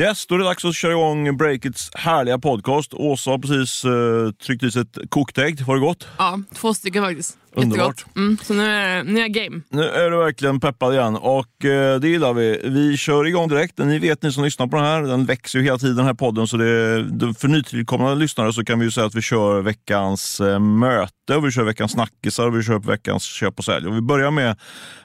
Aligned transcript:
Yes, 0.00 0.26
då 0.26 0.34
är 0.34 0.38
det 0.38 0.44
dags 0.44 0.64
att 0.64 0.74
köra 0.74 0.92
igång 0.92 1.36
Breakits 1.36 1.90
härliga 1.94 2.38
podcast. 2.38 2.94
Åsa 2.94 3.30
har 3.30 3.38
precis 3.38 3.84
uh, 3.84 4.32
tryckt 4.32 4.62
i 4.62 4.70
sig 4.70 4.82
ett 4.82 4.98
kokt 5.08 5.38
ägg. 5.38 5.62
Var 5.66 5.74
det 5.74 5.80
gott? 5.80 6.08
Ja, 6.18 6.40
två 6.54 6.74
stycken 6.74 7.04
faktiskt. 7.04 7.38
Underbart. 7.54 8.04
Mm, 8.16 8.38
så 8.42 8.54
nu 8.54 8.66
är, 8.66 9.04
nu 9.04 9.16
är 9.16 9.20
jag 9.20 9.32
game. 9.32 9.60
Nu 9.68 9.82
är 9.82 10.10
du 10.10 10.16
verkligen 10.16 10.60
peppad 10.60 10.94
igen 10.94 11.16
och 11.16 11.64
uh, 11.64 11.94
det 12.00 12.08
gillar 12.08 12.32
vi. 12.32 12.60
Vi 12.64 12.96
kör 12.96 13.26
igång 13.26 13.48
direkt. 13.48 13.78
Ni 13.78 13.98
vet, 13.98 14.22
ni 14.22 14.32
som 14.32 14.44
lyssnar 14.44 14.66
på 14.66 14.76
den 14.76 14.84
här, 14.84 15.02
den 15.02 15.26
växer 15.26 15.58
ju 15.58 15.64
hela 15.64 15.78
tiden 15.78 15.96
den 15.96 16.06
här 16.06 16.14
podden. 16.14 16.46
Så 16.46 16.56
det, 16.56 17.34
för 17.38 17.48
nytillkomna 17.48 18.14
lyssnare 18.14 18.52
så 18.52 18.64
kan 18.64 18.78
vi 18.78 18.84
ju 18.84 18.90
säga 18.90 19.06
att 19.06 19.14
vi 19.14 19.22
kör 19.22 19.60
veckans 19.60 20.40
uh, 20.40 20.58
möte, 20.58 21.36
och 21.36 21.46
vi 21.46 21.50
kör 21.50 21.64
veckans 21.64 21.92
snackisar 21.92 22.46
och 22.46 22.58
vi 22.58 22.62
kör 22.62 22.78
veckans 22.78 23.24
köp 23.24 23.58
och 23.58 23.64
sälj. 23.64 23.86
Och 23.86 23.96
vi 23.96 24.00
börjar 24.00 24.30
med 24.30 24.58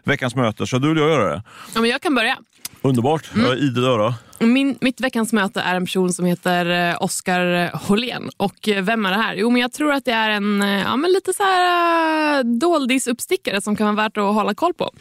veckans 0.04 0.36
möte. 0.36 0.68
Ska 0.68 0.80
du 0.80 0.92
eller 0.92 1.02
jag 1.02 1.10
göra 1.10 1.36
det? 1.36 1.44
Ja, 1.74 1.82
men 1.82 1.90
jag 1.90 2.02
kan 2.02 2.16
börja. 2.16 2.38
Underbart. 2.86 3.34
Mm. 3.34 3.46
Jag 3.46 3.54
är 3.54 3.64
idel 3.64 3.84
öra. 3.84 4.14
Min, 4.40 4.78
mitt 4.82 5.02
veckans 5.02 5.34
möte 5.34 5.62
är 5.62 5.76
en 5.76 5.86
person 5.86 6.14
som 6.14 6.26
heter 6.26 6.90
eh, 6.90 7.04
Oskar 7.04 7.72
Hållén. 7.88 8.30
Och 8.38 8.70
eh, 8.70 8.84
vem 8.84 9.06
är 9.06 9.12
det 9.12 9.18
här? 9.18 9.36
Jo, 9.36 9.50
men 9.50 9.62
jag 9.62 9.74
tror 9.74 9.94
att 9.94 10.06
det 10.06 10.12
är 10.12 10.30
en 10.30 10.62
eh, 10.62 10.82
ja, 10.82 10.96
men 10.96 11.12
lite 11.12 11.34
så 11.34 11.44
här 11.44 12.44
doldisuppstickare 12.60 13.62
som 13.62 13.76
kan 13.76 13.96
vara 13.96 14.06
värt 14.06 14.18
att 14.18 14.34
hålla 14.34 14.54
koll 14.54 14.74
på. 14.74 14.92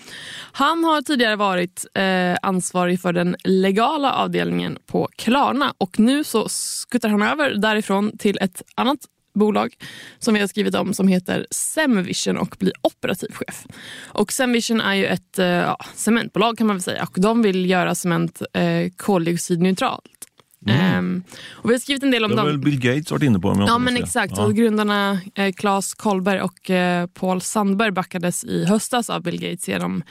Han 0.52 0.84
har 0.84 1.02
tidigare 1.02 1.36
varit 1.36 1.86
eh, 1.94 2.36
ansvarig 2.42 3.00
för 3.00 3.12
den 3.12 3.36
legala 3.44 4.12
avdelningen 4.12 4.78
på 4.86 5.08
Klarna 5.16 5.74
och 5.78 5.98
nu 5.98 6.24
så 6.24 6.48
skuttar 6.48 7.08
han 7.08 7.22
över 7.22 7.54
därifrån 7.54 8.18
till 8.18 8.38
ett 8.40 8.62
annat 8.74 8.98
bolag 9.34 9.74
som 10.18 10.34
vi 10.34 10.40
har 10.40 10.46
skrivit 10.46 10.74
om 10.74 10.94
som 10.94 11.08
heter 11.08 11.46
Semvision 11.50 12.36
och 12.36 12.56
blir 12.58 12.72
operativ 12.80 13.30
chef. 13.32 13.66
Och 14.04 14.32
Semvision 14.32 14.80
är 14.80 14.94
ju 14.94 15.06
ett 15.06 15.38
eh, 15.38 15.46
ja, 15.46 15.78
cementbolag 15.94 16.58
kan 16.58 16.66
man 16.66 16.76
väl 16.76 16.82
säga 16.82 17.02
och 17.02 17.20
de 17.20 17.42
vill 17.42 17.70
göra 17.70 17.94
cement 17.94 18.42
eh, 18.52 18.90
koldioxidneutralt. 18.96 20.10
Mm. 20.66 20.98
Um, 20.98 21.22
och 21.52 21.70
vi 21.70 21.74
har 21.74 21.78
skrivit 21.78 22.02
en 22.02 22.10
del 22.10 22.24
om. 22.24 22.30
Det 22.30 22.40
har 22.40 22.46
väl 22.46 22.58
Bill 22.58 22.80
Gates 22.80 23.10
varit 23.10 23.22
inne 23.22 23.38
på? 23.38 23.48
Om 23.48 23.60
ja, 23.60 23.78
men 23.78 23.96
exakt. 23.96 24.32
Ja. 24.36 24.44
Och 24.44 24.54
grundarna 24.54 25.20
eh, 25.34 25.52
Claes 25.52 25.94
Kolberg 25.94 26.40
och 26.40 26.70
eh, 26.70 27.06
Paul 27.06 27.40
Sandberg 27.40 27.90
backades 27.90 28.44
i 28.44 28.64
höstas 28.64 29.10
av 29.10 29.22
Bill 29.22 29.40
Gates 29.40 29.68
genom 29.68 30.02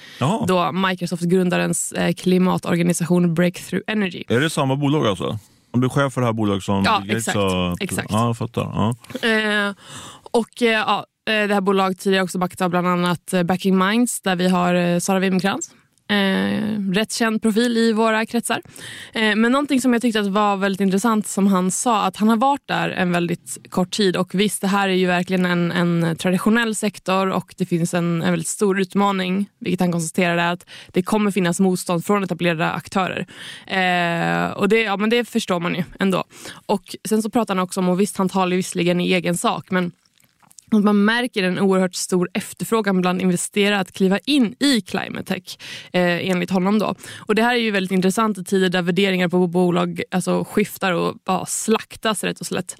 då 0.47 0.71
Microsoft-grundarens 0.71 1.91
eh, 1.91 2.13
klimatorganisation 2.13 3.33
Breakthrough 3.33 3.83
Energy. 3.87 4.23
Är 4.27 4.39
det 4.39 4.49
samma 4.49 4.75
bolag 4.75 5.07
alltså? 5.07 5.39
Om 5.73 5.81
du 5.81 5.85
är 5.87 5.89
chef 5.89 6.13
för 6.13 6.21
det 6.21 6.27
här 6.27 6.33
bolaget 6.33 6.63
som 6.63 6.83
ja, 6.83 7.03
exakt, 7.07 7.33
sa... 7.37 7.75
exakt. 7.79 8.11
Ja, 8.11 8.25
jag 8.25 8.37
fattar. 8.37 8.61
Ja. 8.61 8.95
Eh, 9.29 9.73
och 10.31 10.61
eh, 10.61 10.69
ja, 10.69 11.05
eh, 11.29 11.47
det 11.47 11.53
här 11.53 11.61
bolaget 11.61 11.99
tidigare 11.99 12.23
också 12.23 12.37
backat 12.37 12.61
av 12.61 12.69
bland 12.69 12.87
annat 12.87 13.33
eh, 13.33 13.43
Backing 13.43 13.77
Minds 13.77 14.21
där 14.21 14.35
vi 14.35 14.49
har 14.49 14.99
Sara 14.99 15.19
Wimkrantz 15.19 15.71
Eh, 16.13 16.93
rätt 16.93 17.11
känd 17.11 17.41
profil 17.41 17.77
i 17.77 17.93
våra 17.93 18.25
kretsar. 18.25 18.61
Eh, 19.13 19.35
men 19.35 19.51
någonting 19.51 19.81
som 19.81 19.93
jag 19.93 20.01
tyckte 20.01 20.19
att 20.19 20.27
var 20.27 20.57
väldigt 20.57 20.81
intressant 20.81 21.27
som 21.27 21.47
han 21.47 21.71
sa 21.71 22.03
att 22.03 22.17
han 22.17 22.29
har 22.29 22.37
varit 22.37 22.67
där 22.67 22.89
en 22.89 23.11
väldigt 23.11 23.57
kort 23.69 23.91
tid 23.91 24.17
och 24.17 24.35
visst 24.35 24.61
det 24.61 24.67
här 24.67 24.89
är 24.89 24.93
ju 24.93 25.07
verkligen 25.07 25.45
en, 25.45 25.71
en 25.71 26.15
traditionell 26.15 26.75
sektor 26.75 27.27
och 27.27 27.55
det 27.57 27.65
finns 27.65 27.93
en, 27.93 28.21
en 28.21 28.31
väldigt 28.31 28.47
stor 28.47 28.79
utmaning 28.79 29.49
vilket 29.59 29.79
han 29.79 29.91
konstaterade 29.91 30.49
att 30.49 30.65
det 30.87 31.03
kommer 31.03 31.31
finnas 31.31 31.59
motstånd 31.59 32.05
från 32.05 32.23
etablerade 32.23 32.71
aktörer. 32.71 33.27
Eh, 33.67 34.51
och 34.51 34.69
det, 34.69 34.81
ja, 34.81 34.97
men 34.97 35.09
det 35.09 35.25
förstår 35.25 35.59
man 35.59 35.75
ju 35.75 35.83
ändå. 35.99 36.23
Och 36.65 36.95
sen 37.07 37.21
så 37.21 37.29
pratar 37.29 37.55
han 37.55 37.63
också 37.63 37.79
om, 37.79 37.89
och 37.89 37.99
visst 37.99 38.17
han 38.17 38.29
talar 38.29 38.55
visserligen 38.55 39.01
i 39.01 39.13
egen 39.13 39.37
sak 39.37 39.71
men 39.71 39.91
att 40.75 40.83
man 40.83 41.05
märker 41.05 41.43
en 41.43 41.59
oerhört 41.59 41.95
stor 41.95 42.29
efterfrågan 42.33 43.01
bland 43.01 43.21
investerare 43.21 43.79
att 43.79 43.91
kliva 43.91 44.19
in 44.25 44.55
i 44.59 44.81
climate 44.81 45.23
tech, 45.23 45.57
eh, 45.93 46.29
enligt 46.29 46.49
honom. 46.49 46.79
Då. 46.79 46.95
Och 47.19 47.35
Det 47.35 47.43
här 47.43 47.55
är 47.55 47.59
ju 47.59 47.71
väldigt 47.71 47.91
intressant 47.91 48.37
i 48.37 48.43
tider 48.43 48.69
där 48.69 48.81
värderingar 48.81 49.27
på 49.27 49.47
bolag 49.47 50.03
alltså, 50.11 50.43
skiftar 50.43 50.91
och 50.91 51.15
ja, 51.25 51.45
slaktas 51.45 52.23
rätt 52.23 52.39
och 52.39 52.45
slätt. 52.45 52.77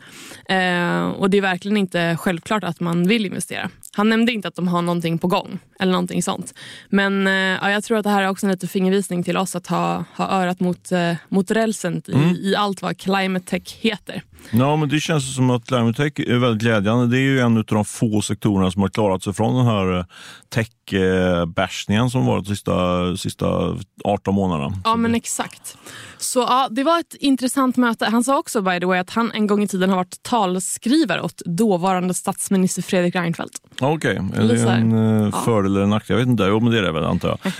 Eh, 0.49 1.07
och 1.07 1.29
Det 1.29 1.37
är 1.37 1.41
verkligen 1.41 1.77
inte 1.77 2.17
självklart 2.19 2.63
att 2.63 2.79
man 2.79 3.07
vill 3.07 3.25
investera. 3.25 3.69
Han 3.95 4.09
nämnde 4.09 4.31
inte 4.31 4.47
att 4.47 4.55
de 4.55 4.67
har 4.67 4.81
någonting 4.81 5.17
på 5.17 5.27
gång 5.27 5.59
eller 5.79 5.91
någonting 5.91 6.23
sånt. 6.23 6.53
Men 6.89 7.27
eh, 7.27 7.33
ja, 7.33 7.71
jag 7.71 7.83
tror 7.83 7.97
att 7.97 8.03
det 8.03 8.09
här 8.09 8.23
är 8.23 8.29
också 8.29 8.45
en 8.45 8.51
liten 8.51 8.69
fingervisning 8.69 9.23
till 9.23 9.37
oss 9.37 9.55
att 9.55 9.67
ha, 9.67 10.03
ha 10.15 10.29
örat 10.29 10.59
mot, 10.59 10.91
eh, 10.91 11.13
mot 11.29 11.51
rälsen 11.51 12.01
i, 12.07 12.13
mm. 12.13 12.35
i 12.35 12.55
allt 12.55 12.81
vad 12.81 12.97
climate 12.97 13.45
tech 13.45 13.77
heter. 13.79 14.23
Ja, 14.51 14.75
men 14.75 14.89
det 14.89 14.99
känns 14.99 15.35
som 15.35 15.49
att 15.49 15.65
climate 15.65 16.03
tech 16.03 16.27
är 16.27 16.37
väldigt 16.37 16.61
glädjande. 16.61 17.07
Det 17.07 17.17
är 17.17 17.21
ju 17.21 17.39
en 17.39 17.57
av 17.57 17.63
de 17.63 17.85
få 17.85 18.21
sektorerna 18.21 18.71
som 18.71 18.81
har 18.81 18.89
klarat 18.89 19.23
sig 19.23 19.33
från 19.33 19.55
den 19.55 19.65
här 19.65 19.97
eh, 19.97 20.05
tech-bashningen 20.49 22.09
som 22.09 22.25
varit 22.25 22.45
de 22.45 22.55
sista, 22.55 23.17
sista 23.17 23.77
18 24.03 24.35
månaderna. 24.35 24.81
Ja, 24.83 24.95
men 24.95 25.15
exakt. 25.15 25.77
Så 26.17 26.39
ja, 26.39 26.67
Det 26.71 26.83
var 26.83 26.99
ett 26.99 27.15
intressant 27.19 27.77
möte. 27.77 28.05
Han 28.05 28.23
sa 28.23 28.37
också 28.39 28.61
by 28.61 28.79
the 28.79 28.85
way 28.85 28.99
att 28.99 29.09
han 29.09 29.31
en 29.31 29.47
gång 29.47 29.63
i 29.63 29.67
tiden 29.67 29.89
har 29.89 29.97
varit 29.97 30.23
talskrivare 30.23 31.21
åt 31.21 31.41
dåvarande 31.45 32.13
statsminister 32.13 32.81
Fredrik 32.81 33.15
Reinfeldt. 33.15 33.61
Okej, 33.83 34.19
okay. 34.19 34.43
är 34.43 34.47
det 34.47 34.71
en 34.71 34.91
ja. 35.33 35.41
fördel 35.45 35.75
eller 35.75 35.85
nackdel? 35.85 36.13
Jag 36.13 36.25
vet 36.25 36.29
inte. 36.29 36.43
Jo, 36.43 36.59
men 36.59 36.71
det 36.71 36.77
är 36.77 36.81
det 36.81 36.91
väl 36.91 37.03
antar 37.03 37.29
jag. 37.43 37.53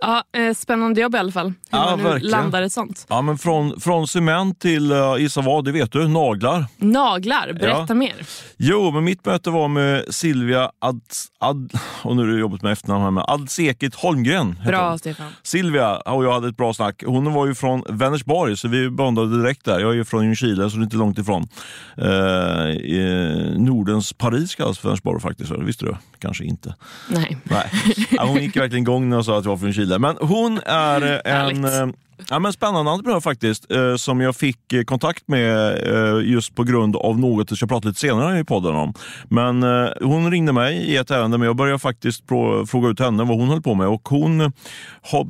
ja, 0.00 0.24
eh, 0.40 0.54
spännande 0.54 1.00
jobb 1.00 1.14
i 1.14 1.18
alla 1.18 1.32
fall. 1.32 1.46
Hur 1.46 1.54
ja, 1.70 1.84
man 1.84 1.98
nu 1.98 2.04
verkligen. 2.04 2.30
landar 2.30 2.62
ett 2.62 2.72
sånt. 2.72 3.06
Ja, 3.08 3.22
men 3.22 3.38
från, 3.38 3.80
från 3.80 4.08
cement 4.08 4.60
till, 4.60 4.92
uh, 4.92 5.16
gissa 5.18 5.40
vad, 5.40 5.64
det 5.64 5.72
vet 5.72 5.92
du, 5.92 6.08
naglar. 6.08 6.66
Naglar, 6.76 7.52
berätta 7.52 7.84
ja. 7.88 7.94
mer. 7.94 8.14
Jo, 8.56 8.90
men 8.90 9.04
mitt 9.04 9.26
möte 9.26 9.50
var 9.50 9.68
med 9.68 10.04
Silvia 10.14 10.70
Ad, 10.78 11.00
Ad 11.38 11.68
och 12.02 12.16
nu 12.16 12.22
är 12.22 12.26
det 12.26 12.40
jobbigt 12.40 12.62
med 12.62 12.72
efternamn 12.72 13.04
här, 13.04 13.10
med 13.10 13.24
Adsekit 13.28 13.94
Holmgren. 13.94 14.60
Bra 14.66 14.98
Stefan. 14.98 15.32
Silvia 15.42 15.96
och 15.96 16.24
jag 16.24 16.32
hade 16.32 16.48
ett 16.48 16.56
bra 16.56 16.74
snack. 16.74 17.02
Hon 17.06 17.32
var 17.32 17.46
ju 17.46 17.54
från 17.54 17.84
Vänersborg, 17.88 18.56
så 18.56 18.68
vi 18.68 18.90
bondade 18.90 19.42
direkt 19.42 19.64
där. 19.64 19.80
Jag 19.80 19.90
är 19.90 19.94
ju 19.94 20.04
från 20.04 20.24
Ljungskile, 20.24 20.70
så 20.70 20.76
det 20.76 20.82
är 20.82 20.84
inte 20.84 20.96
långt 20.96 21.18
ifrån. 21.18 21.48
Eh, 21.96 23.58
Nordens 23.58 24.12
Paris 24.12 24.54
kallas 24.54 24.78
för 24.78 24.96
Vänersborg 25.02 25.20
faktiskt. 25.20 25.50
Det 25.50 25.64
visste 25.64 25.84
du? 25.84 25.96
Kanske 26.18 26.44
inte. 26.44 26.74
Nej. 27.10 27.36
Nej. 27.44 27.70
hon 28.18 28.42
gick 28.42 28.56
verkligen 28.56 28.82
igång 28.82 29.08
när 29.08 29.16
jag 29.16 29.24
sa 29.24 29.38
att 29.38 29.44
jag 29.44 29.50
var 29.50 29.58
från 29.58 29.72
Chile. 29.72 29.98
Men 29.98 30.16
hon 30.20 30.60
är 30.66 31.22
en 31.26 31.64
eh, 31.64 31.94
Ja, 32.30 32.38
men 32.38 32.52
spännande 32.52 32.90
entreprenör 32.90 33.20
faktiskt, 33.20 33.72
eh, 33.72 33.96
som 33.96 34.20
jag 34.20 34.36
fick 34.36 34.72
eh, 34.72 34.82
kontakt 34.82 35.28
med 35.28 35.78
eh, 35.88 36.30
just 36.30 36.54
på 36.54 36.64
grund 36.64 36.96
av 36.96 37.18
något 37.18 37.50
jag 37.50 37.56
ska 37.56 37.66
prata 37.66 37.88
lite 37.88 38.00
senare 38.00 38.38
i 38.38 38.44
podden 38.44 38.74
om. 38.74 38.94
Men 39.28 39.62
eh, 39.62 39.88
hon 40.00 40.30
ringde 40.30 40.52
mig 40.52 40.76
i 40.76 40.96
ett 40.96 41.10
ärende, 41.10 41.38
men 41.38 41.46
jag 41.46 41.56
började 41.56 41.78
faktiskt 41.78 42.28
fråga 42.66 42.88
ut 42.88 43.00
henne 43.00 43.24
vad 43.24 43.38
hon 43.38 43.48
höll 43.48 43.62
på 43.62 43.74
med. 43.74 43.88
Och 43.88 44.08
hon 44.08 44.52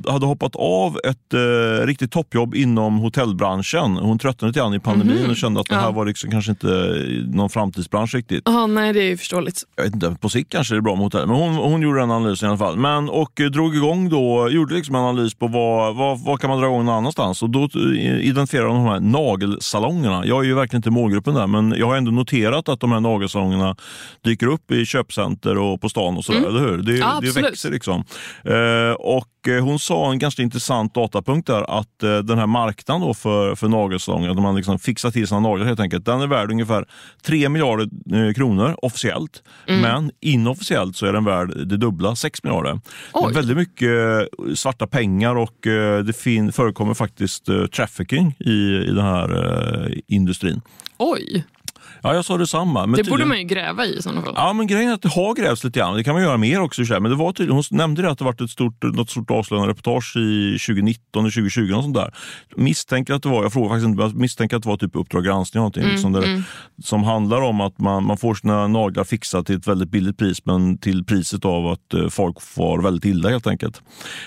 hade 0.07 0.25
hoppat 0.25 0.55
av 0.55 0.99
ett 1.03 1.33
eh, 1.33 1.85
riktigt 1.85 2.11
toppjobb 2.11 2.55
inom 2.55 2.97
hotellbranschen. 2.97 3.97
Hon 3.97 4.19
tröttnade 4.19 4.49
lite 4.49 4.59
grann 4.59 4.73
i 4.73 4.79
pandemin 4.79 5.17
mm 5.17 5.27
-hmm. 5.27 5.31
och 5.31 5.37
kände 5.37 5.59
att 5.59 5.69
det 5.69 5.75
här 5.75 5.83
ja. 5.83 5.91
var 5.91 6.05
liksom 6.05 6.31
kanske 6.31 6.51
inte 6.51 6.67
någon 7.27 7.49
framtidsbransch 7.49 8.15
riktigt. 8.15 8.43
Ja, 8.45 8.67
nej, 8.67 8.93
det 8.93 8.99
är 8.99 9.09
ju 9.09 9.17
förståeligt. 9.17 9.63
Jag 9.75 9.83
vet 9.83 9.93
inte, 9.93 10.15
på 10.21 10.29
sikt 10.29 10.51
kanske 10.51 10.73
det 10.73 10.79
är 10.79 10.81
bra 10.81 10.95
med 10.95 11.03
hotell, 11.03 11.27
men 11.27 11.35
hon, 11.35 11.55
hon 11.55 11.81
gjorde 11.81 11.99
den 11.99 12.11
analysen 12.11 12.47
i 12.47 12.49
alla 12.49 12.57
fall. 12.57 12.77
Men, 12.77 13.09
och 13.09 13.41
eh, 13.41 13.45
drog 13.45 13.75
igång 13.75 14.09
då, 14.09 14.49
gjorde 14.49 14.75
liksom 14.75 14.95
en 14.95 15.01
analys 15.01 15.33
på 15.33 15.47
vad, 15.47 15.95
vad, 15.95 16.19
vad 16.19 16.39
kan 16.39 16.49
man 16.49 16.59
dra 16.59 16.67
någon 16.77 16.95
annanstans. 16.95 17.43
Och 17.43 17.49
då 17.49 17.69
identifierade 18.21 18.69
de 18.69 18.85
här 18.85 18.99
nagelsalongerna. 18.99 20.25
Jag 20.25 20.39
är 20.39 20.47
ju 20.47 20.53
verkligen 20.53 20.79
inte 20.79 20.89
målgruppen 20.89 21.33
där, 21.33 21.47
men 21.47 21.75
jag 21.77 21.87
har 21.87 21.95
ändå 21.95 22.11
noterat 22.11 22.69
att 22.69 22.79
de 22.79 22.91
här 22.91 22.99
nagelsalongerna 22.99 23.75
dyker 24.23 24.47
upp 24.47 24.71
i 24.71 24.85
köpcenter 24.85 25.57
och 25.57 25.81
på 25.81 25.89
stan 25.89 26.17
och 26.17 26.25
sådär, 26.25 26.39
mm. 26.39 26.49
eller 26.49 26.59
hur? 26.59 26.77
Det, 26.77 26.97
ja, 26.97 27.19
det 27.21 27.41
växer 27.41 27.71
liksom. 27.71 28.03
Eh, 28.43 28.93
och 28.93 29.27
Eh, 29.27 29.32
hon 29.47 29.79
sa 29.79 30.11
en 30.11 30.19
ganska 30.19 30.41
intressant 30.41 30.93
datapunkt 30.93 31.47
där 31.47 31.79
att 31.79 32.03
eh, 32.03 32.17
den 32.17 32.39
här 32.39 32.47
marknaden 32.47 33.01
då 33.01 33.13
för, 33.13 33.55
för 33.55 33.67
nagelsalonger, 33.67 34.29
att 34.29 34.41
man 34.41 34.55
liksom 34.55 34.79
fixar 34.79 35.11
till 35.11 35.27
sina 35.27 35.39
naglar 35.39 35.65
helt 35.65 35.79
enkelt, 35.79 36.05
den 36.05 36.21
är 36.21 36.27
värd 36.27 36.51
ungefär 36.51 36.85
3 37.25 37.49
miljarder 37.49 37.89
eh, 38.27 38.33
kronor 38.33 38.75
officiellt. 38.81 39.43
Mm. 39.67 39.81
Men 39.81 40.11
inofficiellt 40.21 40.95
så 40.95 41.05
är 41.05 41.13
den 41.13 41.25
värd 41.25 41.67
det 41.67 41.77
dubbla, 41.77 42.15
6 42.15 42.43
miljarder. 42.43 42.79
Det 43.13 43.19
är 43.19 43.33
väldigt 43.33 43.57
mycket 43.57 43.89
svarta 44.59 44.87
pengar 44.87 45.35
och 45.35 45.57
det 46.05 46.15
fin- 46.17 46.51
förekommer 46.51 46.93
faktiskt 46.93 47.45
trafficking 47.75 48.35
i, 48.39 48.51
i 48.89 48.91
den 48.91 49.05
här 49.05 50.01
industrin. 50.07 50.61
Oj! 50.97 51.43
Ja, 52.03 52.13
jag 52.13 52.25
sa 52.25 52.37
detsamma. 52.37 52.85
Men 52.85 53.03
det 53.03 53.09
borde 53.09 53.25
man 53.25 53.37
ju 53.37 53.43
gräva 53.43 53.85
i 53.85 53.93
i 53.97 54.01
sådana 54.01 54.21
fall. 54.21 54.33
Ja, 54.37 54.53
men 54.53 54.67
grejen 54.67 54.89
är 54.89 54.93
att 54.93 55.01
det 55.01 55.09
har 55.09 55.35
grävts 55.35 55.63
lite 55.63 55.79
grann. 55.79 55.95
Det 55.95 56.03
kan 56.03 56.13
man 56.13 56.23
göra 56.23 56.37
mer 56.37 56.61
också. 56.61 56.81
Men 56.99 57.03
det 57.03 57.15
var 57.15 57.31
tydligen, 57.31 57.55
hon 57.55 57.63
nämnde 57.71 58.01
det 58.01 58.11
att 58.11 58.17
det 58.17 58.23
varit 58.23 58.41
ett 58.41 58.49
stort, 58.49 58.83
något 58.83 59.09
stort 59.09 59.31
avslöjande 59.31 59.71
reportage 59.71 60.17
i 60.17 60.57
2019 60.67 61.25
och 61.25 61.31
2020. 61.31 61.73
Och 61.73 61.83
sånt 61.83 61.95
där. 61.95 62.13
Misstänker 62.55 63.13
att 63.13 63.23
det 63.23 63.29
var, 63.29 63.43
jag 63.43 63.53
frågar 63.53 63.69
faktiskt 63.69 63.87
inte, 63.87 64.17
misstänker 64.17 64.57
att 64.57 64.63
det 64.63 64.69
var 64.69 64.77
typ 64.77 64.95
Uppdrag 64.95 65.23
granskning 65.23 65.59
någonting, 65.59 65.83
mm, 65.83 65.93
liksom 65.93 66.13
där, 66.13 66.23
mm. 66.23 66.43
som 66.83 67.03
handlar 67.03 67.41
om 67.41 67.61
att 67.61 67.79
man, 67.79 68.03
man 68.03 68.17
får 68.17 68.35
sina 68.35 68.67
naglar 68.67 69.03
fixade 69.03 69.43
till 69.43 69.55
ett 69.55 69.67
väldigt 69.67 69.89
billigt 69.89 70.17
pris, 70.17 70.45
men 70.45 70.77
till 70.77 71.05
priset 71.05 71.45
av 71.45 71.67
att 71.67 71.93
uh, 71.93 72.09
folk 72.09 72.41
får 72.41 72.81
väldigt 72.81 73.05
illa 73.05 73.29
helt 73.29 73.47
enkelt. 73.47 73.81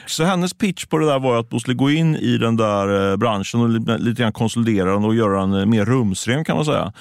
Så 0.07 0.25
hennes 0.25 0.55
pitch 0.55 0.87
på 0.87 0.99
det 0.99 1.07
där 1.07 1.19
var 1.19 1.41
att 1.41 1.47
hon 1.51 1.61
skulle 1.61 1.75
gå 1.75 1.91
in 1.91 2.17
i 2.17 2.39
den 2.39 2.57
där 2.57 3.11
uh, 3.11 3.17
branschen 3.17 3.61
och 3.61 4.01
lite, 4.01 4.23
grann 4.23 4.33
konsolidera 4.33 4.93
den 4.93 5.05
och 5.05 5.15
göra 5.15 5.41
den 5.41 5.55
uh, 5.55 5.67
mer 5.67 5.85
rumsren 5.85 6.45
kan 6.45 6.57
man 6.57 6.65
säga. 6.65 6.93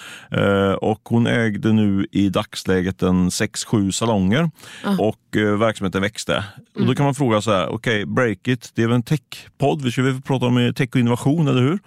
Eh, 0.66 0.74
och 0.74 1.02
hon 1.04 1.28
ägde 1.28 1.74
nu 1.74 2.08
i 2.12 2.30
dagsläget 2.30 3.02
en 3.02 3.30
6-7 3.30 3.92
salonger 3.92 4.52
och 5.00 5.38
eh, 5.38 5.58
verksamheten 5.58 6.02
växte. 6.02 6.44
Och 6.76 6.86
då 6.86 6.96
kan 6.96 7.06
man 7.06 7.16
fråga 7.16 7.42
så 7.42 7.52
här, 7.52 7.68
okej, 7.68 8.04
okay, 8.04 8.06
Breakit, 8.06 8.72
det 8.76 8.84
är 8.84 8.88
väl 8.88 8.96
en 8.96 9.04
techpodd? 9.04 9.82
Vi 9.82 9.92
ska 9.92 10.04
väl 10.04 10.22
prata 10.22 10.46
om 10.46 10.74
tech 10.76 10.90
och 10.90 11.00
innovation, 11.00 11.48
eller 11.48 11.62
hur? 11.62 11.80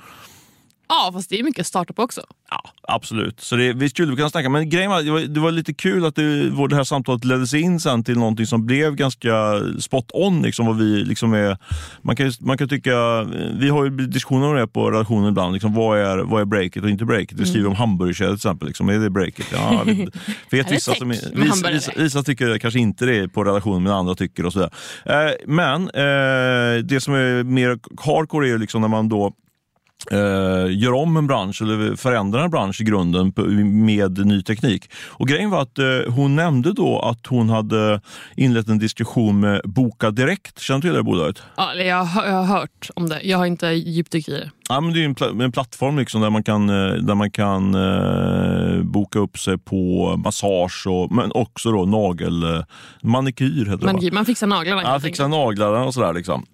Ja, 0.88 1.11
fast 1.12 1.31
det 1.31 1.38
är 1.38 1.43
mycket 1.43 1.67
startup 1.67 1.99
också. 1.99 2.20
Ja, 2.50 2.62
absolut. 2.82 3.40
Så 3.40 3.56
det, 3.56 3.73
vi 3.73 3.88
skulle 3.88 4.17
kunna 4.17 4.31
snacka, 4.31 4.49
men 4.49 4.70
grejen 4.70 4.90
var, 4.90 5.02
det 5.02 5.11
var, 5.11 5.20
det 5.20 5.40
var 5.40 5.50
lite 5.50 5.75
kul 5.75 6.05
att 6.05 6.14
det, 6.14 6.67
det 6.69 6.76
här 6.76 6.85
samtalet 6.85 7.25
leddes 7.25 7.55
in 7.55 7.81
sen 7.81 8.05
till 8.05 8.19
någonting 8.19 8.46
som 8.46 8.67
blev 8.67 8.94
ganska 8.94 9.61
spot 9.81 10.11
on. 10.14 10.43
Liksom, 10.43 10.67
vad 10.67 10.79
vi 10.79 11.05
liksom 11.05 11.35
är, 11.35 11.58
man, 12.02 12.17
kan, 12.17 12.32
man 12.40 12.58
kan 12.58 12.69
tycka, 12.69 13.23
vi 13.58 13.69
har 13.69 13.85
ju 13.85 13.90
diskussioner 13.90 14.49
om 14.49 14.56
det 14.56 14.67
på 14.67 14.90
redaktionen 14.90 15.29
ibland. 15.29 15.52
Liksom, 15.52 15.75
vad, 15.75 15.99
är, 15.99 16.19
vad 16.19 16.40
är 16.40 16.44
breaket 16.44 16.82
och 16.82 16.91
inte 16.91 17.05
breaket? 17.05 17.41
Vi 17.41 17.46
skriver 17.46 17.61
mm. 17.61 17.73
om 17.73 17.76
hamburgerkedjor 17.76 18.31
till 18.31 18.37
exempel. 18.37 18.69
Liksom, 18.69 18.88
är 18.88 18.99
det 18.99 19.11
breaket? 19.11 19.46
Ja, 19.52 19.82
vet, 19.87 20.14
vet 20.50 20.73
vissa, 20.73 20.94
som, 20.94 21.08
vissa, 21.08 21.70
vissa, 21.70 21.93
vissa, 21.96 22.23
tycker 22.23 22.58
kanske 22.58 22.81
inte 22.81 23.06
det 23.06 23.29
på 23.29 23.44
redaktionen, 23.44 23.82
men 23.82 23.93
andra 23.93 24.14
tycker 24.14 24.46
och 24.46 24.52
sådär. 24.52 24.70
Eh, 25.05 25.32
men 25.46 25.82
eh, 25.82 26.84
det 26.84 27.00
som 27.00 27.14
är 27.14 27.44
mer 27.44 27.79
hardcore 28.06 28.49
är 28.49 28.58
liksom 28.58 28.81
när 28.81 28.88
man 28.88 29.08
då 29.08 29.34
eh, 30.10 30.78
gör 30.82 30.92
om 30.92 31.16
en 31.16 31.26
bransch 31.26 31.62
eller 31.62 31.96
förändrar 31.96 32.44
en 32.44 32.50
bransch 32.50 32.80
i 32.80 32.84
grunden 32.84 33.32
med 33.84 34.26
ny 34.26 34.42
teknik. 34.42 34.90
Och 35.06 35.28
Grejen 35.28 35.50
var 35.50 35.62
att 35.62 35.78
eh, 35.78 35.84
hon 36.14 36.36
nämnde 36.36 36.72
då 36.72 37.00
att 37.00 37.26
hon 37.26 37.48
hade 37.48 38.00
inlett 38.36 38.68
en 38.68 38.78
diskussion 38.78 39.40
med 39.40 39.60
Boka 39.64 40.10
Direkt. 40.10 40.58
Känner 40.58 40.80
du 40.80 40.88
till 40.88 40.96
det 40.96 41.02
bolaget? 41.02 41.42
Ja, 41.56 41.74
jag 41.74 42.04
har, 42.04 42.26
jag 42.26 42.32
har 42.32 42.58
hört 42.58 42.90
om 42.94 43.08
det. 43.08 43.20
Jag 43.22 43.38
har 43.38 43.46
inte 43.46 43.66
djupdykt 43.66 44.28
i 44.28 44.32
det. 44.32 44.50
Ja, 44.68 44.80
men 44.80 44.92
det 44.92 45.00
är 45.00 45.04
en, 45.04 45.14
pl 45.14 45.40
en 45.40 45.52
plattform 45.52 45.98
liksom 45.98 46.20
där 46.20 46.30
man 46.30 46.42
kan, 46.42 46.68
eh, 46.68 46.92
där 46.92 47.14
man 47.14 47.30
kan 47.30 47.74
eh, 47.74 48.82
boka 48.82 49.18
upp 49.18 49.38
sig 49.38 49.58
på 49.58 50.14
massage 50.24 50.86
och, 50.86 51.12
men 51.12 51.32
också 51.32 51.72
då 51.72 51.84
nagel... 51.84 52.64
Manikyr 53.02 53.70
heter 53.70 53.86
Manikyr, 53.86 54.10
man 54.10 54.24
fixar 54.24 54.46
naglarna. 54.46 54.82
Ja, 54.82 55.00
fixar 55.00 55.28
naglarna 55.28 55.84
och 55.84 55.94
sådär. 55.94 56.12
Liksom 56.12 56.46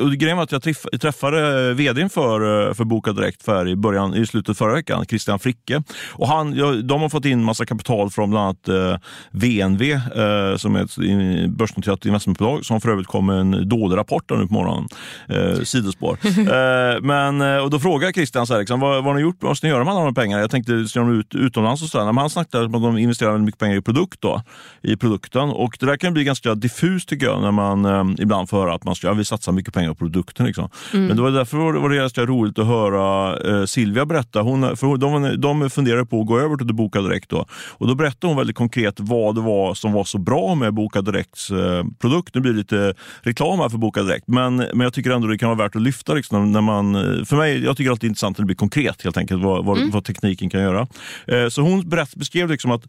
och 0.00 0.12
grejen 0.12 0.36
var 0.36 0.44
att 0.44 0.52
jag 0.52 0.62
träffade 1.00 1.68
eh, 1.68 1.74
vdn 1.74 2.10
för, 2.10 2.68
eh, 2.68 2.74
för 2.74 2.84
Boka 2.84 3.12
Direkt 3.12 3.42
för 3.42 3.68
i, 3.68 3.76
början, 3.76 4.14
i 4.14 4.26
slutet 4.26 4.58
förra 4.58 4.72
veckan, 4.72 5.04
Christian 5.06 5.38
Fricke. 5.38 5.82
Och 6.08 6.28
han, 6.28 6.50
de 6.86 7.02
har 7.02 7.08
fått 7.08 7.24
in 7.24 7.44
massa 7.44 7.66
kapital 7.66 8.10
från 8.10 8.30
bland 8.30 8.44
annat 8.44 8.68
eh, 8.68 9.00
VNV 9.30 9.92
eh, 9.92 10.56
som 10.56 10.76
är 10.76 10.82
ett 10.82 11.50
börsnoterat 11.50 12.06
investmentbolag 12.06 12.64
som 12.64 12.80
för 12.80 12.90
övrigt 12.90 13.06
kom 13.06 13.26
med 13.26 13.36
en 13.36 13.68
dålig 13.68 13.96
rapport 13.96 14.30
nu 14.30 14.46
på 14.46 14.54
morgonen. 14.54 14.88
Eh, 15.28 15.62
sidospår. 15.62 16.18
eh, 16.24 17.00
men, 17.00 17.60
och 17.60 17.70
då 17.70 17.78
frågade 17.78 18.12
Christian 18.12 18.46
så 18.46 18.52
här, 18.52 18.60
liksom, 18.60 18.80
vad, 18.80 18.94
vad 18.94 19.04
har 19.04 19.14
ni 19.14 19.20
gjort? 19.20 19.36
Vad 19.40 19.56
ska 19.56 19.66
ni 19.66 19.72
göra 19.72 19.84
med 19.84 19.94
alla 19.94 20.04
de 20.04 20.14
pengarna? 20.14 20.40
Jag 20.40 20.50
tänkte, 20.50 20.84
ska 20.84 21.00
de 21.00 21.20
ut 21.20 21.34
utomlands 21.34 21.82
och 21.82 21.88
sådär? 21.88 22.04
Men 22.04 22.18
han 22.18 22.30
snackade 22.30 22.64
om 22.64 22.74
att 22.74 22.82
de 22.82 22.98
investerar 22.98 23.30
väldigt 23.30 23.46
mycket 23.46 23.60
pengar 23.60 23.76
i, 23.76 23.82
produkt 23.82 24.20
då, 24.20 24.42
i 24.82 24.96
produkten. 24.96 25.50
Och 25.50 25.76
det 25.80 25.86
där 25.86 25.96
kan 25.96 26.12
bli 26.12 26.24
ganska 26.24 26.54
diffust 26.54 27.08
tycker 27.08 27.26
jag 27.26 27.42
när 27.42 27.52
man 27.52 28.16
ibland 28.18 28.48
får 28.48 28.60
höra 28.60 28.74
att 28.74 28.84
man 28.84 28.94
ska, 28.94 29.06
ja, 29.06 29.12
vi 29.12 29.24
satsar 29.24 29.52
mycket 29.52 29.74
pengar 29.74 29.89
produkten. 29.94 30.46
Liksom. 30.46 30.68
Mm. 30.92 31.06
Men 31.06 31.16
det 31.16 31.22
var 31.22 31.30
därför 31.30 31.56
var 31.56 31.72
det, 31.72 31.78
var 31.78 31.88
det 31.88 31.96
ganska 31.96 32.26
roligt 32.26 32.58
att 32.58 32.66
höra 32.66 33.38
eh, 33.38 33.64
Silvia 33.64 34.06
berätta. 34.06 34.40
Hon, 34.40 34.76
för 34.76 34.96
de, 34.96 35.40
de 35.40 35.70
funderade 35.70 36.06
på 36.06 36.20
att 36.20 36.26
gå 36.26 36.38
över 36.38 36.56
till 36.56 36.74
Boka 36.74 37.00
Direkt. 37.00 37.30
Då. 37.30 37.46
Och 37.50 37.86
då 37.88 37.94
berättade 37.94 38.26
hon 38.26 38.36
väldigt 38.36 38.56
konkret 38.56 39.00
vad 39.00 39.34
det 39.34 39.40
var 39.40 39.74
som 39.74 39.92
var 39.92 40.04
så 40.04 40.18
bra 40.18 40.54
med 40.54 40.74
Boka 40.74 41.02
Direkts 41.02 41.50
eh, 41.50 41.84
produkt. 41.98 42.34
Nu 42.34 42.40
blir 42.40 42.52
det 42.52 42.58
lite 42.58 42.94
reklam 43.22 43.58
här 43.58 43.68
för 43.68 43.78
Boka 43.78 44.02
Direkt, 44.02 44.28
men, 44.28 44.56
men 44.56 44.80
jag 44.80 44.92
tycker 44.94 45.10
ändå 45.10 45.26
det 45.26 45.38
kan 45.38 45.48
vara 45.48 45.58
värt 45.58 45.76
att 45.76 45.82
lyfta. 45.82 46.14
Liksom, 46.14 46.52
när 46.52 46.60
man, 46.60 46.94
eh, 46.94 47.24
för 47.24 47.36
mig, 47.36 47.64
jag 47.64 47.76
tycker 47.76 47.90
alltid 47.90 48.00
det 48.00 48.06
är 48.06 48.08
intressant 48.08 48.38
när 48.38 48.42
det 48.42 48.46
blir 48.46 48.56
konkret, 48.56 49.02
helt 49.02 49.16
enkelt, 49.16 49.42
vad, 49.42 49.64
vad, 49.64 49.78
mm. 49.78 49.90
vad 49.90 50.04
tekniken 50.04 50.50
kan 50.50 50.60
göra. 50.60 50.86
Eh, 51.26 51.48
så 51.48 51.62
hon 51.62 51.88
berätt, 51.88 52.14
beskrev 52.16 52.50
liksom 52.50 52.70
att 52.70 52.86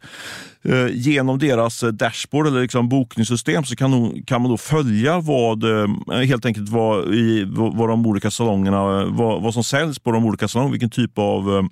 eh, 0.63 0.87
genom 0.91 1.39
deras 1.39 1.83
dashboard 1.91 2.47
eller 2.47 2.61
liksom 2.61 2.89
bokningssystem 2.89 3.63
så 3.63 3.75
kan, 3.75 3.93
hon, 3.93 4.23
kan 4.23 4.41
man 4.41 4.51
då 4.51 4.57
följa 4.57 5.19
vad, 5.19 5.63
eh, 5.63 5.87
helt 6.25 6.45
enkelt 6.45 6.69
vad 6.69 6.90
i 6.99 7.45
vad 7.47 7.89
de 7.89 8.05
olika 8.05 8.31
salongerna, 8.31 9.01
eh, 9.01 9.07
vad, 9.07 9.41
vad 9.41 9.53
som 9.53 9.63
säljs 9.63 9.99
på 9.99 10.11
de 10.11 10.25
olika 10.25 10.47
salongerna, 10.47 10.71
vilken 10.71 10.89
typ 10.89 11.17
av 11.17 11.57
eh, 11.57 11.63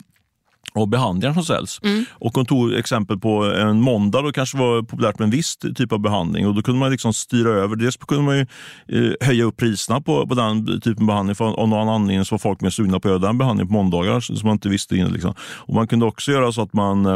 eh, 0.75 0.81
och 0.81 0.88
behandlingar 0.88 1.33
som 1.33 1.44
säljs. 1.44 1.80
Mm. 1.83 2.06
Och 2.12 2.36
hon 2.36 2.45
tog 2.45 2.74
exempel 2.74 3.19
på 3.19 3.44
en 3.44 3.81
måndag 3.81 4.21
då 4.21 4.31
kanske 4.31 4.57
var 4.57 4.81
populärt 4.81 5.19
med 5.19 5.25
en 5.25 5.31
viss 5.31 5.57
typ 5.57 5.92
av 5.92 6.00
behandling 6.00 6.48
och 6.48 6.56
då 6.56 6.62
kunde 6.62 6.80
man 6.80 6.92
liksom 6.92 7.13
styra 7.13 7.50
över. 7.50 7.75
Dels 7.75 7.98
kunde 7.98 8.24
man 8.24 8.38
ju, 8.38 8.45
eh, 8.88 9.27
höja 9.27 9.44
upp 9.44 9.57
priserna 9.57 10.01
på, 10.01 10.27
på 10.27 10.36
den 10.36 10.81
typen 10.81 11.04
av 11.04 11.07
behandling. 11.07 11.36
För 11.36 11.45
av 11.45 11.68
någon 11.68 11.89
anledning 11.89 12.25
så 12.25 12.33
var 12.33 12.39
folk 12.39 12.62
mer 12.62 12.69
sugna 12.69 13.00
på 13.00 13.07
att 13.07 13.12
göra 13.12 13.27
den 13.27 13.38
behandlingen 13.38 13.68
på 13.68 13.74
måndagar 13.74 14.19
som 14.19 14.38
man 14.44 14.54
inte 14.54 14.69
visste 14.69 14.95
innan. 14.98 15.12
Liksom. 15.12 15.33
Och 15.39 15.74
man 15.74 15.88
kunde 15.88 16.06
också 16.06 16.31
göra 16.31 16.51
så 16.51 16.62
att 16.62 16.74
man 16.74 17.06
eh, 17.06 17.13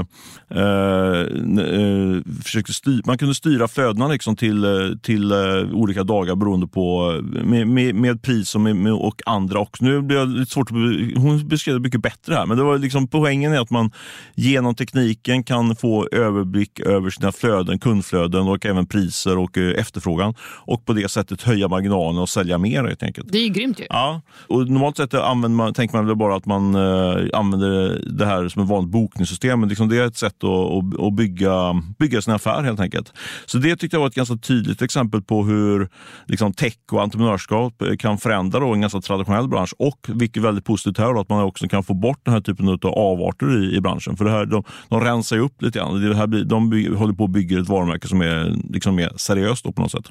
eh, 0.50 2.22
försökte 2.44 2.74
styra, 2.74 3.02
man 3.06 3.18
kunde 3.18 3.36
styra 3.36 3.68
flödena 3.68 4.08
liksom 4.08 4.36
till, 4.36 4.64
eh, 4.64 4.72
till 5.02 5.32
eh, 5.32 5.38
olika 5.74 6.04
dagar 6.04 6.36
beroende 6.36 6.68
på 6.68 7.20
med, 7.44 7.68
med, 7.68 7.96
med 7.96 8.22
pris 8.22 8.56
och, 8.56 8.62
med, 8.62 8.94
och 8.94 9.22
andra 9.26 9.60
också. 9.60 9.86
Nu 9.86 10.02
blir 10.02 10.18
det 10.18 10.26
lite 10.26 10.52
svårt 10.52 10.72
att, 10.72 10.78
hon 11.22 11.48
beskrev 11.48 11.76
det 11.76 11.82
mycket 11.82 12.02
bättre 12.02 12.36
här 12.36 12.46
men 12.46 12.58
det 12.58 12.64
var 12.64 12.78
liksom 12.78 13.08
poängen 13.08 13.43
är 13.52 13.60
att 13.60 13.70
man 13.70 13.92
genom 14.36 14.76
tekniken 14.76 15.44
kan 15.44 15.76
få 15.76 16.08
överblick 16.12 16.80
över 16.80 17.10
sina 17.10 17.32
flöden, 17.32 17.80
kundflöden 17.80 18.48
och 18.48 18.66
även 18.66 18.86
priser 18.86 19.38
och 19.38 19.58
eh, 19.58 19.80
efterfrågan 19.80 20.34
och 20.42 20.86
på 20.86 20.94
det 20.94 21.12
sättet 21.12 21.42
höja 21.42 21.68
marginalerna 21.68 22.22
och 22.22 22.30
sälja 22.30 22.58
mer 22.58 22.84
helt 22.84 23.04
enkelt. 23.04 23.32
Det 23.32 23.38
är 23.38 23.44
ju 23.44 23.50
grymt 23.50 23.80
ju. 23.80 23.86
Ja, 23.90 24.22
och 24.48 24.70
normalt 24.70 24.98
sett 24.98 25.14
använder 25.14 25.56
man, 25.56 25.74
tänker 25.74 25.98
man 25.98 26.08
väl 26.08 26.16
bara 26.16 26.36
att 26.36 26.46
man 26.46 26.76
uh, 26.76 27.30
använder 27.34 28.02
det 28.18 28.26
här 28.26 28.48
som 28.48 28.64
ett 28.64 28.70
vanligt 28.70 28.92
bokningssystem, 28.92 29.60
men 29.60 29.70
liksom 29.70 29.90
det 29.90 29.98
är 29.98 30.06
ett 30.06 30.18
sätt 30.18 30.44
att, 30.44 30.50
att, 30.50 31.02
att 31.02 31.14
bygga, 31.14 31.82
bygga 32.00 32.22
sin 32.22 32.34
affär 32.34 32.64
helt 32.64 32.80
enkelt. 32.80 33.14
Så 33.46 33.58
det 33.58 33.76
tyckte 33.76 33.96
jag 33.96 34.02
var 34.02 34.08
ett 34.08 34.16
ganska 34.16 34.36
tydligt 34.36 34.82
exempel 34.82 35.22
på 35.22 35.44
hur 35.44 35.90
liksom, 36.28 36.54
tech 36.54 36.78
och 36.92 37.02
entreprenörskap 37.02 37.84
kan 38.00 38.18
förändra 38.18 38.60
då 38.60 38.74
en 38.74 38.82
ganska 38.82 39.02
traditionell 39.02 39.48
bransch 39.48 39.74
och 39.80 40.00
vilket 40.08 40.38
är 40.38 40.42
väldigt 40.42 40.66
positivt 40.66 40.98
här, 40.98 41.14
då, 41.14 41.20
att 41.20 41.30
man 41.30 41.44
också 41.44 41.68
kan 41.68 41.84
få 41.84 41.94
bort 41.94 42.20
den 42.24 42.34
här 42.34 42.42
typen 42.42 42.70
av 42.70 42.86
avarter 42.86 43.33
i, 43.42 43.76
i 43.76 43.82
branschen. 43.82 44.18
För 44.18 44.26
det 44.26 44.32
här, 44.32 44.46
de, 44.46 44.64
de 44.90 45.02
rensar 45.02 45.36
ju 45.36 45.42
upp 45.42 45.62
lite 45.62 45.80
grann. 45.80 46.10
Det 46.10 46.16
här 46.16 46.28
blir, 46.28 46.44
de 46.44 46.70
by, 46.70 46.96
håller 46.96 47.14
på 47.14 47.24
att 47.24 47.30
bygga 47.30 47.60
ett 47.60 47.70
varumärke 47.70 48.08
som 48.08 48.22
är 48.22 48.56
liksom 48.70 48.96
mer 48.96 49.12
seriöst 49.18 49.64
på 49.76 49.82
något 49.82 49.92
sätt. 49.92 50.06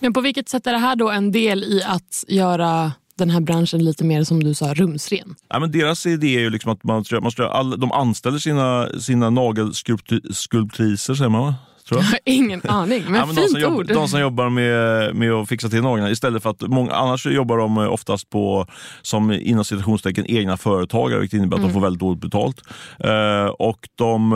Men 0.00 0.12
på 0.12 0.20
vilket 0.20 0.48
sätt 0.48 0.66
är 0.66 0.72
det 0.72 0.78
här 0.78 0.96
då 0.96 1.10
en 1.10 1.32
del 1.32 1.64
i 1.64 1.82
att 1.86 2.24
göra 2.28 2.92
den 3.18 3.30
här 3.30 3.40
branschen 3.40 3.84
lite 3.84 4.04
mer 4.04 4.24
som 4.24 4.42
du 4.42 4.54
sa 4.54 4.74
rumsren? 4.74 5.34
Ja, 5.48 5.58
men 5.60 5.72
deras 5.72 6.06
idé 6.06 6.36
är 6.36 6.40
ju 6.40 6.50
liksom 6.50 6.72
att 6.72 6.84
man, 6.84 7.04
man 7.22 7.32
all, 7.50 7.80
de 7.80 7.92
anställer 7.92 8.38
sina, 8.38 8.88
sina 9.00 9.30
nagelskulptriser, 9.30 11.14
säger 11.14 11.30
man 11.30 11.40
va? 11.40 11.54
Tror 11.88 12.00
jag. 12.00 12.04
jag 12.04 12.10
har 12.10 12.18
ingen 12.24 12.60
aning, 12.64 13.04
men, 13.04 13.14
ja, 13.14 13.26
men 13.26 13.36
fint 13.36 13.54
de 13.54 13.64
ord. 13.64 13.90
Jobbar, 13.90 13.94
de 13.94 14.08
som 14.08 14.20
jobbar 14.20 14.48
med, 14.48 15.14
med 15.16 15.32
att 15.32 15.48
fixa 15.48 15.68
till 15.68 15.82
naglarna 15.82 16.10
istället 16.10 16.42
för 16.42 16.50
att 16.50 16.60
många, 16.60 16.92
annars 16.92 17.26
jobbar 17.26 17.58
de 17.58 17.78
oftast 17.78 18.30
på 18.30 18.66
som 19.02 19.32
inom 19.32 19.64
citationstecken 19.64 20.26
egna 20.28 20.56
företagare 20.56 21.20
vilket 21.20 21.38
innebär 21.38 21.56
att 21.56 21.60
mm. 21.60 21.68
de 21.68 21.74
får 21.74 21.80
väldigt 21.80 22.00
dåligt 22.00 22.20
betalt. 22.20 22.62
Uh, 23.04 23.46
och 23.46 23.88
de 23.94 24.32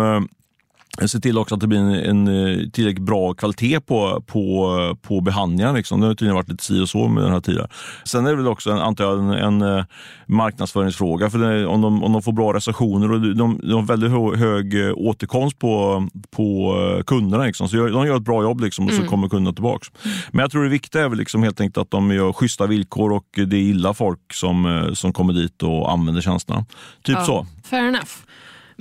Se 1.01 1.21
till 1.21 1.39
också 1.39 1.55
att 1.55 1.61
det 1.61 1.67
blir 1.67 1.79
en, 1.79 1.95
en 1.95 2.29
eh, 2.29 2.69
tillräckligt 2.71 3.07
bra 3.07 3.35
kvalitet 3.35 3.81
på, 3.81 4.23
på, 4.27 4.97
på 5.03 5.21
behandlingen. 5.21 5.75
Liksom. 5.75 6.01
Det 6.01 6.07
har 6.07 6.15
tydligen 6.15 6.35
varit 6.35 6.49
lite 6.49 6.65
si 6.65 6.81
och 6.81 6.89
så 6.89 7.09
med 7.09 7.25
den 7.25 7.33
här 7.33 7.41
tiden. 7.41 7.69
Sen 8.05 8.27
är 8.27 8.31
det 8.31 8.37
väl 8.37 8.49
också 8.49 8.71
en, 8.71 8.79
antar 8.79 9.05
jag, 9.05 9.19
en, 9.19 9.31
en 9.31 9.79
eh, 9.79 9.85
marknadsföringsfråga. 10.27 11.31
För 11.31 11.39
det, 11.39 11.67
om, 11.67 11.81
de, 11.81 12.05
om 12.05 12.13
de 12.13 12.23
får 12.23 12.33
bra 12.33 12.53
recensioner 12.53 13.13
och 13.13 13.21
de, 13.21 13.61
de, 13.63 13.75
har 13.75 13.83
väldigt 13.83 14.11
hög, 14.11 14.37
hög 14.37 14.87
eh, 14.87 14.93
återkomst 14.97 15.59
på, 15.59 16.09
på 16.31 16.75
kunderna. 17.07 17.45
Liksom. 17.45 17.69
Så 17.69 17.77
de 17.77 18.07
gör 18.07 18.17
ett 18.17 18.23
bra 18.23 18.43
jobb 18.43 18.61
liksom, 18.61 18.85
och 18.85 18.91
så 18.91 18.99
mm. 18.99 19.09
kommer 19.09 19.29
kunderna 19.29 19.55
tillbaka. 19.55 19.87
Men 20.31 20.41
jag 20.41 20.51
tror 20.51 20.63
det 20.63 20.71
viktiga 20.71 21.05
är 21.05 21.09
väl 21.09 21.19
liksom 21.19 21.43
helt 21.43 21.61
enkelt 21.61 21.79
att 21.79 21.91
de 21.91 22.11
gör 22.11 22.33
schyssta 22.33 22.67
villkor 22.67 23.13
och 23.13 23.27
det 23.35 23.57
är 23.57 23.63
illa 23.63 23.95
folk 23.95 24.33
som, 24.33 24.91
som 24.95 25.13
kommer 25.13 25.33
dit 25.33 25.63
och 25.63 25.93
använder 25.93 26.21
tjänsterna. 26.21 26.65
Typ 27.03 27.17
ja, 27.19 27.25
så. 27.25 27.47
Fair 27.65 27.89
enough. 27.89 28.13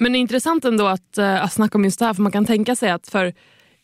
Men 0.02 0.12
det 0.12 0.18
är 0.18 0.20
intressant 0.20 0.66
ändå 0.66 0.88
att, 0.88 1.18
uh, 1.18 1.44
att 1.44 1.54
snacka 1.54 1.78
om 1.78 1.84
just 1.84 2.00
det 2.00 2.06
här 2.06 2.14
för 2.14 2.22
man 2.22 2.32
kan 2.32 2.46
tänka 2.46 2.76
sig 2.76 2.92
att 2.92 3.08
för 3.08 3.34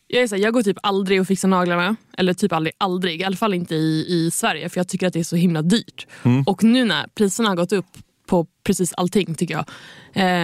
jag, 0.06 0.22
är 0.22 0.26
så 0.26 0.34
här, 0.34 0.42
jag 0.42 0.52
går 0.52 0.62
typ 0.62 0.76
aldrig 0.82 1.20
och 1.20 1.26
fixar 1.26 1.48
naglarna. 1.48 1.96
Eller 2.16 2.34
typ 2.34 2.52
aldrig, 2.52 2.74
aldrig. 2.78 3.20
I 3.20 3.24
alla 3.24 3.36
fall 3.36 3.54
inte 3.54 3.74
i, 3.74 4.06
i 4.08 4.30
Sverige 4.30 4.68
för 4.68 4.80
jag 4.80 4.88
tycker 4.88 5.06
att 5.06 5.12
det 5.12 5.20
är 5.20 5.24
så 5.24 5.36
himla 5.36 5.62
dyrt. 5.62 6.06
Mm. 6.22 6.42
Och 6.42 6.64
nu 6.64 6.84
när 6.84 7.06
priserna 7.14 7.48
har 7.48 7.56
gått 7.56 7.72
upp 7.72 7.86
på 8.26 8.46
precis 8.64 8.92
allting 8.92 9.34
tycker 9.34 9.54
jag. 9.54 9.64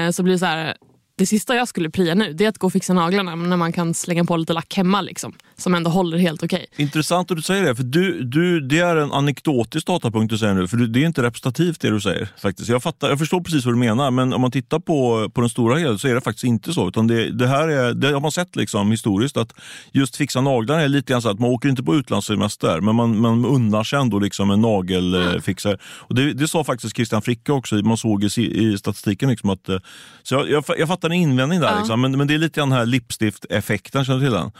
Eh, 0.07 0.11
så 0.11 0.23
blir 0.23 0.33
det 0.33 0.39
så 0.39 0.47
här, 0.47 0.77
det 1.17 1.27
sista 1.27 1.55
jag 1.55 1.69
skulle 1.69 1.91
pria 1.91 2.15
nu 2.15 2.33
det 2.33 2.45
är 2.45 2.49
att 2.49 2.59
gå 2.59 2.67
och 2.67 2.73
fixa 2.73 2.93
naglarna 2.93 3.35
när 3.35 3.57
man 3.57 3.73
kan 3.73 3.95
slänga 3.95 4.25
på 4.25 4.37
lite 4.37 4.53
lack 4.53 4.75
hemma. 4.77 5.01
Liksom. 5.01 5.33
som 5.57 5.75
ändå 5.75 5.91
håller 5.91 6.19
helt 6.19 6.43
okej. 6.43 6.67
Intressant 6.77 7.31
att 7.31 7.37
du 7.37 7.43
säger 7.43 7.65
det, 7.65 7.77
för 7.77 7.83
du, 7.83 8.25
du, 8.25 8.61
det 8.61 8.79
är 8.79 8.97
en 8.97 9.13
anekdotisk 9.13 9.87
datapunkt 9.87 10.31
du 10.31 10.39
säger 10.39 10.55
nu, 10.55 10.69
för 10.69 10.77
det 10.77 11.03
är 11.03 11.07
inte 11.07 11.23
representativt 11.23 11.81
det 11.81 11.91
du 11.91 12.01
säger. 12.01 12.29
faktiskt. 12.39 12.69
Jag, 12.69 12.83
fattar, 12.83 13.09
jag 13.09 13.19
förstår 13.19 13.41
precis 13.41 13.65
vad 13.65 13.75
du 13.75 13.79
menar, 13.79 14.11
men 14.11 14.33
om 14.33 14.41
man 14.41 14.51
tittar 14.51 14.79
på, 14.79 15.31
på 15.35 15.41
den 15.41 15.51
stora 15.51 15.79
hela 15.79 15.99
så 15.99 16.09
är 16.09 16.15
det 16.15 16.21
faktiskt 16.21 16.45
inte 16.45 16.73
så. 16.73 16.89
Utan 16.89 17.07
det, 17.07 17.31
det 17.31 17.47
här 17.47 17.69
är, 17.69 17.95
det 17.95 18.13
har 18.13 18.21
man 18.21 18.33
sett 18.33 18.57
liksom 18.57 18.91
historiskt, 18.91 19.37
att 19.37 19.53
just 19.93 20.17
fixa 20.17 20.41
naglarna 20.41 20.83
är 20.83 20.89
lite 20.89 21.13
grann 21.13 21.23
så 21.23 21.29
att 21.29 21.39
man 21.39 21.51
åker 21.51 21.69
inte 21.69 21.83
på 21.83 21.95
utlandssemester, 21.95 22.81
men 22.81 22.95
man, 22.95 23.21
man 23.21 23.45
unnar 23.45 23.85
sig 23.85 23.99
ändå 23.99 24.19
liksom 24.19 24.51
en 24.51 24.61
nagelfixare. 24.61 25.79
Och 25.85 26.15
det, 26.15 26.33
det 26.33 26.49
sa 26.49 26.65
faktiskt 26.65 26.97
Christian 26.97 27.23
Fricke 27.23 27.53
också, 27.53 27.75
man 27.75 27.97
såg 27.97 28.25
i, 28.25 28.27
i 28.37 28.79
statistiken. 28.79 29.29
Liksom 29.29 29.51
att, 29.51 29.69
eh, 29.69 29.79
så 30.23 30.35
jag, 30.35 30.51
jag, 30.51 30.65
jag 30.79 30.89
fattar 30.89 31.04
en 31.05 31.13
invändning 31.13 31.61
där, 31.61 31.71
Ja. 31.73 31.79
liksom, 31.79 32.01
men, 32.01 32.19
men 32.19 32.27
det 32.27 32.35
är 32.35 32.39
lite 32.39 32.61
den 32.61 32.73
här 32.73 32.87
läppstift-effekten, 32.87 34.05
känner 34.05 34.19
du 34.21 34.27
till 34.27 34.33
den? 34.35 34.51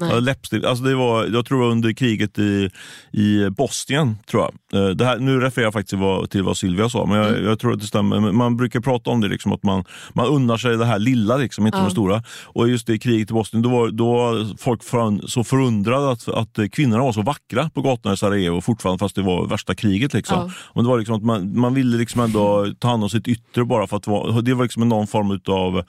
Nej. 0.00 0.20
Läppstift. 0.20 0.64
Alltså 0.66 0.84
det 0.84 0.94
var, 0.94 1.24
jag 1.26 1.46
tror 1.46 1.58
det 1.58 1.64
var 1.64 1.72
under 1.72 1.92
kriget 1.92 2.38
i, 2.38 2.70
i 3.12 3.50
Bosnien. 3.50 4.16
tror 4.30 4.42
jag. 4.72 4.82
Eh, 4.84 4.90
Det 4.90 5.04
här, 5.04 5.18
nu 5.18 5.40
refererar 5.40 5.66
jag 5.66 5.72
faktiskt 5.72 5.88
till 5.88 5.98
vad, 5.98 6.30
till 6.30 6.42
vad 6.42 6.56
Silvia 6.56 6.88
sa, 6.88 7.06
men 7.06 7.16
jag, 7.18 7.28
Mm. 7.28 7.44
jag 7.44 7.58
tror 7.58 7.72
att 7.72 7.80
det 7.80 7.86
stämmer. 7.86 8.20
Man 8.20 8.56
brukar 8.56 8.80
prata 8.80 9.10
om 9.10 9.20
det, 9.20 9.28
liksom, 9.28 9.52
att 9.52 9.62
man, 9.62 9.84
man 10.12 10.26
unnar 10.26 10.56
sig 10.56 10.76
det 10.76 10.84
här 10.84 10.98
lilla, 10.98 11.36
liksom, 11.36 11.66
inte 11.66 11.78
Ja. 11.78 11.84
det 11.84 11.90
stora. 11.90 12.22
Och 12.44 12.68
just 12.68 12.90
i 12.90 12.98
kriget 12.98 13.30
i 13.30 13.34
Bosnien, 13.34 13.62
då 13.62 13.68
var, 13.68 13.88
då 13.90 14.12
var 14.12 14.56
folk 14.58 14.82
för, 14.84 15.26
så 15.26 15.44
förundrade 15.44 16.10
att, 16.10 16.28
att 16.28 16.58
kvinnorna 16.72 17.02
var 17.02 17.12
så 17.12 17.22
vackra 17.22 17.70
på 17.74 17.82
gatorna 17.82 18.14
i 18.14 18.16
Sarajevo 18.16 18.60
fortfarande, 18.60 18.98
fast 18.98 19.14
det 19.16 19.22
var 19.22 19.46
värsta 19.46 19.74
kriget. 19.74 20.12
Liksom. 20.14 20.38
Ja. 20.38 20.50
Men 20.74 20.84
det 20.84 20.90
var 20.90 20.98
liksom 20.98 21.16
att 21.16 21.22
man, 21.22 21.58
man 21.58 21.74
ville 21.74 21.96
liksom 21.98 22.20
ändå 22.20 22.66
ta 22.78 22.88
hand 22.88 23.02
om 23.02 23.10
sitt 23.10 23.28
yttre 23.28 23.64
bara 23.64 23.86
för 23.86 23.96
att 23.96 24.06
vara, 24.06 24.40
det 24.40 24.54
var 24.54 24.62
liksom 24.62 24.88
någon 24.88 25.06
form 25.06 25.40
av 25.48 25.82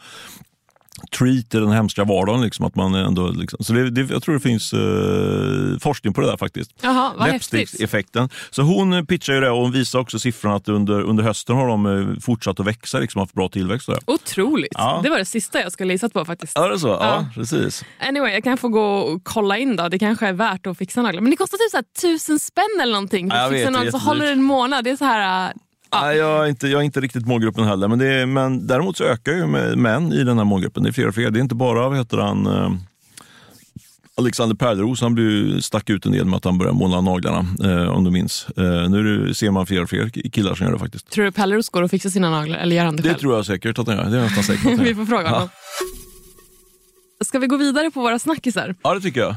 treat 1.18 1.56
i 1.56 1.58
den 1.60 1.72
hemska 1.72 2.04
vardagen. 2.04 2.42
Liksom, 2.42 2.66
att 2.66 2.76
man 2.76 2.96
ändå, 2.96 3.28
liksom, 3.28 3.64
så 3.64 3.74
det, 3.74 3.90
det, 3.90 4.14
jag 4.14 4.24
tror 4.24 4.36
det 4.36 4.42
finns 4.42 4.74
eh, 4.74 5.80
forskning 5.80 6.14
på 6.14 6.22
det 6.22 6.28
där 6.28 6.38
faktiskt. 6.38 6.72
Läppstiftseffekten. 7.20 8.30
Så 8.50 8.62
hon 8.62 8.94
eh, 8.94 9.04
pitchar 9.04 9.34
ju 9.34 9.40
det 9.40 9.50
och 9.50 9.62
hon 9.62 9.72
visar 9.72 10.00
också 10.00 10.20
siffrorna 10.20 10.56
att 10.56 10.70
under, 10.70 11.02
under 11.02 11.24
hösten 11.24 11.56
har 11.56 11.68
de 11.68 11.86
eh, 11.86 12.20
fortsatt 12.20 12.60
att 12.60 12.66
växa, 12.66 13.00
liksom, 13.00 13.20
haft 13.20 13.34
bra 13.34 13.50
tillväxt. 13.50 13.88
det. 13.88 14.00
Otroligt. 14.06 14.72
Ja. 14.74 15.00
Det 15.04 15.10
var 15.10 15.18
det 15.18 15.26
sista 15.26 15.62
jag 15.62 15.72
skulle 15.72 15.94
gissat 15.94 16.14
på 16.14 16.26
faktiskt. 16.26 16.54
Ja, 16.56 16.68
det 16.68 16.74
är 16.74 16.78
så? 16.78 16.88
Ja, 16.88 17.00
Ja. 17.02 17.26
precis. 17.36 17.84
Anyway, 18.00 18.34
jag 18.34 18.44
kan 18.44 18.58
få 18.58 18.68
gå 18.68 18.86
och 18.98 19.24
kolla 19.24 19.58
in 19.58 19.76
då. 19.76 19.90
Det 19.90 20.00
kanske 20.00 20.28
är 20.28 20.34
värt 20.34 20.68
att 20.68 20.78
fixa 20.78 21.02
naglar. 21.02 21.22
Men 21.22 21.32
det 21.32 21.38
kostar 21.38 21.58
typ 21.58 21.72
så 21.72 21.78
här 21.78 21.86
tusen 22.02 22.40
spänn 22.40 22.82
eller 22.82 22.94
någonting 22.94 23.28
Ja, 23.28 23.42
jag 23.56 23.72
vet, 23.72 23.92
så 23.92 23.98
håller 23.98 24.26
det 24.26 24.32
en 24.32 24.44
månad. 24.44 24.84
Det 24.84 24.90
är 24.90 24.96
så 24.96 25.06
här... 25.06 25.54
Ja. 25.96 26.06
Nej, 26.06 26.18
jag, 26.18 26.46
är 26.46 26.50
inte, 26.50 26.68
jag 26.68 26.82
är 26.82 26.86
inte 26.86 27.00
riktigt 27.02 27.28
målgruppen 27.28 27.64
heller, 27.64 27.88
men, 27.88 28.00
det 28.00 28.08
är, 28.08 28.26
men 28.26 28.68
däremot 28.68 28.98
så 28.98 29.04
ökar 29.04 29.32
ju 29.32 29.48
med 29.48 29.78
män 29.78 30.14
i 30.14 30.24
den 30.24 30.38
här 30.38 30.46
målgruppen. 30.46 30.84
Det 30.84 30.90
är 30.90 30.92
fler 30.94 31.08
och 31.08 31.16
fler. 31.16 31.32
Det 31.32 31.40
är 31.40 31.42
inte 31.42 31.56
bara, 31.56 31.90
vad 31.90 31.98
heter 31.98 32.18
han, 32.18 32.48
eh, 32.48 32.72
Alexander 34.18 34.56
Pärleros, 34.56 35.02
han 35.02 35.16
blev 35.16 35.60
stack 35.60 35.90
ut 35.90 36.06
en 36.06 36.12
del 36.12 36.26
med 36.26 36.38
att 36.38 36.46
han 36.46 36.58
började 36.58 36.78
måla 36.78 37.02
naglarna, 37.02 37.46
eh, 37.64 37.90
om 37.90 38.04
du 38.04 38.12
minns. 38.12 38.48
Eh, 38.58 38.90
nu 38.90 39.28
det, 39.28 39.36
ser 39.36 39.52
man 39.52 39.66
fler 39.66 39.84
och 39.84 39.90
fler 39.90 40.10
killar 40.10 40.56
som 40.56 40.66
gör 40.66 40.74
det 40.74 40.80
faktiskt. 40.80 41.10
Tror 41.10 41.26
du 41.26 41.32
Pelleros 41.32 41.70
går 41.70 41.82
och 41.84 41.92
fixar 41.92 42.10
sina 42.10 42.30
naglar 42.30 42.58
eller 42.58 42.76
gör 42.76 42.86
han 42.86 42.96
det, 42.96 43.02
Det 43.04 43.10
själv? 43.10 43.20
tror 43.20 43.36
jag 43.36 43.46
säkert 43.46 43.80
att 43.80 43.88
han 43.88 43.96
gör. 43.98 44.10
Det 44.10 44.18
är 44.18 44.22
nästan 44.22 44.44
säker 44.44 44.64
på 44.64 44.70
att 44.70 44.76
han 44.78 44.86
Vi 44.86 44.96
får 44.96 45.06
fråga 45.06 45.30
honom. 45.30 45.50
Ska 47.26 47.40
vi 47.40 47.48
gå 47.48 47.58
vidare 47.58 47.92
på 47.92 48.02
våra 48.02 48.20
snackisar? 48.20 48.76
Ja, 48.82 48.94
det 48.94 49.02
tycker 49.02 49.20
jag. 49.22 49.36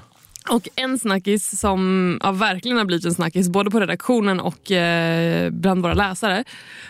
Och 0.50 0.68
en 0.76 0.98
snackis 0.98 1.60
som 1.60 2.18
ja, 2.22 2.32
verkligen 2.32 2.78
har 2.78 2.84
blivit 2.84 3.04
en 3.04 3.14
snackis 3.14 3.48
både 3.48 3.70
på 3.70 3.80
redaktionen 3.80 4.40
och 4.40 4.70
eh, 4.70 5.50
bland 5.50 5.82
våra 5.82 5.94
läsare 5.94 6.44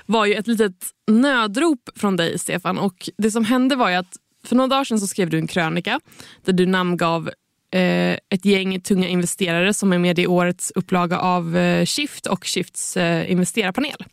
var 0.06 0.26
ju 0.26 0.34
ett 0.34 0.46
litet 0.46 0.86
nödrop 1.06 1.90
från 1.96 2.16
dig 2.16 2.38
Stefan. 2.38 2.78
Och 2.78 3.10
Det 3.18 3.30
som 3.30 3.44
hände 3.44 3.76
var 3.76 3.90
ju 3.90 3.94
att 3.94 4.16
för 4.44 4.56
några 4.56 4.68
dagar 4.68 4.84
sedan 4.84 5.00
så 5.00 5.06
skrev 5.06 5.30
du 5.30 5.38
en 5.38 5.46
krönika 5.46 6.00
där 6.44 6.52
du 6.52 6.66
namngav 6.66 7.30
eh, 7.72 8.12
ett 8.28 8.44
gäng 8.44 8.80
tunga 8.80 9.08
investerare 9.08 9.74
som 9.74 9.92
är 9.92 9.98
med 9.98 10.18
i 10.18 10.26
årets 10.26 10.72
upplaga 10.74 11.18
av 11.18 11.56
eh, 11.56 11.84
Shift 11.84 12.26
och 12.26 12.46
Shifts 12.46 12.96
eh, 12.96 13.30
investerarpanel. 13.30 14.04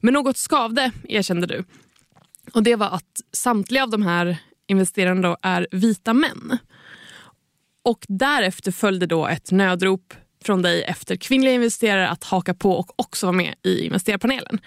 Men 0.00 0.14
något 0.14 0.36
skavde, 0.36 0.90
erkände 1.08 1.46
du. 1.46 1.64
Och 2.52 2.62
Det 2.62 2.76
var 2.76 2.86
att 2.86 3.20
samtliga 3.32 3.82
av 3.82 3.90
de 3.90 4.02
här 4.02 4.36
investerarna 4.66 5.28
då 5.28 5.36
är 5.42 5.66
vita 5.70 6.14
män. 6.14 6.58
Och 7.84 8.04
därefter 8.08 8.72
följde 8.72 9.06
då 9.06 9.26
ett 9.26 9.50
nödrop 9.50 10.14
från 10.44 10.62
dig 10.62 10.82
efter 10.82 11.16
kvinnliga 11.16 11.54
investerare 11.54 12.08
att 12.08 12.24
haka 12.24 12.54
på 12.54 12.72
och 12.72 13.00
också 13.00 13.26
vara 13.26 13.36
med 13.36 13.54
i 13.62 13.84
investerarpanelen. 13.84 14.60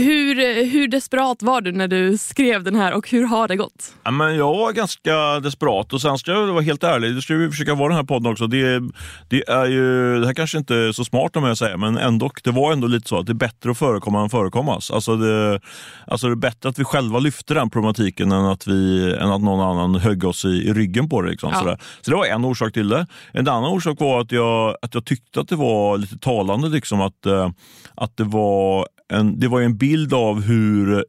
Hur, 0.00 0.64
hur 0.64 0.88
desperat 0.88 1.42
var 1.42 1.60
du 1.60 1.72
när 1.72 1.88
du 1.88 2.18
skrev 2.18 2.64
den 2.64 2.76
här 2.76 2.92
och 2.92 3.10
hur 3.10 3.24
har 3.26 3.48
det 3.48 3.56
gått? 3.56 3.94
Ja, 4.04 4.10
men 4.10 4.36
jag 4.36 4.46
var 4.56 4.72
ganska 4.72 5.40
desperat 5.40 5.92
och 5.92 6.00
sen 6.00 6.18
ska 6.18 6.30
jag 6.32 6.46
vara 6.46 6.60
helt 6.60 6.84
ärlig, 6.84 7.14
det 7.14 7.22
ska 7.22 7.34
vi 7.34 7.50
försöka 7.50 7.74
vara 7.74 7.88
den 7.88 7.96
här 7.96 8.04
podden 8.04 8.32
också. 8.32 8.46
Det, 8.46 8.80
det 9.28 9.48
är 9.48 9.66
ju, 9.66 10.18
det 10.20 10.26
här 10.26 10.34
kanske 10.34 10.58
inte 10.58 10.74
är 10.76 10.92
så 10.92 11.04
smart 11.04 11.36
om 11.36 11.44
jag 11.44 11.58
säger, 11.58 11.76
men 11.76 11.98
ändå, 11.98 12.30
det 12.44 12.50
var 12.50 12.72
ändå 12.72 12.86
lite 12.86 13.08
så 13.08 13.18
att 13.18 13.26
det 13.26 13.32
är 13.32 13.34
bättre 13.34 13.70
att 13.70 13.78
förekomma 13.78 14.22
än 14.22 14.30
förekommas. 14.30 14.90
Alltså 14.90 15.16
det, 15.16 15.60
alltså 16.06 16.26
det 16.26 16.32
är 16.32 16.36
bättre 16.36 16.68
att 16.68 16.78
vi 16.78 16.84
själva 16.84 17.18
lyfter 17.18 17.54
den 17.54 17.70
problematiken 17.70 18.32
än 18.32 18.44
att, 18.44 18.66
vi, 18.66 19.12
än 19.20 19.30
att 19.30 19.42
någon 19.42 19.60
annan 19.60 19.94
högg 19.94 20.24
oss 20.24 20.44
i, 20.44 20.48
i 20.48 20.72
ryggen 20.72 21.08
på 21.08 21.22
det. 21.22 21.30
Liksom, 21.30 21.50
Ja. 21.52 21.58
sådär. 21.58 21.78
Så 22.00 22.10
det 22.10 22.16
var 22.16 22.26
en 22.26 22.44
orsak 22.44 22.72
till 22.72 22.88
det. 22.88 23.06
En 23.32 23.48
annan 23.48 23.72
orsak 23.72 24.00
var 24.00 24.20
att 24.20 24.32
jag, 24.32 24.76
att 24.82 24.94
jag 24.94 25.04
tyckte 25.04 25.40
att 25.40 25.48
det 25.48 25.56
var 25.56 25.98
lite 25.98 26.18
talande 26.18 26.68
liksom, 26.68 27.00
att, 27.00 27.26
eh, 27.26 27.50
att 27.94 28.16
det 28.16 28.24
var 28.24 28.86
en, 29.12 29.40
det 29.40 29.48
var 29.48 29.60
en 29.60 29.76
bild 29.76 30.14
av 30.14 30.42
hur 30.42 31.04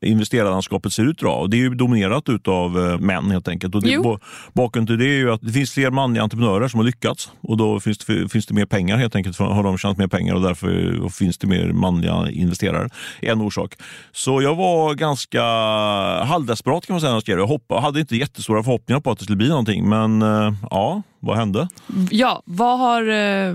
investerarlandskapet 0.00 0.92
ser 0.92 1.04
ut 1.04 1.22
idag. 1.22 1.50
Det 1.50 1.56
är 1.56 1.58
ju 1.58 1.74
dominerat 1.74 2.28
utav 2.28 2.78
eh, 2.78 2.98
män 2.98 3.30
helt 3.30 3.48
enkelt. 3.48 3.74
Och 3.74 3.82
det, 3.82 4.18
bakgrunden 4.52 4.86
till 4.86 5.06
det 5.06 5.12
är 5.12 5.18
ju 5.18 5.32
att 5.32 5.40
det 5.42 5.52
finns 5.52 5.70
fler 5.70 5.90
manliga 5.90 6.22
entreprenörer 6.22 6.68
som 6.68 6.80
har 6.80 6.84
lyckats 6.84 7.32
och 7.40 7.56
då 7.56 7.80
finns 7.80 7.98
det, 7.98 8.28
finns 8.28 8.46
det 8.46 8.54
mer 8.54 8.66
pengar 8.66 8.96
helt 8.96 9.16
enkelt. 9.16 9.38
Har 9.38 9.62
de 9.62 9.78
tjänat 9.78 9.98
mer 9.98 10.06
pengar 10.06 10.34
och 10.34 10.42
därför 10.42 11.08
finns 11.08 11.38
det 11.38 11.46
mer 11.46 11.72
manliga 11.72 12.30
investerare. 12.30 12.88
En 13.20 13.40
orsak. 13.40 13.74
Så 14.12 14.42
jag 14.42 14.54
var 14.54 14.94
ganska 14.94 15.42
halvdesperat 16.24 16.86
kan 16.86 16.94
man 16.94 17.00
säga 17.00 17.10
när 17.10 17.16
jag 17.16 17.22
skrev. 17.22 17.38
Jag 17.38 17.46
hoppa, 17.46 17.80
hade 17.80 18.00
inte 18.00 18.16
jättestora 18.16 18.62
förhoppningar 18.62 19.00
på 19.00 19.10
att 19.10 19.18
det 19.18 19.24
skulle 19.24 19.36
bli 19.36 19.48
någonting 19.48 19.88
men 19.88 20.22
eh, 20.22 20.54
ja, 20.70 21.02
vad 21.26 21.36
hände? 21.36 21.68
Ja, 22.10 22.42
vad 22.44 22.78
har, 22.78 23.02
eh, 23.02 23.54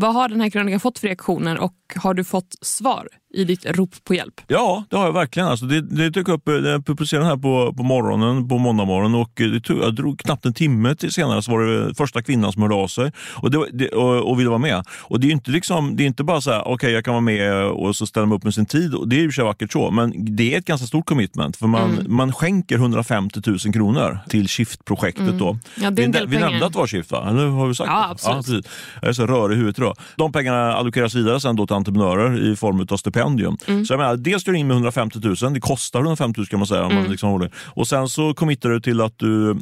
vad 0.00 0.14
har 0.14 0.28
den 0.28 0.40
här 0.40 0.50
krönikan 0.50 0.80
fått 0.80 0.98
för 0.98 1.06
reaktioner 1.06 1.58
och 1.58 1.74
har 1.96 2.14
du 2.14 2.24
fått 2.24 2.56
svar 2.60 3.08
i 3.34 3.44
ditt 3.44 3.66
rop 3.66 4.04
på 4.04 4.14
hjälp? 4.14 4.40
Ja, 4.46 4.84
det 4.90 4.96
har 4.96 5.04
jag 5.04 5.12
verkligen. 5.12 5.48
Alltså 5.48 5.66
det, 5.66 5.80
det 5.80 6.10
dök 6.10 6.28
upp, 6.28 6.48
eh, 6.48 6.54
jag 6.54 6.86
publicerade 6.86 7.24
den 7.24 7.30
här 7.30 7.42
på, 7.42 7.74
på 7.76 7.82
morgonen, 7.82 8.48
på 8.48 8.58
måndag 8.58 8.84
morgon 8.84 9.14
och 9.14 9.40
eh, 9.40 9.48
det 9.48 9.60
tog, 9.60 9.78
jag 9.78 9.94
drog 9.94 10.18
knappt 10.18 10.46
en 10.46 10.54
timme 10.54 10.94
till 10.94 11.12
senare 11.12 11.42
så 11.42 11.50
var 11.50 11.60
det 11.60 11.94
första 11.94 12.22
kvinnan 12.22 12.52
som 12.52 12.62
hörde 12.62 12.74
av 12.74 12.88
sig 12.88 13.12
och, 13.18 13.50
det, 13.50 13.66
det, 13.72 13.88
och, 13.88 14.30
och 14.30 14.38
ville 14.38 14.48
vara 14.48 14.58
med. 14.58 14.84
Och 14.90 15.20
Det 15.20 15.26
är 15.26 15.30
inte, 15.30 15.50
liksom, 15.50 15.96
det 15.96 16.02
är 16.02 16.06
inte 16.06 16.24
bara 16.24 16.40
så 16.40 16.50
här, 16.50 16.68
okej 16.68 16.92
jag 16.92 17.04
kan 17.04 17.14
vara 17.14 17.20
med 17.20 17.64
och 17.64 17.96
så 17.96 18.06
ställer 18.06 18.26
man 18.26 18.36
upp 18.36 18.44
med 18.44 18.54
sin 18.54 18.66
tid. 18.66 18.94
Och 18.94 19.08
det 19.08 19.16
är 19.16 19.20
ju 19.20 19.32
sig 19.32 19.44
vackert 19.44 19.72
så, 19.72 19.90
men 19.90 20.36
det 20.36 20.54
är 20.54 20.58
ett 20.58 20.64
ganska 20.64 20.86
stort 20.86 21.06
commitment 21.06 21.56
för 21.56 21.66
man, 21.66 22.06
man 22.08 22.32
skänker 22.32 22.76
150 22.76 23.40
000 23.46 23.58
kronor 23.58 24.18
till 24.28 24.48
Shift-projektet. 24.48 25.38
Då. 25.38 25.58
Ja, 25.74 25.90
det 25.90 26.02
är 26.02 26.06
en 26.06 26.12
vi, 26.12 26.18
del 26.18 26.28
vi 26.28 26.38
nämnde 26.38 26.66
att 26.66 26.72
det 26.72 26.78
var 26.78 26.86
Shift 26.86 27.11
va? 27.12 27.28
Eller 27.30 27.46
har 27.46 27.66
vi 27.66 27.74
sagt 27.74 27.88
Ja, 27.90 27.98
det? 28.00 28.10
absolut. 28.10 28.64
precis. 28.64 28.72
Jag 29.02 29.08
är 29.08 29.12
så 29.12 29.26
rörig 29.26 29.54
i 29.54 29.58
huvudet 29.58 29.78
idag. 29.78 29.96
De 30.16 30.32
pengarna 30.32 30.72
allokeras 30.72 31.14
vidare 31.14 31.40
sen 31.40 31.56
då 31.56 31.66
till 31.66 31.76
entreprenörer 31.76 32.52
i 32.52 32.56
form 32.56 32.86
av 32.90 32.96
stipendium. 32.96 33.56
Mm. 33.66 33.84
Så 33.84 33.92
jag 33.92 33.98
menar, 33.98 34.16
dels 34.16 34.44
du 34.44 34.58
in 34.58 34.66
med 34.66 34.74
150 34.74 35.18
000, 35.42 35.52
det 35.54 35.60
kostar 35.60 36.00
150 36.00 36.40
000 36.40 36.46
kan 36.46 36.58
man 36.58 36.66
säga. 36.66 36.84
Om 36.84 36.90
Mm. 36.90 37.02
man 37.02 37.10
liksom 37.10 37.30
håller. 37.30 37.50
Och 37.74 37.88
sen 37.88 38.08
så 38.08 38.34
committar 38.34 38.68
du 38.68 38.80
till 38.80 39.00
att 39.00 39.18
du 39.18 39.56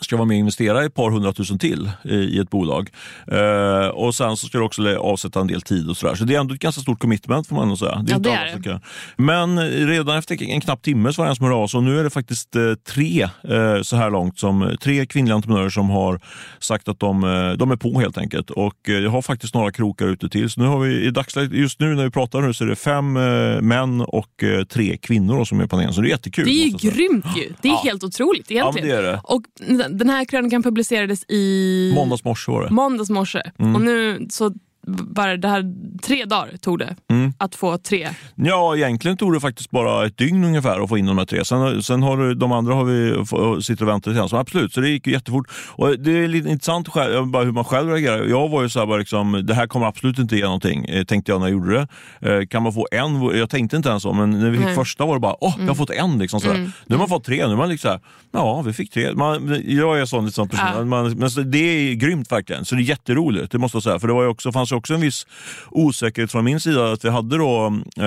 ska 0.00 0.16
vara 0.16 0.26
med 0.26 0.34
och 0.34 0.38
investera 0.38 0.84
ett 0.84 0.94
par 0.94 1.10
hundratusen 1.10 1.58
till 1.58 1.90
i, 2.04 2.14
i 2.14 2.38
ett 2.38 2.50
bolag. 2.50 2.90
Eh, 3.32 3.86
och 3.88 4.14
Sen 4.14 4.36
så 4.36 4.46
ska 4.46 4.58
du 4.58 4.64
också 4.64 4.96
avsätta 4.98 5.40
en 5.40 5.46
del 5.46 5.62
tid 5.62 5.88
och 5.90 5.96
sådär. 5.96 6.14
Så 6.14 6.24
det 6.24 6.34
är 6.34 6.40
ändå 6.40 6.54
ett 6.54 6.60
ganska 6.60 6.80
stort 6.82 6.98
commitment 7.00 7.46
får 7.46 7.54
man 7.56 7.62
ändå 7.64 7.76
säga. 7.76 8.04
Ja, 8.08 8.18
det 8.18 8.30
är 8.30 8.52
som 8.52 8.62
det. 8.62 8.68
kan- 8.68 8.80
Men 9.16 9.58
redan 9.70 10.16
efter 10.18 10.42
en 10.42 10.60
knapp 10.60 10.82
timme 10.82 11.12
så 11.12 11.22
var 11.22 11.26
det 11.26 11.30
en 11.32 11.36
som 11.36 11.44
hörde 11.46 11.56
av 11.56 11.66
sig 11.68 11.78
och 11.78 11.84
nu 11.84 11.98
är 12.00 12.04
det 12.04 12.10
faktiskt 12.10 12.56
eh, 12.56 12.62
tre 12.88 13.22
eh, 13.48 13.82
så 13.82 13.96
här 13.96 14.10
långt, 14.10 14.38
som, 14.38 14.76
tre 14.82 15.06
kvinnliga 15.06 15.34
entreprenörer 15.34 15.70
som 15.70 15.90
har 15.90 16.20
sagt 16.58 16.88
att 16.88 17.00
de, 17.00 17.24
eh, 17.24 17.52
de 17.52 17.70
är 17.70 17.76
på 17.76 18.00
helt 18.00 18.18
enkelt. 18.18 18.50
Och 18.50 18.88
eh, 18.88 18.94
jag 18.94 19.10
har 19.10 19.22
faktiskt 19.22 19.54
några 19.54 19.72
krokar 19.72 20.06
ute 20.06 20.28
till. 20.28 20.50
Så 20.50 20.60
nu 20.60 20.66
har 20.66 20.78
vi 20.78 21.06
i 21.06 21.10
dagsläget, 21.10 21.52
just 21.52 21.80
nu 21.80 21.94
när 21.94 22.04
vi 22.04 22.10
pratar 22.10 22.40
nu 22.40 22.52
så 22.54 22.64
är 22.64 22.68
det 22.68 22.76
fem 22.76 23.16
eh, 23.16 23.60
män 23.60 24.00
och 24.00 24.42
eh, 24.42 24.64
tre 24.64 24.96
kvinnor 24.96 25.44
som 25.44 25.60
är 25.60 25.64
på 25.64 25.68
panelen. 25.68 25.92
Så 25.94 26.00
det 26.00 26.08
är 26.08 26.10
jättekul. 26.10 26.44
Det 26.44 26.50
är 26.50 26.66
ju 26.66 26.90
grymt 26.90 27.26
ju. 27.36 27.52
Det 27.62 27.68
är 27.68 27.72
Ja. 27.72 27.80
helt 27.84 28.04
otroligt 28.04 28.50
egentligen. 28.50 28.88
Ja, 28.88 28.96
det 28.96 29.02
är 29.08 29.12
det. 29.12 29.20
Och 29.24 29.42
den 29.88 30.10
här 30.10 30.24
krönikan 30.24 30.62
publicerades 30.62 31.24
i 31.28 31.92
Måndags 31.94 32.24
morse 32.24 32.52
måndags 32.70 33.10
morse. 33.10 33.42
Mm. 33.58 33.74
Och 33.74 33.80
nu, 33.80 34.26
så 34.30 34.52
bara 34.86 35.36
det 35.36 35.48
här, 35.48 35.64
tre 36.02 36.24
dagar 36.24 36.56
tog 36.60 36.78
det 36.78 36.96
Mm. 37.10 37.32
att 37.38 37.54
få 37.54 37.78
tre. 37.78 38.08
Ja, 38.34 38.76
egentligen 38.76 39.16
tog 39.16 39.32
det 39.32 39.40
faktiskt 39.40 39.70
bara 39.70 40.06
ett 40.06 40.16
dygn 40.18 40.44
ungefär 40.44 40.80
att 40.80 40.88
få 40.88 40.98
in 40.98 41.06
de 41.06 41.18
här 41.18 41.24
tre. 41.24 41.44
Sen, 41.44 41.82
sen 41.82 42.02
har 42.02 42.16
du- 42.16 42.34
de 42.34 42.52
andra 42.52 42.74
har 42.74 42.84
vi, 42.84 43.62
sitter 43.62 43.82
och 43.84 43.88
väntar. 43.88 44.28
Så 44.28 44.36
absolut, 44.36 44.72
så 44.72 44.80
det 44.80 44.88
gick 44.88 45.06
ju 45.06 45.12
jättefort. 45.12 45.46
Och 45.68 45.98
det 45.98 46.10
är 46.24 46.28
lite 46.28 46.48
intressant 46.50 46.88
själv, 46.88 47.26
bara 47.26 47.44
hur 47.44 47.52
man 47.52 47.64
själv 47.64 47.88
reagerar. 47.90 48.24
Jag 48.26 48.48
var 48.48 48.62
ju 48.62 48.68
så 48.68 48.78
här, 48.78 48.86
bara 48.86 48.98
liksom, 48.98 49.42
det 49.46 49.54
här 49.54 49.66
kommer 49.66 49.86
absolut 49.86 50.18
inte 50.18 50.36
ge 50.36 50.44
någonting, 50.44 50.84
eh, 50.84 51.04
tänkte 51.04 51.32
jag 51.32 51.40
när 51.40 51.46
jag 51.46 51.52
gjorde 51.52 51.86
det. 52.20 52.38
Eh, 52.40 52.46
Kan 52.46 52.62
man 52.62 52.72
få 52.72 52.86
en? 52.92 53.22
Jag 53.22 53.50
tänkte 53.50 53.76
inte 53.76 53.88
ens 53.88 54.02
så, 54.02 54.12
men 54.12 54.30
när 54.30 54.50
vi 54.50 54.56
fick 54.56 54.66
Nej. 54.66 54.74
första 54.74 55.06
var 55.06 55.14
det 55.14 55.20
bara, 55.20 55.36
åh, 55.44 55.54
jag 55.60 55.66
har 55.68 55.74
fått 55.74 55.90
en. 55.90 56.18
Liksom, 56.18 56.40
sådär. 56.40 56.54
Mm. 56.54 56.72
Nu 56.86 56.94
har 56.94 56.98
man 56.98 57.08
fått 57.08 57.24
tre, 57.24 57.46
nu 57.46 57.52
är 57.52 57.56
man 57.56 57.68
liksom 57.68 57.88
så 57.88 57.92
här, 57.92 58.00
ja, 58.32 58.62
vi 58.62 58.72
fick 58.72 58.90
tre. 58.92 59.14
Man, 59.14 59.62
jag 59.66 60.00
är 60.00 60.04
sån, 60.04 60.24
lite 60.24 60.34
sån 60.34 60.48
person. 60.48 60.66
Ja. 60.76 60.84
Man, 60.84 61.10
men 61.18 61.50
det 61.50 61.58
är 61.58 61.94
grymt 61.94 62.32
verkligen, 62.32 62.64
så 62.64 62.74
det 62.74 62.82
är 62.82 62.84
jätteroligt, 62.84 63.52
det 63.52 63.58
måste 63.58 63.76
jag 63.76 63.82
säga. 63.82 63.98
För 63.98 64.08
det 64.08 64.14
var 64.14 64.22
ju 64.22 64.28
också, 64.28 64.52
fanns 64.52 64.69
ju 64.70 64.76
också 64.76 64.94
en 64.94 65.00
viss 65.00 65.26
osäkerhet 65.70 66.32
från 66.32 66.44
min 66.44 66.60
sida 66.60 66.92
att 66.92 67.04
vi 67.04 67.08
hade 67.08 67.38
då 67.38 67.80
eh, 67.96 68.04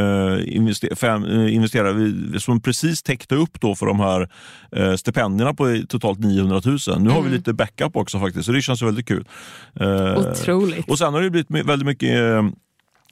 eh, 0.00 0.56
invester, 0.56 0.94
fem, 0.94 1.24
eh, 1.24 1.54
investerare 1.54 2.40
som 2.40 2.60
precis 2.60 3.02
täckte 3.02 3.34
upp 3.34 3.60
då 3.60 3.74
för 3.74 3.86
de 3.86 4.00
här 4.00 4.28
eh, 4.72 4.94
stipendierna 4.94 5.54
på 5.54 5.82
totalt 5.88 6.18
900 6.18 6.60
000. 6.64 6.78
Nu 7.00 7.10
har 7.10 7.22
vi 7.22 7.30
lite 7.30 7.52
backup 7.52 7.96
också 7.96 8.20
faktiskt, 8.20 8.46
så 8.46 8.52
det 8.52 8.62
känns 8.62 8.82
väldigt 8.82 9.06
kul. 9.06 9.24
Eh, 9.80 10.18
Otroligt. 10.18 10.90
och 10.90 10.98
sen 10.98 11.14
har 11.14 11.22
det 11.22 11.30
blivit 11.30 11.66
väldigt 11.66 11.86
mycket 11.86 12.10
eh, 12.10 12.42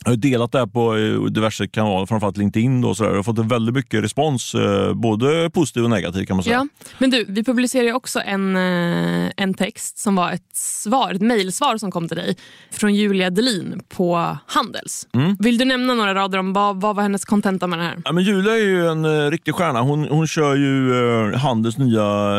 jag 0.05 0.12
har 0.12 0.17
delat 0.17 0.53
det 0.53 0.59
här 0.59 0.67
på 0.67 0.97
eh, 0.97 1.23
diverse 1.23 1.69
kanaler, 1.69 2.07
framförallt 2.07 2.37
LinkedIn. 2.37 2.85
Och 2.85 2.97
så 2.97 3.03
där. 3.03 3.11
Jag 3.11 3.17
har 3.17 3.23
fått 3.23 3.38
en 3.38 3.49
väldigt 3.49 3.75
mycket 3.75 4.05
respons, 4.05 4.55
eh, 4.55 4.95
både 4.95 5.50
positiv 5.50 5.85
och 5.85 5.91
negativ 5.91 6.25
kan 6.25 6.37
man 6.37 6.45
säga. 6.45 6.57
Ja. 6.57 6.87
Men 6.99 7.11
du, 7.11 7.25
vi 7.29 7.45
publicerade 7.45 7.93
också 7.93 8.21
en, 8.21 8.57
eh, 8.57 9.31
en 9.37 9.55
text 9.55 9.99
som 9.99 10.17
var 10.17 10.33
ett 10.33 10.57
svar, 10.57 11.12
ett 11.15 11.23
mejlsvar 11.23 11.79
som 11.79 11.91
kom 11.91 12.09
till 12.09 12.17
dig 12.17 12.37
från 12.71 12.95
Julia 12.95 13.31
Delin 13.31 13.83
på 13.88 14.38
Handels. 14.47 15.09
Mm. 15.15 15.37
Vill 15.41 15.59
du 15.59 15.65
nämna 15.65 15.95
några 15.95 16.15
rader 16.15 16.38
om 16.38 16.53
vad, 16.53 16.81
vad 16.81 16.97
var 16.97 17.03
hennes 17.03 17.25
kontenta 17.25 17.67
med 17.67 17.79
det 17.79 17.85
här? 17.85 18.03
Ja, 18.05 18.12
men 18.12 18.25
Julia 18.25 18.53
är 18.53 18.65
ju 18.65 18.87
en 18.87 19.31
riktig 19.31 19.55
stjärna. 19.55 19.81
Hon, 19.81 20.09
hon 20.09 20.26
kör 20.26 20.57
ju 20.57 21.35
Handels 21.35 21.79
nya 21.79 22.35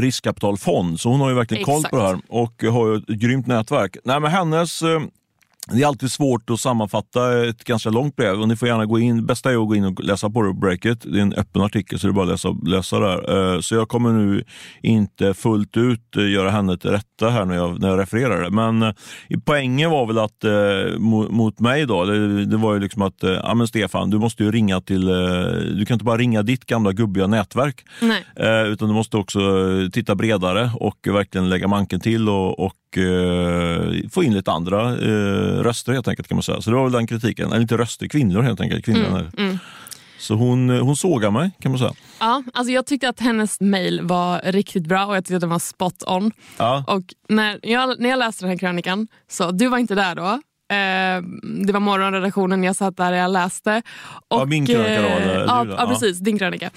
riskkapitalfond, 0.00 1.00
så 1.00 1.08
hon 1.08 1.20
har 1.20 1.28
ju 1.28 1.34
verkligen 1.34 1.64
koll 1.64 1.78
Exakt. 1.78 1.90
på 1.90 1.96
det 1.96 2.02
här 2.02 2.18
och 2.28 2.72
har 2.72 2.88
ju 2.88 2.96
ett 2.96 3.06
grymt 3.06 3.46
nätverk. 3.46 3.96
Nej, 4.04 4.20
men 4.20 4.30
hennes... 4.30 4.82
Det 5.72 5.82
är 5.82 5.86
alltid 5.86 6.10
svårt 6.12 6.50
att 6.50 6.60
sammanfatta 6.60 7.44
ett 7.48 7.64
ganska 7.64 7.90
långt 7.90 8.16
brev 8.16 8.40
och 8.40 8.48
ni 8.48 8.56
får 8.56 8.68
gärna 8.68 8.86
gå 8.86 8.98
in. 8.98 9.26
bästa 9.26 9.52
är 9.52 9.62
att 9.62 9.68
gå 9.68 9.74
in 9.74 9.84
och 9.84 10.04
läsa 10.04 10.30
på 10.30 10.52
breaket. 10.52 10.98
Det 11.12 11.18
är 11.18 11.22
en 11.22 11.32
öppen 11.32 11.62
artikel 11.62 11.98
så 11.98 12.06
det 12.06 12.10
är 12.10 12.12
bara 12.12 12.22
att 12.22 12.30
läsa, 12.30 12.56
läsa 12.66 12.98
där. 13.00 13.54
Eh, 13.54 13.60
Så 13.60 13.74
jag 13.74 13.88
kommer 13.88 14.12
nu 14.12 14.44
inte 14.82 15.34
fullt 15.34 15.76
ut 15.76 16.16
eh, 16.16 16.30
göra 16.30 16.50
henne 16.50 16.78
till 16.78 16.90
rätta 16.90 17.30
här 17.30 17.44
när 17.44 17.54
jag, 17.54 17.80
när 17.80 17.88
jag 17.88 17.98
refererar 17.98 18.42
det. 18.42 18.50
Men 18.50 18.82
eh, 18.82 18.92
poängen 19.44 19.90
var 19.90 20.06
väl 20.06 20.18
att 20.18 20.44
mot, 21.30 21.60
mig 21.60 21.86
då, 21.86 22.04
det, 22.04 22.44
det 22.44 22.56
var 22.56 22.74
ju 22.74 22.80
liksom 22.80 23.02
att, 23.02 23.14
ja 23.22 23.54
men 23.54 23.68
Stefan, 23.68 24.10
du 24.10 24.18
måste 24.18 24.44
ju 24.44 24.52
ringa 24.52 24.80
till, 24.80 25.06
du 25.76 25.84
kan 25.86 25.94
inte 25.94 26.04
bara 26.04 26.16
ringa 26.16 26.42
ditt 26.42 26.64
gamla 26.66 26.92
gubbiga 26.92 27.26
nätverk. 27.26 27.84
Nej. 28.00 28.24
Utan 28.66 28.88
du 28.88 28.94
måste 28.94 29.16
också 29.16 29.40
titta 29.92 30.14
bredare 30.14 30.70
och 30.74 30.98
verkligen 31.06 31.48
lägga 31.48 31.68
manken 31.68 32.00
till 32.00 32.28
och, 32.28 32.60
och 32.60 32.74
eh, 32.98 34.08
få 34.10 34.22
in 34.24 34.34
lite 34.34 34.52
andra 34.52 34.90
eh, 34.90 35.62
röster 35.62 35.92
helt 35.92 36.08
enkelt 36.08 36.28
kan 36.28 36.36
man 36.36 36.42
säga. 36.42 36.60
Så 36.60 36.70
det 36.70 36.76
var 36.76 36.82
väl 36.84 36.92
den 36.92 37.06
kritiken, 37.06 37.48
eller 37.52 37.60
inte 37.62 37.76
röster, 37.76 38.06
kvinnor 38.08 38.42
helt 38.42 38.60
enkelt. 38.60 38.84
Kvinnor. 38.84 39.30
Mm. 39.38 39.58
Så 40.18 40.34
hon, 40.34 40.70
eh, 40.70 40.82
hon 40.84 40.96
sågar 40.96 41.30
mig 41.30 41.50
kan 41.60 41.70
man 41.72 41.78
säga. 41.78 41.92
Ja, 42.20 42.42
alltså 42.54 42.72
jag 42.72 42.86
tyckte 42.86 43.08
att 43.08 43.20
hennes 43.20 43.60
mejl 43.60 44.00
var 44.02 44.40
riktigt 44.44 44.86
bra 44.86 45.06
och 45.06 45.16
jag 45.16 45.24
tyckte 45.24 45.36
att 45.36 45.40
den 45.40 45.50
var 45.50 45.58
spot 45.58 46.02
on. 46.06 46.30
Ja. 46.56 46.84
Och 46.88 47.02
när 47.28 47.58
jag, 47.62 48.00
när 48.00 48.10
jag 48.10 48.18
läste 48.18 48.44
den 48.44 48.50
här 48.50 48.58
krönikan, 48.58 49.08
så 49.30 49.50
du 49.50 49.68
var 49.68 49.78
inte 49.78 49.94
där 49.94 50.14
då. 50.14 50.40
Eh, 50.70 51.22
det 51.66 51.72
var 51.72 51.80
morgonredaktionen, 51.80 52.64
jag 52.64 52.76
satt 52.76 52.96
där 52.96 53.12
och 53.12 53.18
jag 53.18 53.30
läste. 53.30 53.82
Och, 54.28 54.40
Ja, 54.40 54.44
min 54.44 54.66
krönika 54.66 55.02
då, 55.02 55.08
eh, 55.08 55.22
eller 55.22 55.38
då? 55.38 55.44
ja, 55.46 55.66
Ja. 55.78 55.86
precis. 55.86 56.18
Din 56.18 56.38
krönika. 56.38 56.70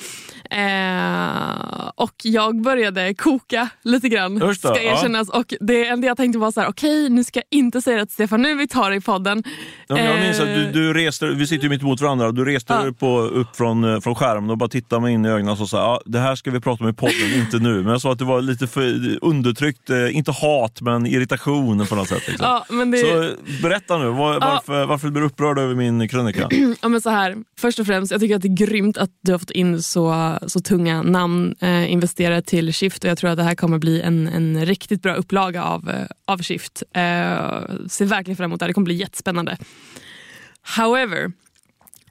Eh, 0.52 1.90
och 1.96 2.14
jag 2.24 2.62
började 2.62 3.14
koka 3.14 3.70
lite 3.84 4.10
grann, 4.10 4.40
det, 4.40 4.56
ska 4.56 4.68
ja. 4.68 4.94
erkännas. 4.94 5.30
Och 5.30 5.54
det 5.60 5.88
enda 5.88 6.08
jag 6.08 6.18
tänkte 6.18 6.40
var 6.40 6.52
så 6.52 6.62
här: 6.62 6.68
okej 6.70 7.10
nu 7.10 7.24
ska 7.24 7.40
jag 7.40 7.60
inte 7.60 7.82
säga 7.82 8.06
till 8.06 8.14
Stefan, 8.14 8.42
nu 8.42 8.56
vi 8.56 8.68
tar 8.68 8.90
det 8.90 8.96
i 8.96 9.02
podden. 9.02 9.44
Ja, 9.88 10.00
jag 10.00 10.20
minns 10.20 10.40
att 10.40 10.46
du, 10.48 10.64
Eh, 10.68 10.72
du 10.72 10.94
reste, 10.94 11.26
vi 11.26 11.48
sitter 11.48 11.64
ju 11.64 11.70
mitt 11.70 11.82
emot 11.82 12.02
varandra, 12.02 12.32
du 12.32 12.46
reste 12.46 12.74
Ja. 12.74 12.94
på, 13.00 13.20
upp 13.20 13.56
från, 13.56 13.84
eh, 13.84 14.00
från 14.00 14.16
skärmen 14.16 14.50
och 14.50 14.58
bara 14.58 14.70
tittade 14.70 15.02
mig 15.02 15.14
in 15.14 15.26
i 15.26 15.30
ögonen 15.30 15.50
och 15.62 15.70
sa 15.70 15.78
ja, 15.78 16.02
det 16.06 16.20
här 16.20 16.36
ska 16.36 16.52
vi 16.52 16.60
prata 16.60 16.84
om 16.84 16.90
i 16.90 16.94
podden, 16.94 17.34
inte 17.36 17.58
nu. 17.58 17.82
Men 17.84 17.92
jag 17.92 18.02
sa 18.02 18.12
att 18.12 18.20
det 18.20 18.26
var 18.26 18.42
lite 18.42 18.68
för 18.68 19.18
undertryckt, 19.22 19.90
eh, 19.90 20.18
inte 20.18 20.32
hat 20.32 20.82
men 20.82 21.06
irritation 21.06 21.86
på 21.88 21.96
något 21.96 22.08
sätt. 22.08 22.28
Liksom. 22.28 22.46
Ja, 22.46 22.66
men 22.70 22.92
det, 22.92 22.98
Så 22.98 23.32
berätta 23.64 23.98
nu, 23.98 24.06
var, 24.06 24.40
varför, 24.40 24.86
varför 24.86 25.10
blir 25.10 25.22
du 25.22 25.28
upprörd 25.28 25.60
över 25.60 25.76
min 25.76 26.10
krönika? 26.10 26.50
Ja, 26.82 26.88
men 26.90 27.02
så 27.02 27.10
här, 27.10 27.36
först 27.60 27.80
och 27.80 27.86
främst, 27.86 28.12
jag 28.12 28.22
tycker 28.22 28.36
att 28.36 28.42
det 28.42 28.48
är 28.48 28.66
grymt 28.66 28.98
att 28.98 29.10
du 29.24 29.32
har 29.32 29.40
fått 29.40 29.52
in 29.52 29.84
så, 29.84 30.37
så 30.48 30.60
tunga 30.60 31.04
namn 31.04 31.56
eh, 31.60 31.92
investerare 31.92 32.42
till 32.42 32.74
Shift 32.74 33.04
och 33.04 33.10
jag 33.10 33.18
tror 33.18 33.30
att 33.30 33.38
det 33.38 33.44
här 33.44 33.56
kommer 33.56 33.78
bli 33.78 34.02
en, 34.02 34.28
en 34.28 34.66
riktigt 34.66 35.02
bra 35.02 35.14
upplaga 35.14 35.64
av, 35.64 35.90
eh, 35.90 36.08
av 36.26 36.42
Shift. 36.42 36.84
Eh, 36.94 37.02
ser 37.90 38.06
verkligen 38.06 38.38
fram 38.38 38.46
emot 38.46 38.60
det 38.60 38.64
här, 38.64 38.68
det 38.68 38.74
kommer 38.74 38.86
bli 38.86 38.96
jättespännande. 38.96 39.58
However, 40.78 41.32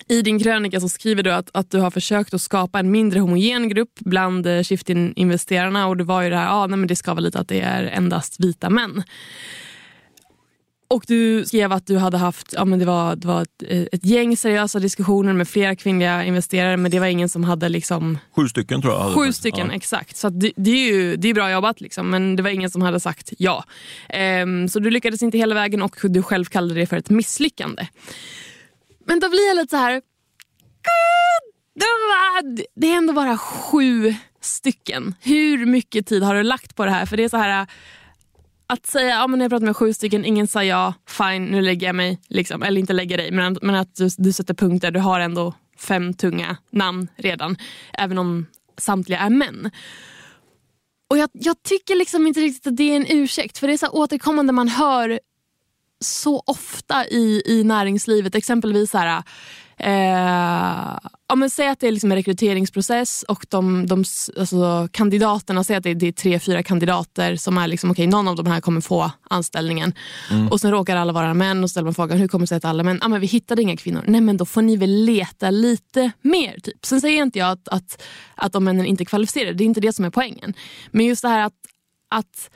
i 0.09 0.23
din 0.23 0.39
krönika 0.39 0.81
så 0.81 0.89
skriver 0.89 1.23
du 1.23 1.33
att, 1.33 1.51
att 1.53 1.71
du 1.71 1.79
har 1.79 1.91
försökt 1.91 2.35
att 2.35 2.43
skapa 2.43 2.79
en 2.79 2.91
mindre 2.91 3.21
homogen 3.21 3.69
grupp 3.69 3.95
bland 3.99 4.47
eh, 4.47 4.63
Shift-investerarna 4.63 5.87
och 5.87 5.97
det 5.97 6.05
var 6.05 6.23
ju 6.23 6.31
det 6.31 6.37
här, 6.37 6.49
ah, 6.49 6.67
nej, 6.67 6.79
men 6.79 6.89
det 6.89 6.97
ska 6.97 7.11
vara 7.11 7.21
lite 7.21 7.39
att 7.39 7.49
det 7.49 7.61
är 7.61 7.83
endast 7.83 8.41
vita 8.41 8.71
män. 8.71 9.03
Och 10.89 11.05
du 11.07 11.45
skrev 11.45 11.73
att 11.73 11.87
du 11.87 11.99
hade 11.99 12.17
haft 12.19 12.53
ja, 12.53 12.65
men 12.65 12.79
det 12.79 12.85
var, 12.85 13.17
det 13.17 13.29
var 13.29 13.43
ett, 13.43 13.63
ett 13.93 14.05
gäng 14.05 14.37
seriösa 14.37 14.79
diskussioner 14.79 15.33
med 15.33 15.49
flera 15.49 15.77
kvinnliga 15.77 16.25
investerare 16.25 16.77
men 16.77 16.91
det 16.91 17.01
var 17.01 17.07
ingen 17.07 17.29
som 17.29 17.45
hade 17.45 17.69
liksom 17.69 18.19
Sju 18.37 18.49
stycken 18.49 18.83
tror 18.83 18.95
jag. 18.95 19.15
Sju 19.15 19.33
stycken, 19.33 19.67
Ja. 19.71 19.75
exakt. 19.75 20.17
Så 20.17 20.29
det, 20.29 20.53
det 20.57 20.71
är 20.71 20.93
ju 20.93 21.17
det 21.17 21.29
är 21.29 21.35
bra 21.35 21.51
jobbat, 21.51 21.81
liksom, 21.81 22.11
men 22.11 22.37
det 22.37 22.43
var 22.43 22.51
ingen 22.51 22.71
som 22.71 22.83
hade 22.83 23.01
sagt 23.01 23.33
ja. 23.39 23.65
Ehm, 24.09 24.69
så 24.69 24.79
du 24.79 24.91
lyckades 24.91 25.23
inte 25.23 25.39
hela 25.39 25.55
vägen 25.55 25.83
och 25.83 25.97
du 26.03 26.23
själv 26.23 26.45
kallade 26.45 26.81
det 26.81 26.87
för 26.87 26.97
ett 26.97 27.11
misslyckande. 27.11 27.87
Men 29.07 29.21
då 29.21 29.29
blir 29.29 29.49
jag 29.49 29.57
lite 29.57 29.71
så 29.71 29.77
här... 29.77 30.03
Det 32.75 32.87
är 32.93 32.97
ändå 32.97 33.13
bara 33.13 33.39
sju 33.39 34.15
stycken. 34.41 35.15
Hur 35.21 35.67
mycket 35.67 36.07
tid 36.07 36.23
har 36.23 36.35
du 36.35 36.43
lagt 36.43 36.75
på 36.77 36.85
det 36.85 36.91
här? 36.91 37.07
För 37.07 37.17
det 37.17 37.25
är 37.25 37.29
så 37.29 37.37
här... 37.37 37.67
Att 38.69 38.87
säga 38.87 39.09
ja, 39.09 39.27
men 39.27 39.41
jag 39.41 39.51
pratade 39.51 39.67
med 39.67 39.77
sju 39.77 39.93
stycken, 39.93 40.25
ingen 40.25 40.47
sa 40.47 40.65
ja, 40.65 40.95
fine 41.09 41.45
nu 41.45 41.63
lägger 41.63 41.87
jag 41.87 41.97
mig. 41.97 42.21
Liksom. 42.29 42.63
Eller 42.63 42.81
inte 42.81 42.93
lägger 42.93 43.17
dig, 43.17 43.31
men, 43.31 43.59
men 43.63 43.75
att 43.75 43.95
du, 43.95 44.09
du 44.19 44.33
sätter 44.33 44.55
punkter. 44.55 44.91
Du 44.91 45.01
har 45.01 45.21
ändå 45.21 45.55
fem 45.79 46.15
tunga 46.15 46.57
namn 46.71 47.09
redan. 47.17 47.57
Även 47.93 48.19
om 48.19 48.47
samtliga 48.79 49.19
är 49.19 49.31
män. 49.31 49.71
Och 51.11 51.19
jag, 51.19 51.31
jag 51.33 51.63
tycker 51.63 51.97
liksom 51.97 52.27
inte 52.27 52.41
riktigt 52.41 52.67
att 52.67 52.77
det 52.77 52.93
är 52.93 52.97
en 52.97 53.07
ursäkt. 53.09 53.59
För 53.59 53.67
det 53.67 53.73
är 53.73 53.79
så 53.79 53.89
återkommande 53.89 54.53
man 54.53 54.69
hör 54.69 55.21
så 56.01 56.43
ofta 56.47 57.07
i, 57.07 57.43
i 57.47 57.65
näringslivet. 57.65 58.35
Exempelvis 58.35 58.91
så 58.91 58.99
här, 58.99 59.23
eh, 59.81 60.99
ja, 61.29 61.35
men 61.37 61.51
säg 61.51 61.69
att 61.69 61.81
det 61.81 61.89
är 61.89 61.93
liksom 61.93 62.13
en 62.13 62.17
rekryteringsprocess 62.17 63.23
och 63.29 63.47
de, 63.49 63.87
de 63.87 64.05
alltså, 64.39 64.89
kandidaterna, 64.91 65.65
säg 65.65 65.77
att 65.77 65.83
det 65.83 65.91
är, 65.91 65.95
det 65.95 66.07
är 66.07 66.13
tre, 66.13 66.39
fyra 66.39 66.63
kandidater 66.63 67.37
som 67.37 67.59
är 67.59 67.69
liksom, 67.69 67.91
okej, 67.91 68.07
någon 68.07 68.29
av 68.29 68.37
de 68.37 68.47
här 68.47 68.61
kommer 68.61 68.81
få 68.81 69.11
anställningen. 69.31 69.95
Och 70.51 70.61
sen 70.61 70.71
råkar 70.71 70.97
alla 70.97 71.13
vara 71.13 71.35
män 71.35 71.65
och 71.65 71.71
ställer 71.71 71.85
man 71.85 71.95
frågan 71.95 72.19
hur 72.19 72.29
kommer 72.29 72.43
det 72.43 72.47
sig 72.47 72.57
att 72.57 72.65
alla 72.65 72.83
män, 72.83 72.99
ja, 73.03 73.09
men 73.09 73.21
vi 73.21 73.27
hittade 73.27 73.63
inga 73.63 73.77
kvinnor. 73.77 74.05
Nej 74.07 74.21
men 74.21 74.37
då 74.37 74.45
får 74.45 74.63
ni 74.63 74.77
väl 74.77 75.05
leta 75.05 75.51
lite 75.51 76.13
mer. 76.23 76.59
Typ. 76.63 76.87
Sen 76.87 77.01
säger 77.01 77.23
inte 77.23 77.39
jag 77.39 77.51
att, 77.51 77.69
att, 77.69 78.03
att 78.35 78.53
de 78.53 78.65
männen 78.65 78.87
inte 78.87 79.03
är 79.03 79.05
kvalificerade, 79.05 79.53
det 79.53 79.65
är 79.65 79.67
inte 79.67 79.81
det 79.81 79.93
som 79.93 80.05
är 80.05 80.11
poängen. 80.11 80.55
Men 80.91 81.07
just 81.07 81.23
det 81.23 81.29
här 81.29 81.47
att, 81.47 81.53
att 82.11 82.51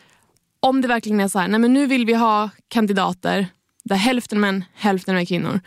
om 0.61 0.81
det 0.81 0.89
verkligen 0.89 1.21
är 1.21 1.29
så 1.29 1.39
här, 1.39 1.49
nej 1.49 1.61
men 1.61 1.73
nu 1.73 1.87
vill 1.87 2.07
vi 2.07 2.15
ha 2.15 2.51
kandidater 2.69 3.47
där 3.85 3.97
hälften 3.97 4.41
män, 4.41 4.65
hälften 4.75 5.17
är 5.17 5.25
kvinnor. 5.25 5.61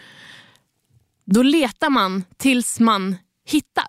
Då 1.26 1.42
letar 1.42 1.90
man 1.90 2.24
tills 2.38 2.80
man 2.80 3.16
hittar. 3.46 3.86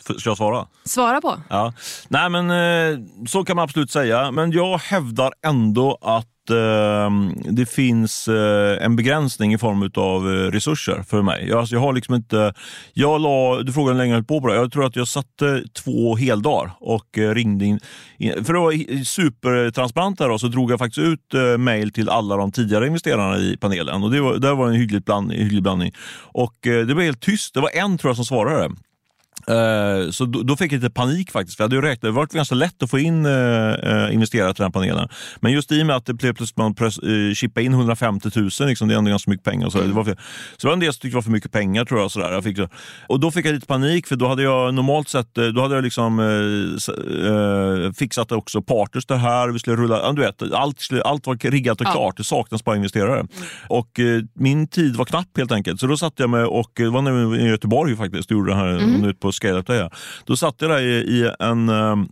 F- 0.00 0.14
Ska 0.20 0.30
jag 0.30 0.36
svara? 0.36 0.66
Svara 0.84 1.20
på. 1.20 1.42
Ja. 1.50 1.72
Nej, 2.08 2.30
men 2.30 2.50
eh, 2.50 2.98
så 3.28 3.44
kan 3.44 3.56
man 3.56 3.62
absolut 3.62 3.90
säga. 3.90 4.30
Men 4.30 4.52
jag 4.52 4.78
hävdar 4.78 5.32
ändå 5.46 5.98
att 6.00 6.28
Ehm, 6.50 7.34
det 7.44 7.66
finns 7.66 8.28
eh, 8.28 8.84
en 8.84 8.96
begränsning 8.96 9.54
i 9.54 9.58
form 9.58 9.90
av 9.94 10.28
eh, 10.28 10.50
resurser 10.50 11.02
för 11.02 11.22
mig. 11.22 11.46
Jag, 11.48 11.58
alltså, 11.58 11.74
jag 11.74 11.80
har 11.80 11.92
liksom 11.92 12.14
inte... 12.14 12.54
Jag 12.92 13.20
la, 13.20 13.62
du 13.62 13.72
frågade 13.72 13.94
hur 13.94 13.98
länge 13.98 14.12
jag 14.12 14.16
höll 14.16 14.24
på 14.24 14.40
på 14.40 14.48
det. 14.48 14.54
Jag 14.54 14.72
tror 14.72 14.86
att 14.86 14.96
jag 14.96 15.08
satte 15.08 15.64
två 15.72 16.16
heldagar 16.16 16.72
och 16.80 17.18
eh, 17.18 17.34
ringde 17.34 17.64
in. 17.64 17.80
för 18.18 18.54
att 18.54 18.60
vara 18.60 19.04
supertransparent 19.04 20.20
här 20.20 20.28
då, 20.28 20.38
så 20.38 20.48
drog 20.48 20.70
jag 20.70 20.78
faktiskt 20.78 21.06
ut 21.06 21.34
eh, 21.34 21.58
mejl 21.58 21.92
till 21.92 22.08
alla 22.08 22.36
de 22.36 22.52
tidigare 22.52 22.86
investerarna 22.86 23.38
i 23.38 23.56
panelen. 23.56 24.02
Och 24.02 24.10
det 24.10 24.20
var, 24.20 24.36
där 24.36 24.54
var 24.54 24.68
en 24.68 24.74
hygglig 24.74 25.04
blandning. 25.04 25.38
Hygglig 25.38 25.62
blandning. 25.62 25.92
Och 26.32 26.66
eh, 26.66 26.86
det 26.86 26.94
var 26.94 27.02
helt 27.02 27.20
tyst. 27.20 27.54
Det 27.54 27.60
var 27.60 27.70
en 27.74 27.98
tror 27.98 28.08
jag 28.08 28.16
som 28.16 28.24
svarade. 28.24 28.70
Eh, 29.48 30.10
Så 30.10 30.24
då, 30.24 30.42
då 30.42 30.56
fick 30.56 30.72
jag 30.72 30.76
lite 30.82 30.94
panik 30.94 31.30
faktiskt. 31.30 31.56
För 31.56 31.64
jag 31.64 31.66
hade 31.66 31.76
ju 31.76 31.82
räknat, 31.82 32.02
det 32.02 32.10
var 32.10 32.26
ganska 32.26 32.54
lätt 32.54 32.82
att 32.82 32.90
få 32.90 32.98
in 32.98 33.26
eh, 33.26 33.32
eh, 33.72 34.14
investerare 34.14 34.54
till 34.54 34.62
den 34.62 34.72
panelen. 34.72 35.08
Men 35.40 35.52
just 35.52 35.72
i 35.72 35.82
och 35.82 35.86
med 35.86 35.96
att 35.96 36.06
det 36.06 36.14
blev 36.14 36.34
plötsligt 36.34 36.56
man 36.56 36.74
press, 36.74 36.98
eh, 36.98 37.34
chippade 37.34 37.66
in 37.66 37.72
150 37.72 38.30
000, 38.36 38.50
liksom, 38.60 38.88
det 38.88 38.94
är 38.94 38.98
ändå 38.98 39.10
ganska 39.10 39.30
mycket 39.30 39.44
pengar. 39.44 39.66
Och 39.66 39.72
så, 39.72 39.80
det 39.80 39.92
var 39.92 40.04
för, 40.04 40.12
så 40.12 40.18
det 40.60 40.66
var 40.66 40.72
en 40.72 40.80
del 40.80 40.92
som 40.92 41.00
tyckte 41.00 41.08
det 41.08 41.14
var 41.14 41.22
för 41.22 41.30
mycket 41.30 41.52
pengar 41.52 41.84
tror 41.84 42.00
jag. 42.00 42.10
Sådär. 42.10 42.32
jag 42.32 42.44
fick, 42.44 42.58
och 43.06 43.20
då 43.20 43.30
fick 43.30 43.46
jag 43.46 43.54
lite 43.54 43.66
panik 43.66 44.06
för 44.06 44.16
då 44.16 44.28
hade 44.28 44.42
jag 44.42 44.74
normalt 44.74 45.08
sett 45.08 45.38
eh, 45.38 45.44
då 45.46 45.62
hade 45.62 45.74
jag 45.74 45.84
liksom, 45.84 46.20
eh, 46.20 47.92
fixat 47.92 48.32
också 48.32 48.62
partners 48.62 49.06
det 49.06 49.16
här. 49.16 49.48
Vi 49.48 49.58
skulle 49.58 49.76
rulla, 49.76 50.00
ja, 50.02 50.12
du 50.12 50.22
vet, 50.22 50.52
allt, 50.52 50.80
skulle, 50.80 51.02
allt 51.02 51.26
var 51.26 51.50
riggat 51.50 51.80
och 51.80 51.86
Ja. 51.86 51.92
klart. 51.92 52.16
Det 52.16 52.24
saknas 52.24 52.64
bara 52.64 52.76
investerare. 52.76 53.26
Och 53.68 54.00
eh, 54.00 54.22
min 54.34 54.66
tid 54.66 54.96
var 54.96 55.04
knapp 55.04 55.36
helt 55.36 55.52
enkelt. 55.52 55.80
Så 55.80 55.86
då 55.86 55.96
satt 55.96 56.12
jag 56.16 56.30
med 56.30 56.46
och 56.46 56.70
det 56.76 56.88
var 56.88 57.02
när 57.02 57.12
vi 57.12 57.24
var 57.24 57.36
i 57.36 57.48
Göteborg 57.48 57.96
faktiskt, 57.96 58.30
gjorde 58.30 58.50
det 58.50 58.56
här 58.56 58.68
mm. 58.68 59.04
ut 59.04 59.20
på 59.20 59.32
Scale 59.38 59.58
Up 59.58 59.66
Day. 59.66 59.88
Då 60.24 60.36
satt 60.36 60.54
jag 60.58 60.70
där 60.70 60.80
i, 60.80 60.94
i 60.94 61.30
en 61.38 61.68
ehm, 61.68 62.08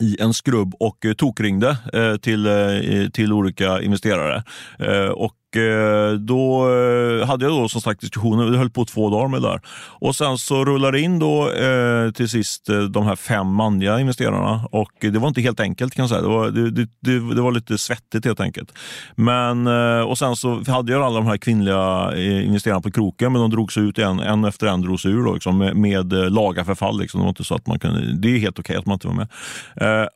i 0.00 0.16
en 0.20 0.34
skrubb 0.34 0.74
och 0.80 1.04
eh, 1.04 1.12
tokringde 1.12 1.76
eh, 1.92 2.16
till, 2.16 2.46
eh, 2.46 3.08
till 3.12 3.32
olika 3.32 3.80
investerare. 3.82 4.42
Eh, 4.78 5.08
och 5.08 5.34
Eh, 5.56 6.12
då 6.12 6.70
eh, 6.70 7.26
hade 7.26 7.44
jag 7.44 7.52
då 7.52 7.68
som 7.68 7.80
sagt 7.80 8.00
diskussioner, 8.00 8.50
vi 8.50 8.56
höll 8.56 8.70
på 8.70 8.84
två 8.84 9.10
dagar 9.10 9.28
med 9.28 9.42
det 9.42 9.48
där. 9.48 9.60
Och 10.00 10.16
sen 10.16 10.38
så 10.38 10.64
rullade 10.64 11.00
in 11.00 11.18
då 11.18 11.50
eh, 11.50 12.10
till 12.10 12.28
sist 12.28 12.66
de 12.90 13.06
här 13.06 13.16
fem 13.16 13.46
manliga 13.46 14.00
investerarna 14.00 14.68
och 14.72 14.92
det 15.00 15.18
var 15.18 15.28
inte 15.28 15.40
helt 15.40 15.60
enkelt 15.60 15.94
kan 15.94 16.02
jag 16.02 16.10
säga. 16.10 16.22
Det 16.22 16.28
var, 16.28 16.50
det, 16.50 16.70
det, 16.70 17.34
det, 17.34 17.40
var 17.40 17.52
lite 17.52 17.78
svettigt 17.78 18.24
helt 18.24 18.40
enkelt. 18.40 18.72
Men, 19.14 19.66
och 20.02 20.18
sen 20.18 20.36
så 20.36 20.62
hade 20.66 20.92
jag 20.92 21.02
alla 21.02 21.16
de 21.16 21.26
här 21.26 21.36
kvinnliga 21.36 22.16
investerarna 22.16 22.80
på 22.80 22.90
kroken 22.90 23.32
men 23.32 23.40
de 23.42 23.50
drogs 23.50 23.76
ut 23.76 23.98
en, 23.98 24.20
en 24.20 24.44
efter 24.44 24.66
en 24.66 24.80
drogs 24.80 25.06
ur 25.06 25.24
då, 25.24 25.34
liksom, 25.34 25.58
med, 25.58 25.76
med 25.76 26.32
laga 26.32 26.64
förfall. 26.64 27.00
Liksom. 27.00 27.20
Det 27.20 27.24
var 27.24 27.28
inte 27.28 27.44
så 27.44 27.54
att 27.54 27.66
man 27.66 27.78
kunde, 27.78 28.16
det 28.16 28.28
är 28.28 28.38
helt 28.38 28.58
okej 28.58 28.76
att 28.76 28.86
man 28.86 28.94
inte 28.94 29.06
var 29.06 29.14
med. 29.14 29.28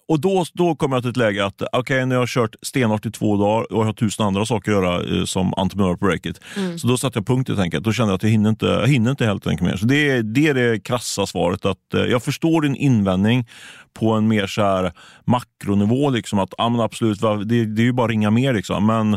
Och 0.09 0.21
då, 0.21 0.45
då 0.53 0.75
kom 0.75 0.93
jag 0.93 1.03
till 1.03 1.11
ett 1.11 1.17
läge 1.17 1.45
att 1.45 1.63
okej, 1.73 2.07
när 2.07 2.17
jag 2.17 2.23
har 2.23 2.27
kört 2.27 2.55
stenhårt 2.63 3.07
i 3.07 3.11
två 3.11 3.37
dagar 3.37 3.73
och 3.73 3.81
jag 3.81 3.85
har 3.85 3.93
tusen 3.93 4.27
andra 4.27 4.47
saker 4.47 4.73
att 4.73 4.85
göra 4.85 5.22
som 5.27 5.55
entreprenör 5.57 5.95
på 5.97 6.07
Breakit. 6.07 6.41
Så 6.79 6.87
då 6.89 6.97
satte 6.99 7.19
jag 7.19 7.27
punkt 7.27 7.49
helt 7.49 7.61
enkelt. 7.61 7.85
Då 7.85 7.93
kände 7.93 8.11
jag 8.13 8.17
att 8.17 8.23
jag 8.23 8.31
hinner 8.31 8.51
inte, 8.51 8.67
jag 8.67 8.87
hinner 8.89 9.11
inte 9.11 9.25
helt 9.25 9.47
enkelt 9.47 9.71
mer. 9.71 9.77
Så 9.77 9.87
det, 9.87 10.11
är- 10.11 10.23
det 10.23 10.49
är 10.49 10.55
det 10.55 10.81
krassa 10.81 11.27
svaret. 11.27 11.65
att 11.65 11.95
eh, 11.95 12.01
Jag 12.01 12.23
förstår 12.23 12.63
din 12.63 12.77
invändning 12.77 13.49
på 13.95 14.13
en 14.13 14.29
mer 14.29 14.47
så 14.47 14.63
här 14.63 14.93
makronivå. 15.25 16.11
Liksom, 16.11 16.39
att 16.39 16.55
ja, 16.59 16.69
men 16.69 16.81
absolut, 16.81 17.21
det, 17.21 17.65
det 17.65 17.83
är 17.83 17.85
ju 17.85 17.93
bara 17.93 18.05
att 18.05 18.11
ringa 18.11 18.31
mer. 18.31 18.53
Liksom. 18.55 18.87
Men 18.87 19.11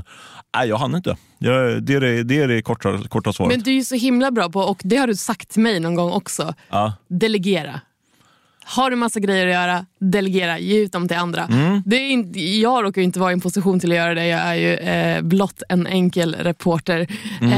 nej, 0.57 0.69
jag 0.69 0.77
hann 0.77 0.95
inte. 0.95 1.17
Jag, 1.37 1.83
det, 1.83 1.93
är 1.93 2.01
det, 2.01 2.23
det 2.23 2.39
är 2.39 2.47
det 2.47 2.61
korta, 2.61 2.97
korta 3.09 3.33
svaret. 3.33 3.51
Men 3.51 3.63
du 3.63 3.71
är 3.71 3.75
ju 3.75 3.83
så 3.83 3.95
himla 3.95 4.31
bra 4.31 4.49
på, 4.49 4.59
och 4.59 4.81
det 4.83 4.97
har 4.97 5.07
du 5.07 5.15
sagt 5.15 5.49
till 5.49 5.61
mig 5.61 5.79
någon 5.79 5.95
gång 5.95 6.11
också, 6.11 6.53
ja. 6.69 6.93
delegera. 7.07 7.81
Har 8.67 8.89
du 8.89 8.95
massa 8.95 9.19
grejer 9.19 9.47
att 9.47 9.53
göra, 9.53 9.85
delegera, 9.99 10.59
ge 10.59 10.79
ut 10.79 10.91
dem 10.91 11.07
till 11.07 11.17
andra. 11.17 11.43
Mm. 11.43 11.83
Det 11.85 11.95
är 11.95 12.09
inte, 12.09 12.39
jag 12.39 12.83
råkar 12.83 13.01
inte 13.01 13.19
vara 13.19 13.31
i 13.31 13.33
en 13.33 13.41
position 13.41 13.79
till 13.79 13.91
att 13.91 13.97
göra 13.97 14.13
det, 14.13 14.27
jag 14.27 14.39
är 14.39 14.53
ju 14.55 14.73
eh, 14.73 15.21
blott 15.21 15.63
en 15.69 15.87
enkel 15.87 16.35
reporter. 16.35 17.07
Mm. 17.41 17.51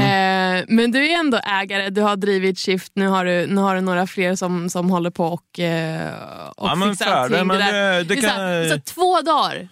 Eh, 0.58 0.64
men 0.68 0.90
du 0.90 1.06
är 1.10 1.18
ändå 1.18 1.38
ägare, 1.38 1.90
du 1.90 2.00
har 2.00 2.16
drivit 2.16 2.58
Shift, 2.58 2.92
nu 2.94 3.06
har 3.08 3.24
du, 3.24 3.46
nu 3.46 3.60
har 3.60 3.74
du 3.74 3.80
några 3.80 4.06
fler 4.06 4.34
som, 4.36 4.70
som 4.70 4.90
håller 4.90 5.10
på 5.10 5.24
och, 5.26 5.58
eh, 5.60 6.12
och 6.56 6.68
Ja, 6.68 6.74
men 6.74 6.90
fixar 6.90 7.04
fair, 7.06 7.14
allting. 7.16 7.46
men 7.46 7.58
där. 7.58 7.72
det- 7.98 8.04
det 8.04 8.14
kan- 8.16 8.22
så, 8.22 8.28
här, 8.28 8.68
så 8.68 8.80
två 8.94 9.20
dagar. 9.22 9.68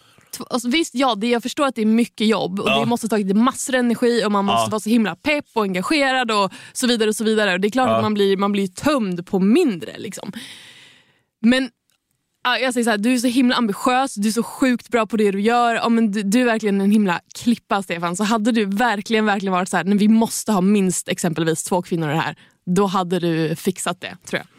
Alltså, 0.51 0.69
visst, 0.69 0.95
ja, 0.95 1.15
det, 1.15 1.27
jag 1.29 1.43
förstår 1.43 1.67
att 1.67 1.75
det 1.75 1.83
är 1.83 1.87
mycket 1.87 2.27
jobb 2.27 2.61
och 2.61 2.69
Ja. 2.69 2.81
det 2.81 2.87
måste 2.87 3.09
ta 3.09 3.19
massor 3.19 3.75
av 3.75 3.81
energi 3.81 4.23
och 4.27 4.33
man 4.33 4.45
måste 4.45 4.63
Ja. 4.67 4.69
vara 4.71 4.81
så 4.81 4.91
himla 4.91 5.17
pepp 5.17 5.45
och 5.55 5.63
engagerad 5.63 6.31
och 6.31 6.53
så 6.73 6.87
vidare. 6.87 7.09
och 7.09 7.17
så 7.17 7.25
vidare. 7.25 7.53
Och 7.53 7.61
Det 7.61 7.69
är 7.69 7.71
klart 7.71 7.89
Ja. 7.89 7.97
att 7.97 8.03
man 8.03 8.15
blir, 8.15 8.37
man 8.37 8.53
blir 8.53 8.67
tömd 8.69 9.27
på 9.27 9.39
mindre. 9.39 9.91
Liksom. 9.99 10.33
Men 11.41 11.71
jag 12.43 12.75
säger 12.75 12.85
så 12.85 12.91
här, 12.91 12.99
du 12.99 13.15
är 13.15 13.19
så 13.19 13.27
himla 13.27 13.57
ambitiös, 13.57 14.15
du 14.15 14.29
är 14.29 14.33
så 14.33 14.43
sjukt 14.43 14.89
bra 14.89 15.07
på 15.07 15.17
det 15.17 15.31
du 15.31 15.41
gör. 15.41 15.75
Ja, 15.75 15.89
men 15.89 16.13
du, 16.13 16.23
du 16.23 16.41
är 16.41 16.45
verkligen 16.45 16.81
en 16.81 16.91
himla 16.91 17.21
klippa 17.35 17.83
Stefan. 17.83 18.17
Så 18.17 18.25
hade 18.25 18.53
du 18.53 18.65
verkligen 18.65 19.27
verkligen 19.27 19.53
varit 19.53 19.69
så 19.69 19.77
här, 19.77 19.85
vi 19.85 20.09
måste 20.09 20.53
ha 20.53 20.61
minst 20.61 21.09
exempelvis 21.09 21.65
två 21.65 21.83
kvinnor 21.83 22.11
i 22.11 22.13
det 22.13 22.21
här. 22.21 22.37
Då 22.67 22.87
hade 22.87 23.19
du 23.19 23.57
fixat 23.57 24.01
det 24.01 24.17
tror 24.25 24.39
jag. 24.39 24.56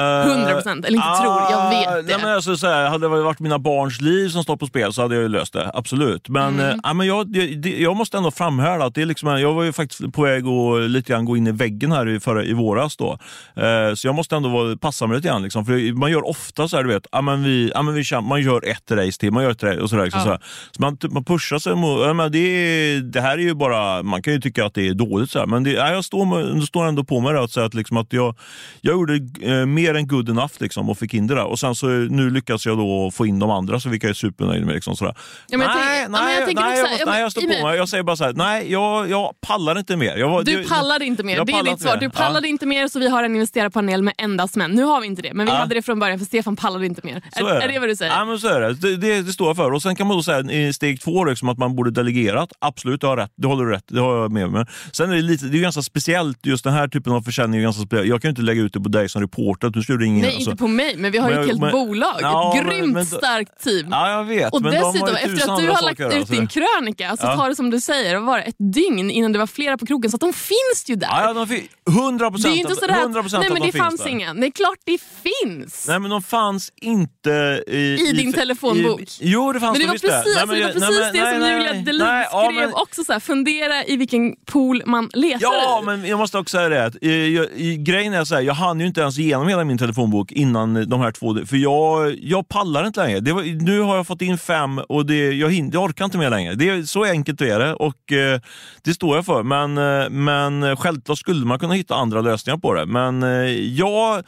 100%, 0.00 0.86
eller 0.86 0.96
inte 0.96 1.20
tror, 1.22 1.42
jag 1.50 1.70
vet 1.70 1.88
det. 2.06 2.12
Eh, 2.12 2.18
Nej, 2.18 2.26
men 2.26 2.34
alltså, 2.34 2.56
så 2.56 2.66
här, 2.66 2.88
hade 2.88 3.06
det 3.08 3.22
varit 3.22 3.38
mina 3.40 3.58
barns 3.58 4.00
liv 4.00 4.28
som 4.28 4.42
stått 4.42 4.60
på 4.60 4.66
spel 4.66 4.92
så 4.92 5.02
hade 5.02 5.14
jag 5.14 5.22
ju 5.22 5.28
löst 5.28 5.52
det. 5.52 5.70
Absolut. 5.74 6.28
Men, 6.28 6.54
Mm. 6.54 6.70
eh, 6.70 6.76
ja, 6.82 6.92
men 6.94 7.06
jag, 7.06 7.26
det, 7.62 7.78
jag 7.78 7.96
måste 7.96 8.16
ändå 8.16 8.30
framhärda 8.30 8.84
att 8.84 8.94
det 8.94 9.02
är 9.02 9.06
liksom, 9.06 9.40
jag 9.40 9.54
var 9.54 9.62
ju 9.62 9.72
faktiskt 9.72 10.12
på 10.12 10.22
väg 10.22 10.46
att 10.46 10.90
lite 10.90 11.12
grann 11.12 11.24
gå 11.24 11.36
in 11.36 11.46
i 11.46 11.52
väggen 11.52 11.92
här 11.92 12.08
i, 12.08 12.20
förra, 12.20 12.44
i 12.44 12.52
våras. 12.52 12.96
Då. 12.96 13.18
Eh, 13.56 13.94
så 13.94 14.06
jag 14.08 14.14
måste 14.14 14.36
ändå 14.36 14.48
vara, 14.48 14.76
passa 14.76 15.06
mig 15.06 15.16
lite 15.16 15.28
grann. 15.28 15.42
Liksom. 15.42 15.64
För 15.66 15.92
man 15.94 16.10
gör 16.10 16.28
ofta 16.28 16.68
så 16.68 16.76
här, 16.76 16.82
du 16.84 16.88
vet, 16.92 17.06
ja, 17.12 17.20
men 17.20 17.42
vi, 17.44 17.70
ja, 17.74 17.82
men 17.82 17.94
vi, 17.94 18.04
man 18.22 18.42
gör 18.42 18.68
ett 18.68 18.90
race 18.90 19.20
till, 19.20 19.32
man 19.32 19.42
gör 19.42 19.50
ett 19.50 19.62
race 19.62 19.80
och 19.80 19.90
sådär. 19.90 20.04
Liksom, 20.04 20.18
Ja. 20.20 20.24
så, 20.24 20.30
här. 20.30 20.40
så 20.70 20.82
man, 20.82 20.98
man 21.10 21.24
pushar 21.24 21.58
sig 21.58 21.74
mot, 21.74 22.00
ja, 22.06 22.12
men 22.12 22.32
det, 22.32 23.00
det 23.00 23.20
här 23.20 23.32
är 23.38 23.42
ju 23.42 23.54
bara, 23.54 24.02
man 24.02 24.22
kan 24.22 24.32
ju 24.32 24.40
tycka 24.40 24.64
att 24.66 24.74
det 24.74 24.88
är 24.88 24.94
dåligt 24.94 25.30
så 25.30 25.38
här, 25.38 25.46
men 25.46 25.64
det, 25.64 25.70
ja, 25.70 25.90
jag 25.92 26.04
står, 26.04 26.40
jag 26.40 26.62
står 26.62 26.84
ändå 26.86 27.04
på 27.04 27.20
mig 27.20 27.32
det 27.32 27.40
att 27.42 27.50
säga 27.50 27.66
att, 27.66 27.74
liksom, 27.74 27.96
att 27.96 28.12
jag, 28.12 28.34
jag 28.80 28.92
gjorde 28.92 29.14
eh, 29.42 29.66
mer 29.82 29.94
än 29.94 30.06
good 30.06 30.28
enough 30.28 30.52
liksom, 30.60 30.90
och 30.90 30.98
fick 30.98 31.14
in 31.14 31.26
det 31.26 31.34
där. 31.34 31.44
Och 31.44 31.58
sen 31.58 31.74
så 31.74 31.86
nu 31.86 32.30
lyckas 32.30 32.66
jag 32.66 32.78
då 32.78 33.10
få 33.10 33.26
in 33.26 33.38
de 33.38 33.50
andra, 33.50 33.80
så 33.80 33.88
vilka 33.88 34.06
jag 34.06 34.10
är 34.10 34.14
supernöjd 34.14 34.66
med. 34.66 34.74
Liksom, 34.74 34.96
sådär. 34.96 35.14
Ja, 35.48 35.58
men 35.58 35.66
jag 35.66 35.76
nej, 35.76 36.02
ja, 36.02 36.08
nej, 36.08 36.34
jag 36.34 36.54
nej, 36.54 36.78
jag, 36.78 36.88
ja, 37.00 37.04
nej, 37.06 37.30
står 37.30 37.40
på 37.40 37.66
mig-. 37.66 37.76
Jag 37.76 37.88
säger 37.88 38.02
bara 38.04 38.16
så 38.16 38.24
här, 38.24 38.32
nej, 38.32 38.72
jag, 38.72 39.10
jag 39.10 39.30
pallar 39.46 39.78
inte 39.78 39.96
mer. 39.96 40.16
Jag 40.16 40.44
Du 40.44 40.56
det- 40.62 40.68
pallade 40.68 41.04
inte 41.04 41.22
mer, 41.22 41.44
det 41.44 41.52
är 41.52 41.62
ditt 41.64 41.80
svar. 41.82 41.96
Du 41.96 42.10
pallade 42.10 42.48
inte 42.48 42.66
mer 42.66 42.88
så 42.88 42.98
vi 42.98 43.08
har 43.08 43.22
en 43.24 43.34
investerarpanel 43.34 44.02
med 44.02 44.14
endast 44.18 44.56
män. 44.56 44.70
Nu 44.70 44.82
har 44.82 45.00
vi 45.00 45.06
inte 45.06 45.22
det, 45.22 45.34
men 45.34 45.46
vi 45.46 45.52
Ja. 45.52 45.58
hade 45.58 45.74
det 45.74 45.82
från 45.82 45.98
början 45.98 46.18
för 46.18 46.26
Stefan 46.26 46.56
pallade 46.56 46.86
inte 46.86 47.00
mer. 47.04 47.22
Så 47.38 47.46
är, 47.46 47.54
är 47.60 47.68
det 47.68 47.78
vad 47.78 47.88
du 47.88 47.96
säger? 47.96 48.12
Ja, 48.12 48.24
men 48.24 48.38
så 48.38 48.48
är 48.48 48.60
det. 48.60 48.74
Det, 48.74 48.96
det, 48.96 49.22
det 49.22 49.32
står 49.32 49.46
jag 49.46 49.56
för. 49.56 49.72
Och 49.72 49.82
Sen 49.82 49.96
kan 49.96 50.06
man 50.06 50.16
då 50.16 50.22
säga 50.22 50.52
i 50.52 50.72
steg 50.72 51.00
två 51.00 51.24
liksom, 51.24 51.48
att 51.48 51.58
man 51.58 51.76
borde 51.76 51.90
delegerat. 51.90 52.52
Absolut, 52.58 53.00
du 53.00 53.06
har 53.06 53.16
rätt. 53.16 53.32
Det 53.36 53.46
håller 53.48 53.64
du 53.64 53.70
rätt. 53.70 53.84
Det 53.88 54.00
har 54.00 54.16
jag 54.22 54.32
med 54.32 54.50
mig. 54.50 54.66
Sen 54.92 55.10
är 55.10 55.14
det, 55.16 55.22
lite, 55.22 55.46
det 55.46 55.58
är 55.58 55.62
ganska 55.62 55.82
speciellt, 55.82 56.46
just 56.46 56.64
den 56.64 56.72
här 56.72 56.88
typen 56.88 57.12
av 57.12 57.22
försäljning. 57.22 57.60
är 57.60 57.64
ganska 57.64 57.82
speciell. 57.82 58.08
Jag 58.08 58.22
kan 58.22 58.28
ju 58.28 58.30
inte 58.30 58.42
lägga 58.42 58.62
ut 58.62 58.72
det 58.72 58.80
på 58.80 58.88
dig 58.88 59.08
som 59.08 59.22
reporter. 59.22 59.70
Att 59.78 59.80
Du 59.80 59.82
ska 59.82 59.92
ringa 59.92 60.16
in. 60.16 60.22
Nej, 60.22 60.34
alltså. 60.34 60.50
inte 60.50 60.60
på 60.60 60.68
mig, 60.68 60.96
men 60.96 61.12
vi 61.12 61.18
har 61.18 61.28
ju 61.28 61.34
Men 61.34 61.42
ett 61.42 61.48
helt 61.48 61.60
men- 61.60 61.72
bolag. 61.72 62.18
Ja, 62.20 62.54
ett 62.58 62.66
grymt 62.66 62.92
men- 62.94 63.06
starkt 63.06 63.64
team. 63.64 63.86
Ja, 63.90 64.10
jag 64.10 64.24
vet. 64.24 64.52
Och 64.52 64.62
de 64.62 64.70
dessutom, 64.70 64.92
tusen 65.08 65.16
efter 65.16 65.52
att 65.52 65.58
du 65.60 65.68
har 65.70 65.82
lagt 65.82 66.00
ut 66.00 66.26
så 66.28 66.32
din 66.34 66.46
krönika, 66.48 67.08
alltså 67.10 67.26
Ja. 67.26 67.36
ta 67.36 67.48
det 67.48 67.56
som 67.56 67.70
du 67.70 67.80
säger, 67.80 68.16
var 68.18 68.38
ett 68.38 68.56
dygn 68.74 69.10
innan 69.10 69.32
det 69.32 69.38
var 69.38 69.46
flera 69.46 69.78
på 69.78 69.86
krogen, 69.86 70.10
så 70.10 70.16
de 70.16 70.32
finns 70.32 70.84
ju 70.86 70.94
där. 70.94 71.08
Ja, 71.10 71.22
ja, 71.26 71.32
de 71.32 71.46
fi- 71.48 71.68
100 71.90 72.24
det 72.24 72.26
är 72.26 72.30
procent 72.30 72.56
inte 72.56 72.74
sådär 72.74 72.94
att, 72.94 73.00
100 73.02 73.22
nej 73.22 73.40
men 73.40 73.48
de 73.60 73.66
det 73.66 73.72
finns 73.72 73.84
fanns 73.84 74.00
där. 74.02 74.10
ingen. 74.10 74.40
Det 74.40 74.46
är 74.46 74.50
klart 74.50 74.78
det 74.84 74.98
finns. 75.22 75.88
Nej 75.88 75.98
men 75.98 76.10
de 76.10 76.22
fanns 76.22 76.72
inte 76.76 77.62
i... 77.66 77.76
I 78.08 78.12
din 78.12 78.32
telefonbok. 78.32 79.00
I, 79.00 79.06
jo 79.20 79.52
det 79.52 79.60
fanns 79.60 79.78
men 79.78 79.80
det 79.80 79.86
de 79.86 79.92
visst 79.92 80.04
precis, 80.04 80.34
Nej, 80.36 80.46
men 80.46 80.56
det, 80.56 80.62
var 80.64 80.72
precis 80.72 80.88
nej, 81.00 81.10
det 81.12 81.30
som 81.32 81.40
nej, 81.40 81.52
Julia 81.56 81.72
Delin 81.72 82.06
nej, 82.06 82.26
ja, 82.32 82.50
skrev 82.54 82.72
också, 82.74 83.04
så 83.04 83.12
här, 83.12 83.20
fundera 83.20 83.84
i 83.84 83.96
vilken 83.96 84.34
pool 84.46 84.82
man 84.86 85.10
letar 85.14 85.40
Ja, 85.42 85.80
i. 85.82 85.86
men 85.86 86.04
jag 86.06 86.18
måste 86.18 86.38
också 86.38 86.56
säga 86.56 86.68
det. 86.68 86.84
Att, 86.84 86.94
eh, 87.02 87.10
jag, 87.10 87.46
i- 87.56 87.76
grejen 87.76 88.12
är 88.14 88.24
så 88.24 88.34
här, 88.34 88.42
jag 88.42 88.54
hann 88.54 88.80
ju 88.80 88.86
inte 88.86 89.00
ens 89.00 89.18
igenom 89.18 89.48
hela 89.48 89.61
min 89.64 89.78
telefonbok 89.78 90.32
innan 90.32 90.88
de 90.88 91.00
här 91.00 91.10
två... 91.10 91.46
För 91.46 91.56
jag, 91.56 92.16
jag 92.22 92.48
pallar 92.48 92.86
inte 92.86 93.04
längre. 93.04 93.20
Det 93.20 93.32
var, 93.32 93.42
nu 93.42 93.80
har 93.80 93.96
jag 93.96 94.06
fått 94.06 94.22
in 94.22 94.38
fem 94.38 94.78
och 94.78 95.06
det, 95.06 95.32
jag, 95.32 95.50
hin, 95.50 95.70
jag 95.72 95.82
orkar 95.82 96.04
inte 96.04 96.18
mer 96.18 96.30
längre. 96.30 96.54
Det 96.54 96.68
är, 96.68 96.82
så 96.82 97.04
enkelt 97.04 97.40
är 97.40 97.58
det 97.58 97.74
och 97.74 98.12
eh, 98.12 98.40
det 98.82 98.94
står 98.94 99.16
jag 99.16 99.26
för. 99.26 99.42
Men, 99.42 99.78
eh, 99.78 100.10
men 100.10 100.76
självklart 100.76 101.18
skulle 101.18 101.46
man 101.46 101.58
kunna 101.58 101.74
hitta 101.74 101.94
andra 101.94 102.20
lösningar 102.20 102.58
på 102.58 102.74
det. 102.74 102.86
Men 102.86 103.22
eh, 103.22 103.28
jag, 103.52 104.24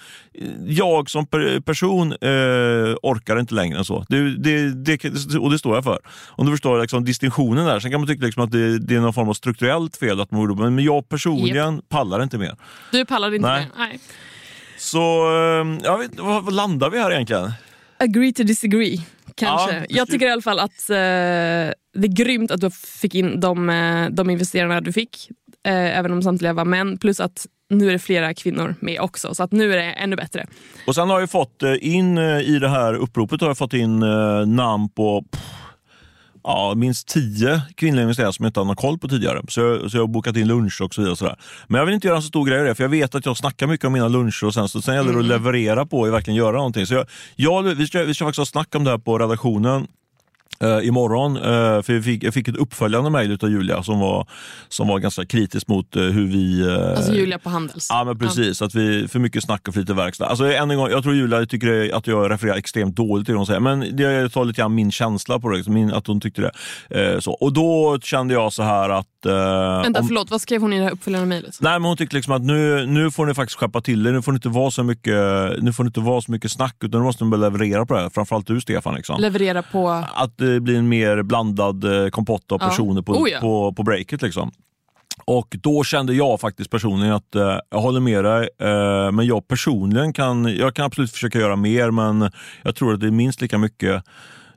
jag 0.66 1.10
som 1.10 1.26
per, 1.26 1.60
person 1.60 2.12
eh, 2.12 2.96
orkar 3.02 3.40
inte 3.40 3.54
längre 3.54 3.78
än 3.78 3.84
så. 3.84 4.04
Det, 4.08 4.36
det, 4.36 4.84
det, 4.84 5.38
och 5.38 5.50
det 5.50 5.58
står 5.58 5.74
jag 5.74 5.84
för. 5.84 5.98
Om 6.28 6.46
du 6.46 6.52
förstår 6.52 6.80
liksom, 6.80 7.04
distinktionen 7.04 7.66
där. 7.66 7.80
Sen 7.80 7.90
kan 7.90 8.00
man 8.00 8.08
tycka 8.08 8.24
liksom 8.24 8.44
att 8.44 8.50
det, 8.50 8.78
det 8.78 8.94
är 8.94 9.00
någon 9.00 9.14
form 9.14 9.28
av 9.28 9.34
strukturellt 9.34 9.96
fel 9.96 10.20
att 10.20 10.30
man 10.30 10.74
men 10.74 10.84
jag 10.84 11.08
personligen 11.08 11.82
pallar 11.88 12.22
inte 12.22 12.38
mer. 12.38 12.56
Du 12.92 13.04
pallade 13.04 13.36
inte 13.36 13.48
Nej. 13.48 13.60
med. 13.60 13.70
Nej. 13.78 14.00
Så 14.84 14.98
eh, 15.00 15.78
jag 15.82 15.98
vet, 15.98 16.20
vad, 16.20 16.52
landar 16.52 16.90
vi 16.90 16.98
här 16.98 17.12
egentligen? 17.12 17.52
Agree 17.98 18.32
to 18.32 18.42
disagree, 18.42 19.00
kanske. 19.34 19.74
Ja, 19.74 19.84
jag 19.88 20.08
tycker 20.08 20.26
i 20.26 20.30
alla 20.30 20.42
fall 20.42 20.58
att 20.58 20.90
eh, 20.90 20.96
det 20.96 22.06
är 22.06 22.16
grymt 22.16 22.50
att 22.50 22.60
du 22.60 22.70
fick 22.70 23.14
in 23.14 23.40
de, 23.40 23.70
eh, 23.70 24.08
de 24.10 24.30
investerarna 24.30 24.80
du 24.80 24.92
fick, 24.92 25.30
eh, 25.66 25.98
även 25.98 26.12
om 26.12 26.22
samtliga 26.22 26.52
var 26.52 26.64
män. 26.64 26.98
Plus 26.98 27.20
att 27.20 27.46
nu 27.70 27.88
är 27.88 27.92
det 27.92 27.98
flera 27.98 28.34
kvinnor 28.34 28.74
med 28.80 29.00
också, 29.00 29.34
så 29.34 29.42
att 29.42 29.52
nu 29.52 29.72
är 29.72 29.76
det 29.76 29.92
ännu 29.92 30.16
bättre. 30.16 30.46
Och 30.86 30.94
sen 30.94 31.10
har 31.10 31.20
jag 31.20 31.30
fått 31.30 31.62
eh, 31.62 31.74
in 31.80 32.18
eh, 32.18 32.40
i 32.40 32.58
det 32.58 32.68
här 32.68 32.94
uppropet 32.94 33.40
har 33.40 33.48
jag 33.48 33.58
fått 33.58 33.74
in 33.74 33.98
namn 34.46 34.88
på 34.88 35.22
pff, 35.22 35.42
ja, 36.44 36.74
minst 36.74 37.08
tio 37.08 37.62
kvinnliga 37.74 38.02
investerare 38.02 38.32
som 38.32 38.44
jag 38.44 38.48
inte 38.48 38.60
hade 38.60 38.66
någon 38.66 38.76
koll 38.76 38.98
på 38.98 39.08
tidigare. 39.08 39.42
Så 39.48 39.60
jag, 39.60 39.90
så 39.90 39.96
jag 39.96 40.02
har 40.02 40.08
bokat 40.08 40.36
in 40.36 40.48
lunch 40.48 40.80
och 40.80 40.94
så 40.94 41.00
vidare. 41.00 41.12
Och 41.12 41.18
sådär. 41.18 41.36
Men 41.66 41.78
jag 41.78 41.86
vill 41.86 41.94
inte 41.94 42.06
göra 42.06 42.16
en 42.16 42.22
så 42.22 42.28
stor 42.28 42.46
grej 42.46 42.58
av 42.58 42.64
det, 42.64 42.74
för 42.74 42.84
jag 42.84 42.88
vet 42.88 43.14
att 43.14 43.26
jag 43.26 43.36
snackar 43.36 43.66
mycket 43.66 43.86
om 43.86 43.92
mina 43.92 44.08
luncher 44.08 44.44
och 44.44 44.54
sen, 44.54 44.68
så, 44.68 44.82
sen 44.82 44.94
gäller 44.94 45.12
det 45.12 45.18
att 45.18 45.24
leverera 45.24 45.86
på 45.86 46.00
och 46.00 46.12
verkligen 46.12 46.36
göra 46.36 46.56
någonting. 46.56 46.86
Så 46.86 46.94
jag, 46.94 47.06
jag, 47.36 47.62
vi, 47.62 47.86
ska, 47.86 48.02
vi 48.04 48.14
ska 48.14 48.24
faktiskt 48.24 48.38
ha 48.38 48.46
snack 48.46 48.74
om 48.74 48.84
det 48.84 48.90
här 48.90 48.98
på 48.98 49.18
redaktionen 49.18 49.86
Uh, 50.62 50.86
imorgon. 50.86 51.36
Uh, 51.36 51.82
för 51.82 51.92
jag 51.92 52.04
fick, 52.04 52.24
jag 52.24 52.34
fick 52.34 52.48
ett 52.48 52.56
uppföljande 52.56 53.10
mejl 53.10 53.38
av 53.42 53.50
Julia 53.50 53.82
som 53.82 54.00
var, 54.00 54.28
som 54.68 54.88
var 54.88 54.98
ganska 54.98 55.26
kritisk 55.26 55.68
mot 55.68 55.96
uh, 55.96 56.02
hur 56.02 56.26
vi... 56.26 56.62
Uh, 56.62 56.96
alltså 56.96 57.14
Julia 57.14 57.38
på 57.38 57.50
Handels? 57.50 57.86
Ja, 57.90 58.04
men 58.04 58.18
precis. 58.18 58.62
Att 58.62 58.74
vi 58.74 59.08
för 59.08 59.18
mycket 59.18 59.44
snack 59.44 59.68
och 59.68 59.74
för 59.74 59.80
lite 59.80 59.94
verkstad. 59.94 60.26
Alltså, 60.26 60.52
än 60.52 60.70
en 60.70 60.76
gång, 60.76 60.90
jag 60.90 61.02
tror 61.02 61.14
Julia 61.14 61.46
tycker 61.46 61.96
att 61.96 62.06
jag 62.06 62.30
refererar 62.30 62.56
extremt 62.56 62.96
dåligt 62.96 63.26
till 63.26 63.32
det 63.32 63.38
hon 63.38 63.46
säger, 63.46 63.60
men 63.60 63.98
jag 63.98 64.32
tar 64.32 64.44
lite 64.44 64.60
grann 64.60 64.74
min 64.74 64.92
känsla 64.92 65.38
på 65.38 65.48
det, 65.48 65.56
liksom, 65.56 65.74
min, 65.74 65.92
att 65.92 66.06
hon 66.06 66.20
tyckte 66.20 66.50
det. 66.90 67.20
så. 67.20 67.32
Och 67.32 67.52
då 67.52 67.98
kände 68.02 68.34
jag 68.34 68.52
så 68.52 68.62
här 68.62 68.90
att... 68.90 69.06
Vänta, 69.24 70.00
om, 70.00 70.06
förlåt, 70.06 70.30
vad 70.30 70.40
skrev 70.40 70.60
hon 70.60 70.72
i 70.72 70.78
det 70.78 70.84
här 70.84 70.92
uppföljande 70.92 71.26
mejlet? 71.26 71.58
Nej, 71.60 71.72
men 71.72 71.84
hon 71.84 71.96
tyckte 71.96 72.16
liksom 72.16 72.32
att 72.32 72.42
nu, 72.42 72.86
nu 72.86 73.10
får 73.10 73.26
ni 73.26 73.34
faktiskt 73.34 73.58
skärpa 73.58 73.80
till 73.80 74.06
er, 74.06 74.12
nu 74.12 74.22
får 74.22 74.32
ni 74.32 74.36
inte 74.36 74.48
vara 74.48 74.70
så 74.70 74.82
mycket, 74.82 75.14
nu 75.62 75.72
får 75.72 75.86
inte 75.86 76.00
vara 76.00 76.20
så 76.20 76.32
mycket 76.32 76.50
snack, 76.50 76.76
utan 76.80 77.00
nu 77.00 77.04
måste 77.04 77.24
ni 77.24 77.30
börja 77.30 77.44
leverera 77.44 77.86
på 77.86 77.94
det 77.94 78.00
här. 78.00 78.10
Framförallt 78.10 78.46
du 78.46 78.60
Stefan. 78.60 78.94
Liksom. 78.94 79.20
Leverera 79.20 79.62
på? 79.62 79.88
Att 80.14 80.40
det 80.44 80.60
blir 80.60 80.78
en 80.78 80.88
mer 80.88 81.22
blandad 81.22 81.84
eh, 81.84 82.08
kompott 82.08 82.52
av 82.52 82.58
personer 82.58 83.02
på, 83.02 83.12
oh 83.12 83.30
ja. 83.30 83.40
på, 83.40 83.72
på 83.72 83.82
breaket. 83.82 84.22
Liksom. 84.22 84.50
Och 85.24 85.56
då 85.62 85.84
kände 85.84 86.14
jag 86.14 86.40
faktiskt 86.40 86.70
personligen 86.70 87.14
att 87.14 87.34
eh, 87.34 87.58
jag 87.70 87.80
håller 87.80 88.00
med 88.00 88.24
dig, 88.24 88.48
eh, 88.60 89.12
men 89.12 89.26
jag 89.26 89.48
personligen 89.48 90.12
kan, 90.12 90.56
jag 90.56 90.74
kan 90.74 90.84
absolut 90.84 91.10
försöka 91.10 91.38
göra 91.38 91.56
mer, 91.56 91.90
men 91.90 92.30
jag 92.62 92.76
tror 92.76 92.94
att 92.94 93.00
det 93.00 93.06
är 93.06 93.10
minst 93.10 93.40
lika 93.40 93.58
mycket 93.58 94.04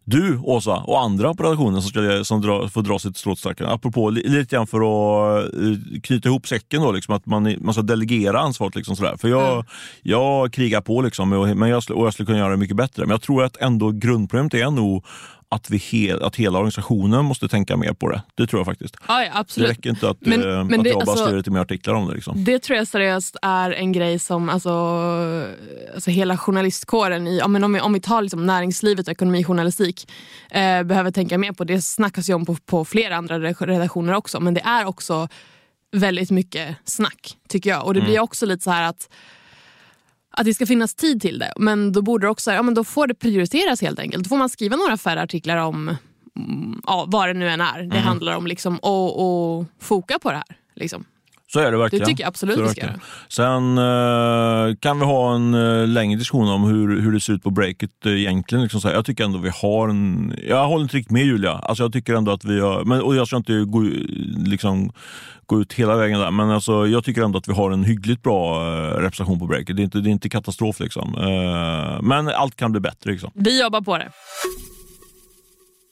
du, 0.10 0.38
Åsa, 0.38 0.76
och 0.76 1.02
andra 1.02 1.34
på 1.34 1.44
redaktionen 1.44 1.82
som, 1.82 1.90
ska, 1.90 2.24
som 2.24 2.42
dra, 2.42 2.70
får 2.70 2.82
dra 2.82 3.00
sitt 3.00 3.18
strå 3.18 3.36
till 3.36 3.66
Apropå 3.66 4.10
lite 4.10 4.56
grann 4.56 4.68
för 4.68 4.78
att 4.78 5.54
uh, 5.54 5.78
knyta 6.04 6.30
ihop 6.30 6.48
säcken, 6.48 6.82
då, 6.82 6.92
liksom, 6.92 7.16
att 7.16 7.26
man, 7.26 7.56
man 7.60 7.74
ska 7.74 7.84
delegera 7.84 8.40
ansvaret. 8.40 8.76
Liksom, 8.76 8.96
sådär. 8.96 9.18
För 9.18 9.28
jag, 9.28 9.54
mm. 9.54 9.66
jag 10.02 10.54
krigar 10.54 10.82
på, 10.82 11.02
liksom, 11.02 11.34
och, 11.34 11.58
men 11.58 11.70
jag, 11.70 11.84
och 11.92 12.06
jag 12.06 12.14
skulle 12.14 12.26
kunna 12.26 12.38
göra 12.38 12.52
det 12.52 12.58
mycket 12.58 12.78
bättre. 12.78 13.02
Men 13.02 13.10
jag 13.10 13.22
tror 13.22 13.44
att 13.44 13.58
ändå 13.58 13.92
grundproblemet 13.92 14.54
är 14.54 14.72
nog 14.72 15.06
att, 15.50 15.70
vi 15.70 15.78
hel, 15.78 16.24
att 16.24 16.36
hela 16.36 16.58
organisationen 16.58 17.26
måste 17.26 17.48
tänka 17.48 17.78
mer 17.78 17.94
på 17.94 18.10
det. 18.10 18.22
Det 18.36 18.48
tror 18.48 18.60
jag 18.60 18.66
faktiskt. 18.66 18.98
Ja, 19.08 19.24
ja, 19.24 19.32
absolut. 19.34 19.68
Det 19.68 19.74
räcker 19.74 19.90
inte 19.90 20.10
att, 20.10 20.18
men, 20.20 20.42
eh, 20.42 20.64
men 20.64 20.80
att 20.80 20.84
det, 20.84 20.90
jag 20.90 21.00
bara 21.00 21.12
alltså, 21.12 21.24
skriver 21.24 21.38
lite 21.38 21.52
mer 21.52 21.60
artiklar 21.60 21.94
om 21.94 22.08
det. 22.08 22.14
Liksom. 22.14 22.44
Det 22.44 22.60
tror 22.60 22.78
jag 22.78 22.88
seriöst 22.88 23.38
är 23.42 23.72
en 23.72 23.92
grej 23.92 24.20
som 24.20 24.50
alltså, 24.50 24.72
alltså 25.94 26.12
hela 26.12 26.38
journalistkåren, 26.38 27.28
i, 27.28 27.42
om, 27.42 27.74
vi, 27.74 27.80
om 27.80 27.94
vi 27.94 28.02
tar 28.02 28.22
liksom 28.22 28.46
näringslivet 28.46 29.08
och 29.08 29.12
ekonomijournalistik, 29.12 30.12
eh, 30.50 30.84
behöver 30.84 31.12
tänka 31.12 31.38
mer 31.38 31.52
på. 31.52 31.64
Det 31.64 31.82
snackas 31.82 32.30
ju 32.30 32.34
om 32.34 32.46
på, 32.46 32.56
på 32.66 32.86
flera 32.86 33.16
andra 33.16 33.40
redaktioner 33.40 34.14
också, 34.14 34.40
men 34.40 34.54
det 34.54 34.62
är 34.62 34.86
också 34.86 35.28
väldigt 35.92 36.32
mycket 36.32 36.76
snack 36.86 37.38
tycker 37.50 37.70
jag. 37.70 37.86
Och 37.86 37.94
det 37.94 38.00
mm. 38.00 38.12
blir 38.12 38.20
också 38.20 38.46
lite 38.46 38.64
så 38.64 38.72
här 38.72 38.90
att 38.90 39.10
att 40.38 40.46
det 40.46 40.54
ska 40.54 40.66
finnas 40.66 40.96
tid 40.96 41.22
till 41.22 41.40
det. 41.40 41.54
Men 41.58 41.92
då 41.92 42.02
borde 42.02 42.28
också, 42.30 42.52
ja, 42.52 42.62
men 42.62 42.74
då 42.74 42.84
får 42.84 43.08
det 43.08 43.16
prioriteras 43.16 43.82
helt 43.82 44.00
enkelt. 44.00 44.24
Då 44.24 44.28
får 44.28 44.38
man 44.38 44.50
skriva 44.50 44.76
några 44.76 44.98
färre 44.98 45.22
artiklar 45.22 45.58
om 45.58 45.96
mm, 46.36 46.82
ja, 46.86 47.06
vad 47.08 47.30
det 47.30 47.34
nu 47.34 47.50
än 47.50 47.62
är 47.62 47.78
det 47.78 47.84
mm. 47.84 48.04
handlar 48.04 48.36
om 48.38 48.48
liksom, 48.48 48.78
och, 48.78 49.58
och 49.60 49.66
foka 49.80 50.20
på 50.20 50.32
det 50.32 50.38
här. 50.38 50.58
Liksom. 50.76 51.06
Så 51.54 51.60
är 51.60 51.72
det 51.72 51.78
verkligen. 51.78 52.04
Det 52.04 52.10
tycker 52.10 52.24
jag 52.24 52.28
absolut 52.28 52.60
vi 52.60 52.70
ska 52.70 52.82
göra. 52.82 53.00
Sen 53.30 53.78
uh, 53.78 54.76
kan 54.76 55.00
vi 55.00 55.06
ha 55.06 55.36
en 55.36 55.54
uh, 55.54 55.88
längre 55.88 56.18
diskussion 56.18 56.50
om 56.50 56.64
hur, 56.64 57.02
hur 57.02 57.12
det 57.12 57.20
ser 57.20 57.34
ut 57.34 57.44
på 57.44 57.50
breaket 57.50 57.92
uh, 58.06 58.22
egentligen. 58.22 58.64
Liksom 58.64 58.82
så 58.82 58.88
här. 58.88 58.96
Jag 58.96 59.06
tycker 59.06 59.24
ändå 59.24 59.40
vi 59.40 59.52
har 59.62 59.90
en... 59.90 60.34
Jag 60.48 60.68
håller 60.68 60.84
inte 60.84 60.98
riktigt 60.98 61.12
med 61.12 61.26
Julia. 61.26 61.52
Alltså, 61.52 61.84
jag 61.84 61.94
tycker 61.94 62.14
ändå 62.14 62.32
att 62.32 62.46
vi 62.46 62.60
har... 62.60 62.84
Men, 62.84 63.02
och 63.02 63.16
jag 63.16 63.28
ska 63.28 63.38
inte 63.38 63.54
gå, 63.54 63.82
liksom, 64.46 64.92
gå 65.46 65.62
ut 65.62 65.74
hela 65.74 65.96
vägen 65.96 66.20
där, 66.20 66.32
men 66.32 66.50
alltså, 66.50 66.88
jag 66.88 67.04
tycker 67.04 67.22
ändå 67.22 67.38
att 67.38 67.48
vi 67.48 67.54
har 67.54 67.72
en 67.72 67.84
hyggligt 67.84 68.24
bra 68.24 68.66
representation 69.02 69.40
på 69.40 69.46
breaket. 69.46 69.76
Det 69.76 69.82
är 69.82 69.84
inte, 69.84 70.00
det 70.00 70.10
är 70.10 70.12
inte 70.12 70.30
katastrof 70.30 70.80
liksom. 70.80 71.12
men 72.04 72.28
allt 72.28 72.56
kan 72.56 72.72
bli 72.72 72.82
bättre. 72.82 73.12
Liksom. 73.12 73.32
Vi 73.36 73.62
jobbar 73.62 73.82
på 73.82 73.98
det. 73.98 74.12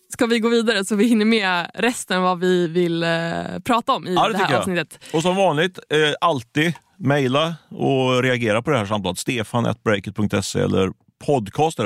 Ska 0.10 0.26
vi 0.26 0.40
gå 0.40 0.50
vidare 0.50 0.86
så 0.86 0.96
vi 0.96 1.08
hinner 1.08 1.26
med 1.26 1.72
resten 1.74 2.22
vad 2.22 2.40
vi 2.40 2.68
vill 2.68 3.04
eh, 3.04 3.10
prata 3.64 3.94
om 3.94 4.08
i 4.08 4.14
ja, 4.14 4.28
det, 4.28 4.34
det 4.34 4.38
här 4.38 4.58
avsnittet? 4.58 5.00
Och 5.14 5.22
som 5.22 5.36
vanligt, 5.36 5.80
eh, 5.90 5.98
alltid 6.22 6.74
mejla 6.98 7.56
och 7.70 8.24
reagera 8.24 8.62
på 8.62 8.72
det 8.72 8.78
här 8.78 8.86
samtalet. 8.86 9.20
Stefan 9.20 9.76
breakit.se 9.84 10.60
eller 10.60 10.92
podcast 11.26 11.80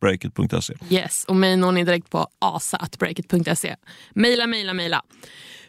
breakit.se. 0.00 0.74
Yes, 0.90 1.24
och 1.24 1.36
mig 1.36 1.56
når 1.56 1.72
ni 1.72 1.84
direkt 1.84 2.10
på 2.10 2.28
asa.breakit.se. 2.38 3.76
Mejla, 4.14 4.46
mejla, 4.46 4.72
mejla. 4.72 5.02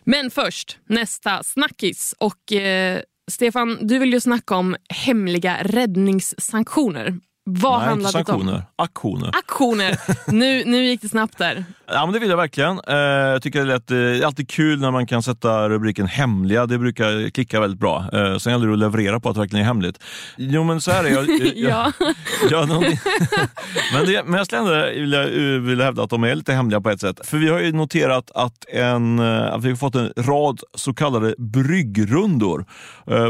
Men 0.04 0.32
först, 0.32 0.78
nästa 0.90 1.44
snackis. 1.44 2.16
Och 2.18 2.54
eh, 2.54 3.02
Stefan, 3.32 3.78
du 3.82 4.00
vill 4.00 4.14
ju 4.14 4.20
snacka 4.20 4.56
om 4.56 4.76
hemliga 4.90 5.58
räddningssanktioner. 5.62 7.20
Vad 7.48 7.82
Nej, 7.82 7.94
inte 7.94 8.12
sanktioner. 8.12 8.54
Om? 8.54 8.62
Aktioner. 8.76 9.30
Aktioner. 9.34 9.98
nu, 10.32 10.64
nu 10.66 10.86
gick 10.86 11.02
det 11.02 11.10
snabbt 11.10 11.38
där. 11.38 11.66
Ja, 11.88 12.06
men 12.06 12.14
det 12.14 12.20
vill 12.20 12.30
jag 12.30 12.38
verkligen. 12.38 12.80
Eh, 12.88 12.96
jag 12.96 13.42
tycker 13.42 13.60
det 13.60 13.66
är, 13.66 13.76
lätt, 13.76 13.92
eh, 13.92 13.98
det 13.98 14.18
är 14.18 14.26
alltid 14.26 14.50
kul 14.50 14.80
när 14.80 14.92
man 14.92 15.08
kan 15.08 15.24
sätta 15.24 15.70
rubriken 15.70 16.08
hemliga. 16.08 16.66
Det 16.66 16.78
brukar 16.78 17.30
klicka 17.30 17.60
väldigt 17.60 17.80
bra. 17.80 18.06
Eh, 18.14 18.38
sen 18.38 18.54
gäller 18.54 18.68
det 18.68 18.74
att 18.74 18.80
leverera 18.80 19.20
på 19.20 19.30
att 19.30 19.36
det 19.36 19.42
verkligen 19.42 19.64
är 19.64 19.68
hemligt. 19.68 20.04
Jo, 20.38 20.64
men 20.64 20.82
så 20.82 20.92
är 20.92 21.04
det. 21.04 21.10
Jag, 21.10 21.26
ja. 21.56 21.92
jag, 22.50 22.70
men, 23.94 24.06
det, 24.06 24.24
men 24.26 24.34
jag 24.34 24.46
skulle 24.46 24.62
ändå 24.62 25.00
vilja, 25.00 25.26
vilja 25.60 25.86
hävda 25.86 26.04
att 26.04 26.10
de 26.10 26.24
är 26.24 26.36
lite 26.36 26.54
hemliga 26.54 26.82
på 26.82 26.90
ett 26.90 27.02
sätt. 27.02 27.28
För 27.28 27.38
vi 27.38 27.50
har 27.50 27.60
ju 27.60 27.72
noterat 27.72 28.32
att, 28.36 28.66
en, 28.70 29.20
att 29.20 29.64
vi 29.64 29.70
har 29.70 29.76
fått 29.76 29.96
en 29.96 30.14
rad 30.18 30.60
så 30.74 30.94
kallade 30.94 31.36
bryggrundor. 31.38 32.66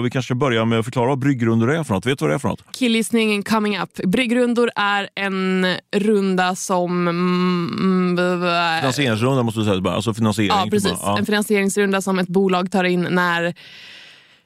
Vi 0.03 0.09
kanske 0.09 0.27
ska 0.27 0.35
börja 0.35 0.65
med 0.65 0.79
att 0.79 0.85
förklara 0.85 1.07
vad 1.07 1.19
bryggrundor 1.19 1.71
är 1.71 1.83
för 1.83 1.93
något. 1.93 2.05
Vet 2.05 2.19
du 2.19 2.25
vad 2.25 2.31
det 2.31 2.35
är 2.35 2.39
för 2.39 2.49
något? 2.49 2.63
Killgissningen 2.71 3.43
coming 3.43 3.79
up. 3.79 3.89
Bryggrundor 4.05 4.69
är 4.75 5.09
en 5.15 5.67
runda 5.95 6.55
som... 6.55 7.07
Mm, 7.07 8.17
Finansieringsrunda 8.79 9.43
måste 9.43 9.59
du 9.59 9.65
säga. 9.65 9.89
Alltså 9.89 10.13
finansiering. 10.13 10.57
Ja, 10.57 10.67
precis. 10.71 10.93
Ja. 11.01 11.17
En 11.17 11.25
finansieringsrunda 11.25 12.01
som 12.01 12.19
ett 12.19 12.27
bolag 12.27 12.71
tar 12.71 12.83
in 12.83 13.07
när 13.11 13.55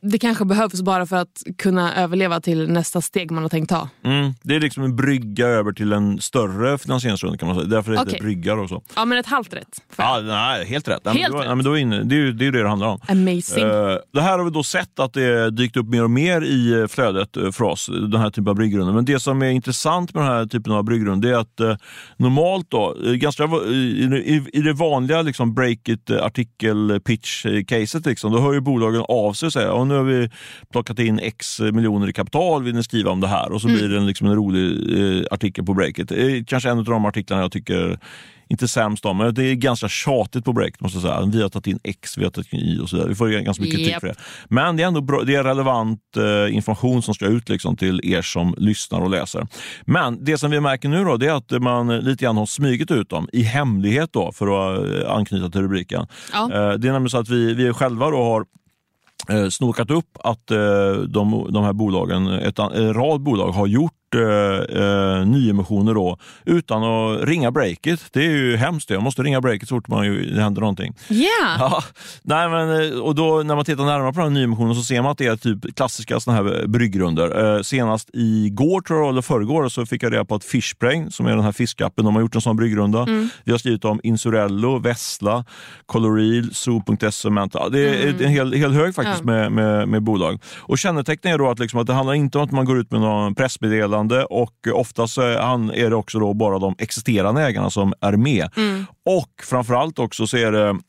det 0.01 0.19
kanske 0.19 0.45
behövs 0.45 0.81
bara 0.81 1.05
för 1.05 1.15
att 1.15 1.43
kunna 1.57 1.95
överleva 1.95 2.41
till 2.41 2.71
nästa 2.71 3.01
steg 3.01 3.31
man 3.31 3.43
har 3.43 3.49
tänkt 3.49 3.69
ta. 3.69 3.89
Mm, 4.03 4.33
det 4.43 4.55
är 4.55 4.59
liksom 4.59 4.83
en 4.83 4.95
brygga 4.95 5.47
över 5.47 5.71
till 5.71 5.93
en 5.93 6.21
större 6.21 6.77
finansieringsrunda 6.77 7.38
kan 7.38 7.47
man 7.47 7.57
säga. 7.57 7.67
Därför 7.67 7.91
heter 7.91 8.03
okay. 8.03 8.17
det 8.17 8.23
bryggar 8.23 8.57
och 8.57 8.69
så. 8.69 8.83
Ja 8.95 9.05
men 9.05 9.17
ett 9.17 9.25
halvt 9.25 9.53
rätt. 9.53 9.81
Ja, 9.95 10.19
nej, 10.23 10.65
helt 10.65 10.88
rätt. 10.88 11.01
Helt 11.05 11.15
nej, 11.15 11.23
rätt. 11.23 11.47
Nej, 11.47 11.55
men 11.55 11.65
då 11.65 11.73
är 11.73 11.77
inne, 11.77 12.03
det, 12.03 12.15
är 12.15 12.19
ju, 12.19 12.31
det 12.31 12.47
är 12.47 12.51
det 12.51 12.62
det 12.62 12.69
handlar 12.69 12.88
om. 12.88 12.99
Amazing. 13.07 13.63
Uh, 13.63 13.97
det 14.13 14.21
här 14.21 14.38
har 14.38 14.45
vi 14.45 14.51
då 14.51 14.63
sett 14.63 14.99
att 14.99 15.13
det 15.13 15.51
dykt 15.51 15.77
upp 15.77 15.88
mer 15.88 16.03
och 16.03 16.12
mer 16.12 16.41
i 16.41 16.88
flödet 16.89 17.38
eh, 17.38 17.51
för 17.51 17.63
oss, 17.63 17.89
den 18.12 18.21
här 18.21 18.29
typen 18.29 18.47
av 18.47 18.55
bryggrunder. 18.55 18.93
Men 18.93 19.05
det 19.05 19.19
som 19.19 19.41
är 19.41 19.49
intressant 19.49 20.13
med 20.13 20.23
den 20.23 20.31
här 20.31 20.45
typen 20.45 20.73
av 20.73 20.83
bryggrunder 20.83 21.29
är 21.29 21.38
att 21.38 21.62
uh, 21.62 21.75
normalt 22.17 22.65
då, 22.69 22.95
ganska, 23.03 23.43
i, 23.43 23.75
i, 24.25 24.45
i 24.53 24.62
det 24.62 24.73
vanliga 24.73 25.21
liksom 25.21 25.53
break 25.53 25.89
it 25.89 26.12
artikel 26.12 26.99
pitch 27.05 27.45
caset, 27.67 28.05
liksom, 28.05 28.31
då 28.31 28.39
hör 28.39 28.53
ju 28.53 28.59
bolagen 28.59 29.05
av 29.07 29.33
sig 29.33 29.45
och 29.45 29.53
säger 29.53 29.71
nu 29.89 29.95
har 29.95 30.04
vi 30.04 30.30
plockat 30.71 30.99
in 30.99 31.19
x 31.19 31.60
miljoner 31.60 32.10
i 32.10 32.13
kapital, 32.13 32.63
vill 32.63 32.75
ni 32.75 32.84
skriva 32.84 33.12
om 33.12 33.19
det 33.19 33.28
här? 33.28 33.52
Och 33.52 33.62
så 33.62 33.67
mm. 33.67 33.80
blir 33.80 33.89
det 33.89 33.97
en, 33.97 34.08
liksom 34.08 34.28
en 34.28 34.36
rolig 34.36 34.97
eh, 34.99 35.23
artikel 35.32 35.65
på 35.65 35.73
Breakit. 35.73 36.12
Kanske 36.47 36.69
en 36.69 36.78
av 36.78 36.84
de 36.84 37.06
artiklarna 37.06 37.41
jag 37.41 37.52
tycker 37.52 37.99
inte 38.52 38.67
sämst 38.67 39.06
om, 39.06 39.17
men 39.17 39.34
det 39.34 39.43
är 39.43 39.56
ganska 39.56 39.89
tjatigt 39.89 40.45
på 40.45 40.54
Breakit. 40.54 40.82
Måste 40.82 40.97
jag 40.97 41.04
säga. 41.04 41.32
Vi 41.34 41.41
har 41.41 41.49
tagit 41.49 41.67
in 41.67 41.80
X, 41.84 42.17
vi 42.17 42.23
har 42.23 42.32
tagit 42.32 42.54
in 42.54 42.60
Y 42.60 42.80
och 42.80 42.89
så 42.89 42.95
vidare. 42.95 43.10
Vi 43.10 43.15
får 43.15 43.30
ganska 43.30 43.63
mycket 43.63 43.78
kritik 43.78 43.91
yep. 43.91 43.99
för 43.99 44.08
det. 44.08 44.15
Men 44.47 44.78
det 44.78 44.84
är 44.84 44.88
ändå 44.88 45.02
bra, 45.02 45.23
det 45.23 45.36
är 45.36 45.43
relevant 45.43 45.99
eh, 46.17 46.56
information 46.56 47.02
som 47.02 47.13
ska 47.13 47.25
ut 47.25 47.49
liksom, 47.49 47.78
till 47.78 48.02
er 48.04 48.21
som 48.21 48.56
lyssnar 48.58 48.99
och 48.99 49.10
läser. 49.10 49.47
Men 49.86 50.25
det 50.25 50.38
som 50.38 50.52
vi 50.52 50.60
märker 50.60 50.89
nu 50.89 51.04
då, 51.04 51.17
det 51.17 51.28
är 51.28 51.34
att 51.34 51.62
man 51.62 51.99
lite 51.99 52.23
grann 52.23 52.38
har 52.38 52.45
smugit 52.45 52.91
ut 52.91 53.10
dem 53.10 53.30
i 53.34 53.41
hemlighet 53.41 54.10
då, 54.13 54.32
för 54.32 54.47
att 54.47 55.04
eh, 55.04 55.12
anknyta 55.12 55.49
till 55.49 55.62
rubriken. 55.62 56.08
Ja. 56.34 56.43
Eh, 56.43 56.49
det 56.49 56.88
är 56.88 56.91
nämligen 56.91 57.10
så 57.10 57.17
att 57.17 57.30
vi, 57.30 57.54
vi 57.54 57.73
själva 57.73 58.10
då 58.10 58.23
har 58.23 58.45
Eh, 59.27 59.49
snokat 59.49 59.91
upp 59.91 60.17
att 60.23 60.51
eh, 60.51 60.93
de, 61.08 61.47
de 61.49 61.63
här 61.63 61.73
bolagen, 61.73 62.27
ett, 62.27 62.60
en 62.60 62.93
rad 62.93 63.21
bolag 63.21 63.51
har 63.51 63.67
gjort 63.67 63.93
eh, 64.15 64.82
eh, 64.84 65.26
nyemissioner 65.26 65.93
då, 65.93 66.17
utan 66.45 66.84
att 66.84 67.24
ringa 67.24 67.52
breaket. 67.52 68.06
Det 68.12 68.26
är 68.26 68.30
ju 68.30 68.56
hemskt. 68.58 68.89
Jag 68.89 69.04
måste 69.04 69.24
ringa 69.24 69.41
breaket 69.41 69.69
så 69.69 69.76
fort 69.76 69.88
man 69.88 70.06
ju, 70.06 70.34
det 70.36 70.41
händer 70.41 70.62
någonting. 70.62 70.93
Yeah. 71.10 71.30
Ja, 71.60 71.84
nej, 72.24 72.50
men, 72.50 72.93
eh, 72.93 73.00
och 73.00 73.15
då, 73.15 73.43
när 73.43 73.56
man 73.56 73.65
tittar 73.65 73.86
närmare 73.86 74.13
på 74.13 74.19
den 74.19 74.30
här 74.30 74.39
nyemissionen 74.39 74.76
så 74.76 74.82
ser 74.82 75.02
man 75.02 75.12
att 75.12 75.17
det 75.17 75.26
är 75.26 75.36
typ 75.36 75.76
klassiska 75.76 76.19
såna 76.19 76.38
här 76.38 76.67
bryggrunder. 76.67 77.56
Eh, 77.56 77.62
senast 77.62 78.10
igår, 78.13 78.82
tror 78.82 79.00
jag, 79.00 79.10
eller 79.10 79.22
förrgår, 79.22 79.69
så 79.69 79.86
fick 79.86 80.04
jag 80.04 80.13
reda 80.13 80.26
på 80.26 80.36
att 80.36 80.43
Fishbrain, 80.43 81.12
som 81.12 81.26
är 81.26 81.32
den 81.32 81.43
här 81.43 81.52
fiskappen, 81.52 82.06
de 82.06 82.15
har 82.15 82.22
gjort 82.22 82.36
en 82.36 82.41
sån 82.41 82.56
bryggrunda. 82.56 83.02
Mm. 83.02 83.30
Vi 83.43 83.52
har 83.52 83.60
skrivit 83.60 83.86
om 83.86 84.00
Insurello, 84.04 84.80
Vessla, 84.80 85.45
Coloril, 85.86 86.56
Zoo.se. 86.56 87.30
Det 87.72 87.89
är 87.89 88.10
mm. 88.10 88.26
en 88.26 88.30
hel, 88.30 88.54
hel 88.54 88.74
hög 88.74 88.95
faktiskt 88.95 89.19
ja. 89.19 89.26
med, 89.26 89.52
med, 89.52 89.88
med, 89.88 90.04
bolag. 90.04 90.39
Och 90.58 90.78
Kännetecknet 90.78 91.34
är 91.34 91.38
då 91.38 91.50
att, 91.50 91.60
liksom, 91.60 91.80
att 91.80 91.88
det 91.88 91.93
handlar 91.93 92.13
inte 92.13 92.38
om 92.38 92.43
att 92.43 92.52
man 92.52 92.65
går 92.65 92.80
ut 92.80 92.91
med 92.91 93.02
någon 93.02 93.36
pressmeddelande 93.36 93.98
meddelande 93.99 94.25
och 94.25 94.67
oftast 94.73 95.17
är 95.17 95.89
det 95.89 95.95
också 95.95 96.19
då 96.19 96.33
bara 96.33 96.59
de 96.59 96.75
existerande 96.79 97.41
ägarna 97.41 97.69
som 97.69 97.93
är 98.01 98.13
med. 98.13 98.49
Mm. 98.57 98.85
Och 99.05 99.29
framförallt 99.43 99.99
också 99.99 100.27
så 100.27 100.38
är 100.38 100.51
det 100.51 100.79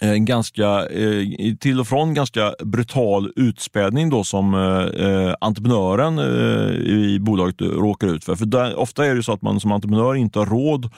en 0.00 0.24
ganska, 0.24 0.86
eh, 0.86 1.54
till 1.60 1.80
och 1.80 1.88
från 1.88 2.14
ganska 2.14 2.54
brutal 2.64 3.32
utspädning 3.36 4.10
då 4.10 4.24
som 4.24 4.54
eh, 4.54 5.06
eh 5.06 5.34
entreprenören 5.40 6.18
eh, 6.18 6.74
i 6.76 7.18
bolaget 7.20 7.60
råkar 7.60 8.06
ut 8.06 8.24
för. 8.24 8.36
För 8.36 8.46
där, 8.46 8.78
ofta 8.78 9.06
är 9.06 9.14
det 9.14 9.22
så 9.22 9.32
att 9.32 9.42
man 9.42 9.60
som 9.60 9.72
entreprenör 9.72 10.14
inte 10.14 10.38
har 10.38 10.46
råd. 10.46 10.90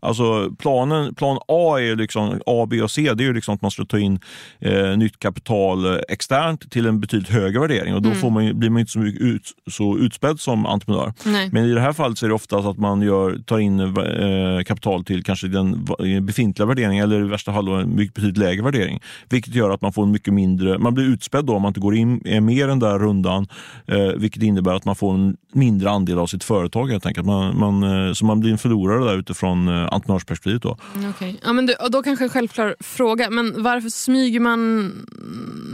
Alltså 0.00 0.50
planen, 0.58 1.14
plan 1.14 1.38
A, 1.48 1.78
är 1.80 1.96
liksom, 1.96 2.40
A, 2.46 2.66
B 2.70 2.82
och 2.82 2.90
C 2.90 3.14
det 3.14 3.24
är 3.24 3.34
liksom 3.34 3.54
att 3.54 3.62
man 3.62 3.70
ska 3.70 3.84
ta 3.84 3.98
in 3.98 4.20
eh, 4.60 4.96
nytt 4.96 5.18
kapital 5.18 6.00
externt 6.08 6.70
till 6.70 6.86
en 6.86 7.00
betydligt 7.00 7.28
högre 7.28 7.60
värdering 7.60 7.94
och 7.94 8.02
då 8.02 8.08
mm. 8.08 8.20
får 8.20 8.30
man, 8.30 8.58
blir 8.58 8.70
man 8.70 8.80
inte 8.80 8.92
så, 8.92 9.00
ut, 9.00 9.52
så 9.70 9.98
utspädd 9.98 10.40
som 10.40 10.66
entreprenör. 10.66 11.12
Nej. 11.24 11.48
Men 11.52 11.64
i 11.64 11.74
det 11.74 11.80
här 11.80 11.92
fallet 11.92 12.18
så 12.18 12.26
är 12.26 12.28
det 12.28 12.34
ofta 12.34 12.62
så 12.62 12.70
att 12.70 12.78
man 12.78 13.02
gör, 13.02 13.38
tar 13.46 13.58
in 13.58 13.80
eh, 13.80 14.64
kapital 14.66 15.04
till 15.04 15.24
kanske 15.24 15.48
den 15.48 15.86
befintliga 16.22 16.66
värderingen 16.66 17.04
eller 17.04 17.20
i 17.20 17.28
värsta 17.28 17.52
fall 17.52 17.68
en 17.68 17.96
betydligt 17.96 18.36
lägre 18.36 18.47
värdering. 18.56 19.00
Vilket 19.28 19.54
gör 19.54 19.70
att 19.70 19.80
man 19.80 19.92
får 19.92 20.06
mycket 20.06 20.34
mindre, 20.34 20.78
man 20.78 20.94
blir 20.94 21.04
utspädd 21.04 21.44
då 21.44 21.54
om 21.54 21.62
man 21.62 21.70
inte 21.70 21.80
går 21.80 21.94
in 21.94 22.20
mer 22.42 22.68
än 22.68 22.78
där 22.78 22.98
rundan. 22.98 23.46
Eh, 23.86 24.06
vilket 24.16 24.42
innebär 24.42 24.74
att 24.74 24.84
man 24.84 24.96
får 24.96 25.14
en 25.14 25.36
mindre 25.52 25.90
andel 25.90 26.18
av 26.18 26.26
sitt 26.26 26.44
företag 26.44 26.90
helt 26.90 27.06
enkelt. 27.06 27.26
Man, 27.26 27.58
man, 27.58 27.82
eh, 27.82 28.12
så 28.12 28.24
man 28.24 28.40
blir 28.40 28.52
en 28.52 28.58
förlorare 28.58 29.04
där 29.04 29.18
utifrån 29.18 29.68
eh, 29.68 29.92
entreprenörsperspektivet. 29.92 30.62
Då. 30.62 30.76
Okay. 31.10 31.34
Ja, 31.42 31.52
men 31.52 31.66
du, 31.66 31.74
då 31.90 32.02
kanske 32.02 32.24
en 32.24 32.28
självklar 32.28 32.76
fråga, 32.80 33.30
men 33.30 33.62
varför 33.62 33.88
smyger 33.88 34.40
man, 34.40 34.92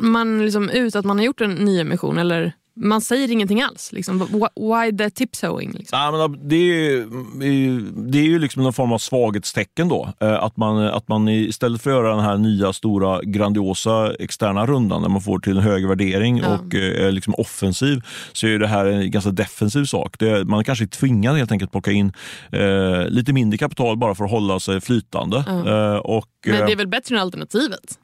man 0.00 0.44
liksom 0.44 0.70
ut 0.70 0.96
att 0.96 1.04
man 1.04 1.18
har 1.18 1.24
gjort 1.24 1.40
en 1.40 1.54
nyemission? 1.54 2.18
Eller? 2.18 2.52
Man 2.76 3.00
säger 3.00 3.30
ingenting 3.30 3.62
alls. 3.62 3.92
Liksom. 3.92 4.18
Why 4.56 4.96
the 4.98 5.10
tipsowing? 5.10 5.72
Liksom? 5.72 5.98
Ja, 5.98 6.10
men 6.10 6.48
det, 6.48 6.56
är, 6.56 7.06
det 8.10 8.18
är 8.18 8.24
ju 8.24 8.38
liksom 8.38 8.62
någon 8.62 8.72
form 8.72 8.92
av 8.92 8.98
svaghetstecken 8.98 9.88
då. 9.88 10.08
Eh, 10.20 10.42
att 10.42 10.56
man, 10.56 10.78
att 10.78 11.08
man 11.08 11.28
istället 11.28 11.82
för 11.82 11.90
att 11.90 11.96
göra 11.96 12.16
den 12.16 12.24
här 12.24 12.38
nya 12.38 12.72
stora 12.72 13.22
grandiosa 13.22 14.14
externa 14.14 14.66
rundan 14.66 15.02
där 15.02 15.08
man 15.08 15.20
får 15.20 15.38
till 15.38 15.56
en 15.56 15.62
hög 15.62 15.88
värdering 15.88 16.38
ja. 16.38 16.58
och 16.58 16.74
eh, 16.74 17.06
är 17.06 17.12
liksom 17.12 17.34
offensiv 17.34 18.00
så 18.32 18.46
är 18.46 18.58
det 18.58 18.66
här 18.66 18.86
en 18.86 19.10
ganska 19.10 19.30
defensiv 19.30 19.84
sak. 19.84 20.18
Det, 20.18 20.44
man 20.44 20.64
kanske 20.64 20.84
är 20.84 20.86
tvingad 20.86 21.36
helt 21.36 21.52
enkelt 21.52 21.70
plocka 21.70 21.90
in 21.90 22.12
eh, 22.52 23.08
lite 23.08 23.32
mindre 23.32 23.58
kapital 23.58 23.96
bara 23.96 24.14
för 24.14 24.24
att 24.24 24.30
hålla 24.30 24.60
sig 24.60 24.80
flytande. 24.80 25.44
Ja. 25.46 25.92
Eh, 25.92 25.96
och, 25.96 26.28
men 26.46 26.66
det 26.66 26.72
är 26.72 26.76
väl 26.76 26.88
bättre 26.88 27.14
än 27.14 27.20
alternativet? 27.20 27.98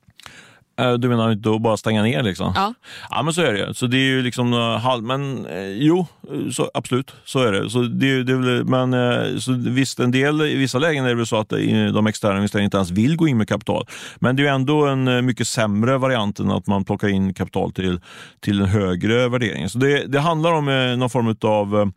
Eh, 0.81 0.93
du 0.93 1.09
menar 1.09 1.33
inte 1.33 1.51
att 1.51 1.63
bara 1.63 1.77
stänga 1.77 2.03
ner 2.03 2.23
liksom? 2.23 2.53
Ja. 2.55 2.75
Ja 3.11 3.23
men 3.23 3.35
så 3.35 3.43
är 3.43 3.53
det. 3.53 3.75
Så 3.75 3.87
det 3.87 3.97
är 3.97 4.09
ju 4.09 4.23
liksom 4.23 4.53
eh, 4.53 4.79
halv... 4.79 5.05
Men 5.05 5.47
eh, 5.47 5.67
jo, 5.67 6.07
så, 6.53 6.71
absolut. 6.75 7.15
Så 7.25 7.39
är 7.41 7.53
det. 7.53 7.71
Så 7.71 7.83
det, 7.83 8.23
det 8.23 8.65
men 8.65 9.41
så 9.41 9.53
visst, 9.53 10.01
en 10.01 10.11
del, 10.11 10.43
i 10.43 10.57
vissa 10.57 10.79
lägen 10.79 11.05
är 11.05 11.09
det 11.09 11.15
väl 11.15 11.27
så 11.27 11.37
att 11.37 11.49
de 11.49 12.07
externa 12.07 12.37
investerarna 12.37 12.65
inte 12.65 12.77
ens 12.77 12.91
vill 12.91 13.17
gå 13.17 13.29
in 13.29 13.39
med 13.39 13.49
kapital. 13.49 13.87
Men 14.19 14.37
det 14.37 14.47
är 14.47 14.53
ändå 14.53 14.87
en 14.87 15.27
mycket 15.27 15.49
sämre 15.49 15.99
variant 15.99 16.39
än 16.39 16.51
att 16.51 16.67
man 16.67 16.85
plockar 16.85 17.09
in 17.09 17.35
kapital 17.35 17.73
till, 17.73 18.01
till 18.41 18.61
en 18.61 18.67
högre 18.67 19.29
värdering. 19.29 19.69
Så 19.69 19.79
det, 19.79 20.07
det 20.07 20.21
handlar 20.21 20.53
om 20.53 20.65
någon 20.99 21.11
form 21.11 21.37
av 21.43 21.93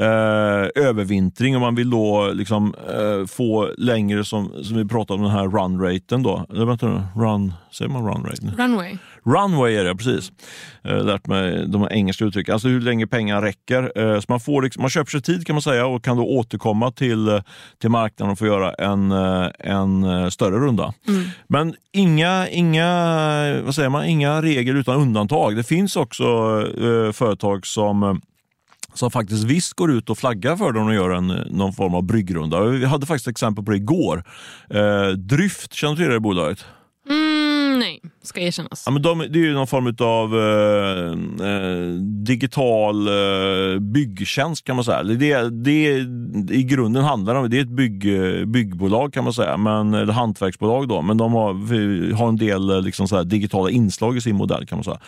eh, 0.00 0.84
övervintring 0.84 1.54
och 1.54 1.60
man 1.60 1.74
vill 1.74 1.90
då 1.90 2.30
liksom, 2.34 2.74
eh, 2.88 3.26
få 3.26 3.70
längre, 3.78 4.24
som, 4.24 4.52
som 4.62 4.76
vi 4.76 4.84
pratade 4.84 5.18
om, 5.18 5.22
den 5.22 5.32
här 5.32 5.48
run-raten. 5.48 6.22
Då. 6.22 6.46
Eller 6.50 6.64
vänta 6.64 6.88
nu, 6.88 7.22
run, 7.22 7.54
säger 7.72 7.90
man 7.90 8.06
run 8.06 8.25
rate? 8.26 8.62
Runway. 8.62 8.96
Runway 9.24 9.74
är 9.74 9.84
det, 9.84 9.96
precis. 9.96 10.32
Har 10.84 11.02
lärt 11.02 11.26
mig 11.26 11.68
de 11.68 11.88
engelska 11.90 12.24
uttrycken. 12.24 12.52
Alltså 12.52 12.68
hur 12.68 12.80
länge 12.80 13.06
pengar 13.06 13.42
räcker. 13.42 13.92
Eh, 13.96 14.20
så 14.20 14.24
man, 14.28 14.40
får 14.40 14.62
liksom, 14.62 14.82
man 14.82 14.90
köper 14.90 15.10
sig 15.10 15.22
tid 15.22 15.46
kan 15.46 15.54
man 15.54 15.62
säga 15.62 15.86
och 15.86 16.04
kan 16.04 16.16
då 16.16 16.24
återkomma 16.24 16.92
till, 16.92 17.42
till 17.80 17.90
marknaden 17.90 18.32
och 18.32 18.38
få 18.38 18.46
göra 18.46 18.72
en, 18.72 19.12
eh, 19.12 19.50
en 19.60 20.30
större 20.30 20.56
runda. 20.56 20.94
Mm. 21.08 21.24
Men 21.48 21.74
inga, 21.92 22.48
inga, 22.48 22.86
vad 23.62 23.74
säger 23.74 23.88
man, 23.88 24.04
inga 24.04 24.42
regler 24.42 24.74
utan 24.74 25.00
undantag. 25.00 25.56
Det 25.56 25.64
finns 25.64 25.96
också 25.96 26.24
eh, 26.80 27.12
företag 27.12 27.66
som 27.66 28.20
som 28.98 29.10
faktiskt 29.10 29.44
visst 29.44 29.72
går 29.72 29.90
ut 29.90 30.10
och 30.10 30.18
flaggar 30.18 30.56
för 30.56 30.72
dem 30.72 30.86
och 30.86 30.94
gör 30.94 31.10
en, 31.10 31.26
någon 31.50 31.72
form 31.72 31.94
av 31.94 32.02
bryggrunda. 32.02 32.64
Vi 32.64 32.84
hade 32.84 33.06
faktiskt 33.06 33.28
exempel 33.28 33.64
på 33.64 33.70
det 33.70 33.76
igår. 33.76 34.24
Eh, 34.70 35.08
Dryft, 35.08 35.74
känner 35.74 35.96
du 35.96 36.02
till 36.02 36.12
det 36.12 36.20
bolaget? 36.20 36.64
Nej, 37.78 38.02
ska 38.26 38.40
erkännas. 38.40 38.82
Ja, 38.86 38.92
men 38.92 39.02
de, 39.02 39.18
det 39.18 39.38
är 39.38 39.44
ju 39.44 39.54
någon 39.54 39.66
form 39.66 39.96
av 40.00 40.40
eh, 40.40 41.12
eh, 41.48 41.88
digital 42.26 43.08
eh, 43.08 43.80
byggtjänst 43.80 44.64
kan 44.64 44.76
man 44.76 44.84
säga. 44.84 45.02
Det, 45.02 45.48
det, 45.64 46.06
I 46.50 46.62
grunden 46.62 47.04
handlar 47.04 47.34
det 47.34 47.40
om 47.40 47.50
det 47.50 47.58
är 47.58 47.62
ett 47.62 47.68
bygg, 47.68 48.14
eh, 48.14 48.44
byggbolag 48.44 49.12
kan 49.12 49.24
man 49.24 49.32
säga, 49.32 49.56
men, 49.56 49.94
eller 49.94 50.12
hantverksbolag. 50.12 50.88
Då, 50.88 51.02
men 51.02 51.16
de 51.16 51.32
har, 51.32 52.14
har 52.14 52.28
en 52.28 52.36
del 52.36 52.70
eh, 52.70 52.82
liksom 52.82 53.08
så 53.08 53.22
digitala 53.22 53.70
inslag 53.70 54.16
i 54.16 54.20
sin 54.20 54.36
modell. 54.36 54.66
kan 54.66 54.78
man 54.78 54.84
säga. 54.84 54.98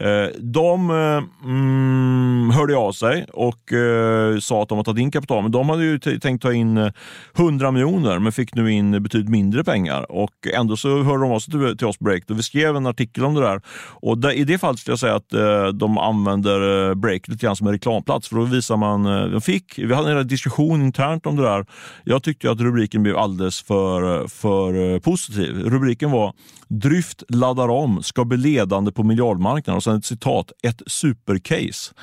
Eh, 0.00 0.30
de 0.38 0.90
eh, 0.90 1.22
mm, 1.44 2.50
hörde 2.50 2.76
av 2.76 2.92
sig 2.92 3.26
och 3.32 3.72
eh, 3.72 4.38
sa 4.38 4.62
att 4.62 4.68
de 4.68 4.78
har 4.78 4.84
tagit 4.84 5.02
in 5.02 5.10
kapital, 5.10 5.42
men 5.42 5.52
de 5.52 5.68
hade 5.68 5.84
ju 5.84 5.98
tänkt 5.98 6.42
ta 6.42 6.52
in 6.52 6.92
100 7.38 7.70
miljoner 7.70 8.18
men 8.18 8.32
fick 8.32 8.54
nu 8.54 8.72
in 8.72 9.02
betydligt 9.02 9.30
mindre 9.30 9.64
pengar 9.64 10.12
och 10.12 10.32
ändå 10.54 10.76
så 10.76 11.02
hörde 11.02 11.22
de 11.22 11.32
av 11.32 11.38
sig 11.38 11.52
till, 11.52 11.78
till 11.78 11.86
oss 11.86 11.98
Break 11.98 12.30
och 12.30 12.38
vi 12.38 12.42
skrev 12.42 12.67
en 12.76 12.86
artikel 12.86 13.24
om 13.24 13.34
det 13.34 13.40
där. 13.40 13.60
Och 14.00 14.18
där, 14.18 14.30
I 14.30 14.44
det 14.44 14.58
fallet 14.58 14.80
skulle 14.80 14.92
jag 14.92 14.98
säga 14.98 15.14
att 15.14 15.32
eh, 15.32 15.66
de 15.66 15.98
använder 15.98 16.88
eh, 16.88 16.94
Break 16.94 17.28
lite 17.28 17.46
grann 17.46 17.56
som 17.56 17.66
en 17.66 17.72
reklamplats. 17.72 18.28
För 18.28 18.36
då 18.36 18.44
visar 18.44 18.76
man, 18.76 19.06
eh, 19.06 19.24
de 19.24 19.40
fick, 19.40 19.78
vi 19.78 19.94
hade 19.94 20.12
en 20.12 20.28
diskussion 20.28 20.82
internt 20.82 21.26
om 21.26 21.36
det 21.36 21.42
där. 21.42 21.66
Jag 22.04 22.22
tyckte 22.22 22.50
att 22.50 22.60
rubriken 22.60 23.02
blev 23.02 23.16
alldeles 23.16 23.62
för, 23.62 24.20
eh, 24.20 24.26
för 24.26 24.94
eh, 24.94 25.00
positiv. 25.00 25.58
Rubriken 25.64 26.10
var 26.10 26.34
Dryft 26.70 27.22
laddar 27.28 27.68
om, 27.68 28.02
ska 28.02 28.24
bli 28.24 28.38
ledande 28.38 28.92
på 28.92 29.02
miljardmarknaden. 29.02 29.76
Och 29.76 29.84
sen 29.84 29.96
ett 29.96 30.04
citat, 30.04 30.52
ett 30.62 30.82
supercase. 30.86 31.94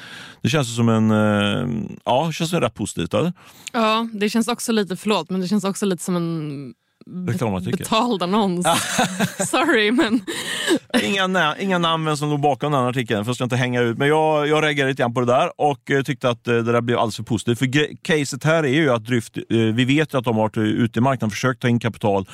Det 0.41 0.49
känns 0.49 0.75
som 0.75 0.89
en, 0.89 1.11
eh, 1.11 1.97
ja, 2.05 2.27
det 2.27 2.33
känns 2.33 2.53
rätt 2.53 2.73
positivt. 2.73 3.13
Eller? 3.13 3.33
Ja, 3.73 4.07
det 4.13 4.29
känns 4.29 4.47
också 4.47 4.71
lite, 4.71 4.95
förlåt, 4.95 5.29
men 5.29 5.41
det 5.41 5.47
känns 5.47 5.63
också 5.63 5.85
lite 5.85 6.03
som 6.03 6.15
en 6.15 6.73
Reklamartikel. 7.27 7.77
Betald 7.77 8.23
annons. 8.23 8.65
Sorry 9.49 9.91
men... 9.91 10.21
inga, 11.03 11.55
inga 11.59 11.77
namn 11.77 12.17
som 12.17 12.29
låg 12.29 12.39
bakom 12.39 12.71
den 12.71 12.81
artikeln, 12.81 13.25
för 13.25 13.29
jag 13.29 13.35
ska 13.35 13.43
inte 13.43 13.55
hänga 13.55 13.81
ut. 13.81 13.97
Men 13.97 14.07
jag, 14.07 14.47
jag 14.47 14.63
reagerade 14.63 14.91
lite 14.91 15.01
grann 15.01 15.13
på 15.13 15.19
det 15.19 15.25
där 15.25 15.51
och 15.57 15.91
eh, 15.91 16.01
tyckte 16.01 16.29
att 16.29 16.47
eh, 16.47 16.53
det 16.53 16.71
där 16.71 16.81
blev 16.81 16.97
alldeles 16.97 17.15
för 17.15 17.23
positivt. 17.23 17.59
För 17.59 17.95
caset 18.01 18.43
här 18.43 18.63
är 18.63 18.73
ju 18.73 18.89
att 18.91 19.05
Dryft, 19.05 19.37
eh, 19.37 19.43
vi 19.57 19.85
vet 19.85 20.15
att 20.15 20.25
de 20.25 20.35
har 20.35 20.43
varit 20.43 20.57
ute 20.57 20.99
i 20.99 21.01
marknaden 21.01 21.31
försökt 21.31 21.61
ta 21.61 21.67
in 21.67 21.79
kapital, 21.79 22.25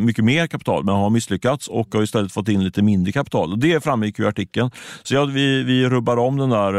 mycket 0.00 0.24
mer 0.24 0.46
kapital, 0.46 0.84
men 0.84 0.94
har 0.94 1.10
misslyckats 1.10 1.68
och 1.68 1.94
har 1.94 2.02
istället 2.02 2.32
fått 2.32 2.48
in 2.48 2.64
lite 2.64 2.82
mindre 2.82 3.12
kapital. 3.12 3.52
Och 3.52 3.58
det 3.58 3.84
framgick 3.84 4.18
ju 4.18 4.24
i 4.24 4.28
artikeln. 4.28 4.70
Så 5.02 5.14
ja, 5.14 5.24
vi, 5.24 5.62
vi 5.62 5.88
rubbar 5.88 6.16
om 6.16 6.36
den 6.36 6.50
där 6.50 6.74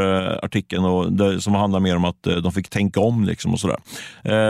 artikeln 0.46 0.86
och 0.86 1.14
det, 1.14 1.42
som 1.42 1.56
handlar 1.56 1.80
mer 1.80 1.96
om 1.96 2.06
att 2.06 2.24
de 2.24 2.52
fick 2.52 2.70
tänka 2.70 3.00
om. 3.00 3.24
Liksom 3.24 3.54
och 3.54 3.60
sådär. 3.60 3.78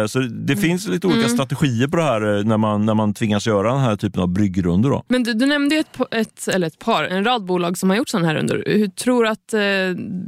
Så 0.08 0.19
det 0.19 0.54
mm. 0.54 0.58
finns 0.58 0.88
lite 0.88 1.08
olika 1.08 1.26
mm. 1.26 1.30
strategier 1.30 1.88
på 1.88 1.97
det 1.97 2.04
här 2.04 2.43
när 2.54 2.58
man, 2.58 2.86
när 2.86 2.94
man 2.94 3.13
tvingas 3.13 3.48
göra 3.48 3.72
den 3.72 3.82
här 3.82 3.96
typen 3.96 4.22
av 4.22 4.28
bryggrundor. 4.28 4.89
Då. 4.89 5.04
Men 5.08 5.24
du, 5.24 5.34
du 5.34 5.46
nämnde 5.46 5.76
ett, 5.76 5.98
ett, 6.12 6.48
eller 6.48 6.68
ett 6.68 6.80
par, 6.80 7.04
en 7.04 7.24
rad 7.24 7.46
bolag 7.46 7.78
som 7.78 7.89
har 7.89 7.98
gjort 7.98 8.10
sådana 8.10 8.28
här 8.28 8.36
rundor. 8.36 8.63
Hur 8.66 8.88
tror 8.88 9.24
du 9.24 9.30
att 9.30 9.54
eh, 9.54 9.60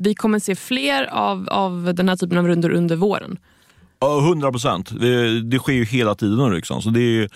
vi 0.01 0.15
kommer 0.15 0.39
se 0.39 0.55
fler 0.55 1.03
av, 1.03 1.49
av 1.49 1.93
den 1.95 2.09
här 2.09 2.15
typen 2.15 2.37
av 2.37 2.47
rundor 2.47 2.71
under 2.71 2.95
våren? 2.95 3.37
Hundra 4.01 4.51
procent. 4.51 4.99
Det, 4.99 5.41
det, 5.41 5.59
sker 5.59 5.73
ju 5.73 5.85
hela 5.85 6.15
tiden. 6.15 6.53
Liksom. 6.53 6.81
Så 6.81 6.89
det, 6.89 6.99
är, 7.01 7.29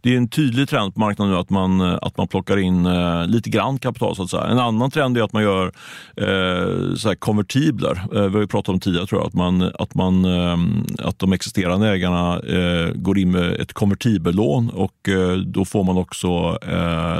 det 0.00 0.12
är 0.12 0.16
en 0.16 0.28
tydlig 0.28 0.68
trend 0.68 0.94
på 0.94 1.00
marknaden 1.00 1.32
nu 1.32 1.38
att 1.38 1.50
man, 1.50 1.80
eh, 1.80 1.98
att 2.02 2.16
man 2.16 2.28
plockar 2.28 2.56
in 2.56 2.86
eh, 2.86 3.26
lite 3.26 3.50
grann 3.50 3.78
kapital. 3.78 4.16
Så 4.16 4.22
att 4.22 4.30
säga. 4.30 4.44
En 4.44 4.58
annan 4.58 4.90
trend 4.90 5.18
är 5.18 5.22
att 5.22 5.32
man 5.32 5.42
gör 5.42 5.72
eh, 6.16 6.94
så 6.94 7.14
konvertibler. 7.18 8.02
Eh, 8.14 8.22
vi 8.22 8.34
har 8.34 8.40
ju 8.40 8.46
pratat 8.46 8.68
om 8.68 8.80
tidigare 8.80 9.06
tror 9.06 9.20
jag, 9.20 9.26
att, 9.26 9.34
man, 9.34 9.70
att, 9.78 9.94
man, 9.94 10.24
eh, 10.24 10.58
att 11.06 11.18
de 11.18 11.32
existerande 11.32 11.88
ägarna 11.88 12.40
eh, 12.40 12.92
går 12.94 13.18
in 13.18 13.30
med 13.30 13.52
ett 13.60 13.72
konvertibellån 13.72 14.70
och 14.70 15.08
då 15.46 15.64
får 15.64 15.84
man 15.84 15.96
också 15.96 16.58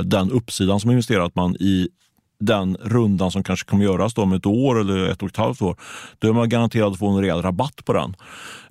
den 0.04 0.30
uppsidan 0.30 0.80
som 0.80 0.90
investerar, 0.90 1.24
att 1.24 1.34
man 1.34 1.56
i 1.56 1.88
den 2.46 2.76
rundan 2.80 3.30
som 3.30 3.44
kanske 3.44 3.70
kommer 3.70 3.84
göras 3.84 4.14
då 4.14 4.22
om 4.22 4.32
ett 4.32 4.46
år 4.46 4.80
eller 4.80 5.08
ett 5.08 5.22
och 5.22 5.28
ett 5.28 5.36
halvt 5.36 5.62
år, 5.62 5.76
då 6.18 6.28
är 6.28 6.32
man 6.32 6.48
garanterad 6.48 6.92
att 6.92 6.98
få 6.98 7.08
en 7.08 7.20
rejäl 7.20 7.42
rabatt 7.42 7.84
på 7.84 7.92
den. 7.92 8.16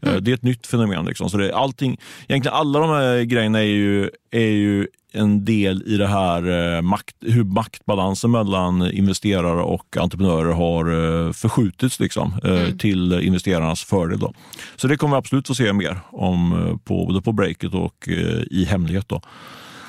Eh, 0.02 0.10
mm. 0.10 0.24
Det 0.24 0.32
är 0.32 0.36
ett 0.36 0.44
nytt 0.44 0.68
fenomen. 0.68 1.06
Liksom. 1.06 1.30
Så 1.30 1.38
det 1.38 1.50
är 1.50 1.54
allting, 1.54 2.00
egentligen 2.28 2.58
alla 2.58 2.80
de 2.80 2.90
här 2.90 3.22
grejerna 3.22 3.60
är 3.60 3.64
ju, 3.64 4.10
är 4.32 4.40
ju 4.40 4.88
en 5.14 5.46
del 5.46 5.84
i 5.86 5.98
det 5.98 6.08
här 6.08 6.76
eh, 6.76 6.82
makt, 6.82 7.16
hur 7.22 7.44
maktbalansen 7.44 8.32
mellan 8.32 8.92
investerare 8.92 9.62
och 9.62 9.98
entreprenörer 9.98 10.54
har 10.54 10.86
eh, 11.26 11.32
förskjutits 11.32 12.00
liksom, 12.00 12.40
mm. 12.44 12.78
till 12.78 13.14
investerarnas 13.14 13.84
fördel. 13.84 14.20
Då. 14.20 14.34
Så 14.76 14.88
det 14.88 14.98
kommer 14.98 15.16
vi 15.16 15.18
absolut 15.18 15.48
få 15.48 15.56
se 15.56 15.74
mer 15.74 16.00
om 16.10 16.80
på, 16.84 17.06
både 17.06 17.22
på 17.22 17.32
breaket 17.32 17.74
och 17.74 18.08
i 18.52 18.66
hemlighet. 18.66 19.10
Då. 19.10 19.22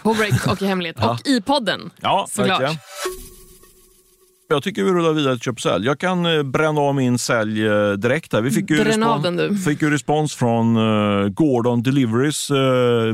På 0.02 0.14
break 0.14 0.46
och 0.46 0.62
i 0.62 0.66
hemlighet. 0.66 0.96
ja. 1.00 1.10
Och 1.10 1.26
i 1.26 1.40
podden 1.40 1.90
ja, 2.00 2.26
såklart. 2.30 2.60
Verkligen. 2.60 2.76
Jag 4.52 4.62
tycker 4.62 4.84
vi 4.84 4.90
rullar 4.90 5.12
vidare 5.12 5.34
till 5.34 5.42
köp 5.42 5.54
och 5.54 5.60
sälj. 5.60 5.86
Jag 5.86 5.98
kan 5.98 6.26
eh, 6.26 6.42
bränna 6.42 6.80
av 6.80 6.94
min 6.94 7.18
sälj 7.18 7.66
eh, 7.66 7.92
direkt. 7.92 8.32
Här. 8.32 8.40
Vi 8.40 8.50
fick 8.50 8.70
ju, 8.70 8.84
respons, 8.84 9.64
fick 9.64 9.82
ju 9.82 9.90
respons 9.90 10.34
från 10.34 10.76
uh, 10.76 11.28
Gordon 11.28 11.82
Deliveries 11.82 12.50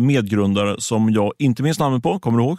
medgrundare 0.01 0.77
som 0.79 1.11
jag 1.11 1.33
inte 1.39 1.63
minns 1.63 1.79
namnet 1.79 2.03
på. 2.03 2.19
Kommer 2.19 2.39
du 2.39 2.45
ihåg? 2.45 2.59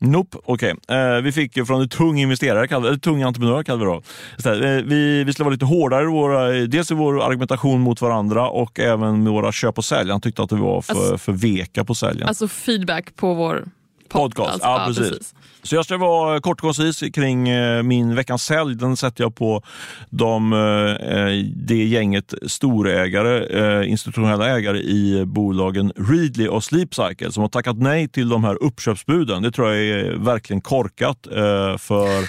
Nope, 0.00 0.38
okej. 0.44 0.74
Eh, 0.88 1.22
vi 1.22 1.32
fick 1.32 1.66
från 1.66 1.82
en 1.82 1.88
tung 1.88 2.20
investerare, 2.20 2.76
eller 2.76 2.96
tung 2.96 3.22
entreprenör 3.22 3.62
kallar 3.62 3.78
vi 3.78 3.84
då. 3.84 4.02
Här, 4.44 4.64
eh, 4.64 4.82
vi, 4.82 5.24
vi 5.24 5.32
skulle 5.32 5.44
vara 5.44 5.52
lite 5.52 5.64
hårdare 5.64 6.02
i 6.02 6.06
våra, 6.06 6.50
dels 6.50 6.90
i 6.90 6.94
vår 6.94 7.22
argumentation 7.22 7.80
mot 7.80 8.00
varandra 8.00 8.48
och 8.48 8.80
även 8.80 9.22
med 9.22 9.32
våra 9.32 9.52
köp 9.52 9.78
och 9.78 9.84
sälj. 9.84 10.10
Han 10.10 10.20
tyckte 10.20 10.42
att 10.42 10.52
vi 10.52 10.56
var 10.56 10.82
för, 10.82 10.92
Alltså- 10.92 11.18
för 11.18 11.32
veka 11.32 11.84
på 11.84 11.94
säljen. 11.94 12.28
Alltså 12.28 12.48
feedback 12.48 13.16
på 13.16 13.34
vår 13.34 13.64
Podcast, 14.08 14.50
Alltså, 14.50 14.68
ja, 14.68 14.84
precis. 14.86 15.34
Så 15.62 15.74
jag 15.74 15.84
ska 15.84 15.96
vara 15.96 16.40
kort 16.40 16.58
och 16.58 16.60
koncis 16.60 17.02
kring 17.14 17.48
eh, 17.48 17.82
min 17.82 18.14
veckans 18.14 18.44
sälj. 18.44 18.76
Den 18.76 18.96
sätter 18.96 19.24
jag 19.24 19.34
på 19.34 19.62
de, 20.10 20.52
eh, 20.52 21.52
det 21.56 21.84
gänget 21.84 22.34
storägare, 22.46 23.44
eh, 23.80 23.90
institutionella 23.90 24.48
ägare 24.48 24.78
i 24.78 25.24
bolagen 25.26 25.92
Readly 25.96 26.48
och 26.48 26.64
Sleep 26.64 26.94
Cycle 26.94 27.32
som 27.32 27.40
har 27.40 27.48
tackat 27.48 27.78
nej 27.78 28.08
till 28.08 28.28
de 28.28 28.44
här 28.44 28.62
uppköpsbuden. 28.62 29.42
Det 29.42 29.52
tror 29.52 29.74
jag 29.74 29.84
är 29.84 30.12
verkligen 30.16 30.60
korkat 30.60 31.26
eh, 31.26 31.76
för, 31.78 32.28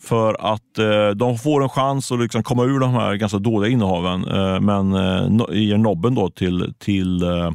för 0.06 0.52
att 0.54 0.78
eh, 0.78 1.08
de 1.16 1.38
får 1.38 1.62
en 1.62 1.68
chans 1.68 2.12
att 2.12 2.20
liksom 2.20 2.42
komma 2.42 2.64
ur 2.64 2.78
de 2.78 2.90
här 2.90 3.14
ganska 3.14 3.38
dåliga 3.38 3.70
innehaven 3.72 4.24
eh, 4.24 4.60
men 4.60 4.94
eh, 4.94 5.58
ger 5.58 5.78
nobben 5.78 6.14
då 6.14 6.30
till, 6.30 6.74
till 6.78 7.22
eh, 7.22 7.50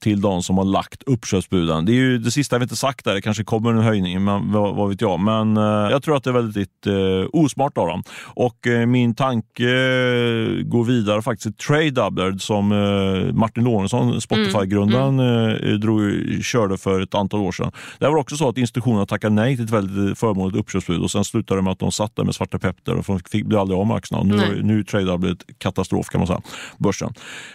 till 0.00 0.20
de 0.20 0.42
som 0.42 0.58
har 0.58 0.64
lagt 0.64 1.02
uppköpsbuden. 1.02 1.84
Det 1.84 1.92
är 1.92 1.94
ju 1.94 2.18
det 2.18 2.30
sista 2.30 2.58
vi 2.58 2.62
inte 2.62 2.76
sagt 2.76 3.04
där, 3.04 3.14
det 3.14 3.20
kanske 3.20 3.44
kommer 3.44 3.70
en 3.70 3.82
höjning, 3.82 4.24
men 4.24 4.52
vad, 4.52 4.74
vad 4.76 4.88
vet 4.88 5.00
jag. 5.00 5.20
Men 5.20 5.56
eh, 5.56 5.62
jag 5.62 6.02
tror 6.02 6.16
att 6.16 6.24
det 6.24 6.30
är 6.30 6.34
väldigt 6.34 6.86
eh, 6.86 7.28
osmart 7.32 7.78
av 7.78 7.86
dem. 7.86 8.02
Och 8.24 8.66
eh, 8.66 8.86
min 8.86 9.14
tanke 9.14 9.64
eh, 9.64 10.62
går 10.64 10.84
vidare 10.84 11.22
faktiskt 11.22 11.42
till 11.42 11.66
Trade 11.66 11.90
Doubler 11.90 12.38
som 12.38 12.72
eh, 12.72 13.34
Martin 13.34 13.64
Lorentzon, 13.64 14.20
Spotify-grundaren, 14.20 15.20
eh, 15.20 15.72
drog, 15.72 16.00
körde 16.42 16.78
för 16.78 17.00
ett 17.00 17.14
antal 17.14 17.40
år 17.40 17.52
sedan. 17.52 17.72
Det 17.98 18.08
var 18.08 18.16
också 18.16 18.36
så 18.36 18.48
att 18.48 18.58
institutionerna 18.58 19.06
tackade 19.06 19.34
nej 19.34 19.56
till 19.56 19.64
ett 19.64 19.70
väldigt 19.70 20.18
förmånligt 20.18 20.58
uppköpsbud 20.58 21.00
och 21.00 21.10
sen 21.10 21.24
slutade 21.24 21.58
det 21.58 21.64
med 21.64 21.72
att 21.72 21.78
de 21.78 21.92
satt 21.92 22.16
där 22.16 22.24
med 22.24 22.34
svarta 22.34 22.58
peppar 22.58 22.92
och 22.92 23.04
de 23.06 23.20
fick 23.20 23.46
bli 23.46 23.56
aldrig 23.56 23.78
av 23.80 23.86
med 23.86 23.96
aktierna. 23.96 24.24
Nu, 24.24 24.36
Nej. 24.36 24.62
nu 24.62 24.78
är 24.78 24.82
Trade 24.82 25.04
Doubler 25.04 25.36
katastrof 25.58 26.08
kan 26.08 26.20
man 26.20 26.26
säga, 26.26 26.40
börsen. 26.78 27.08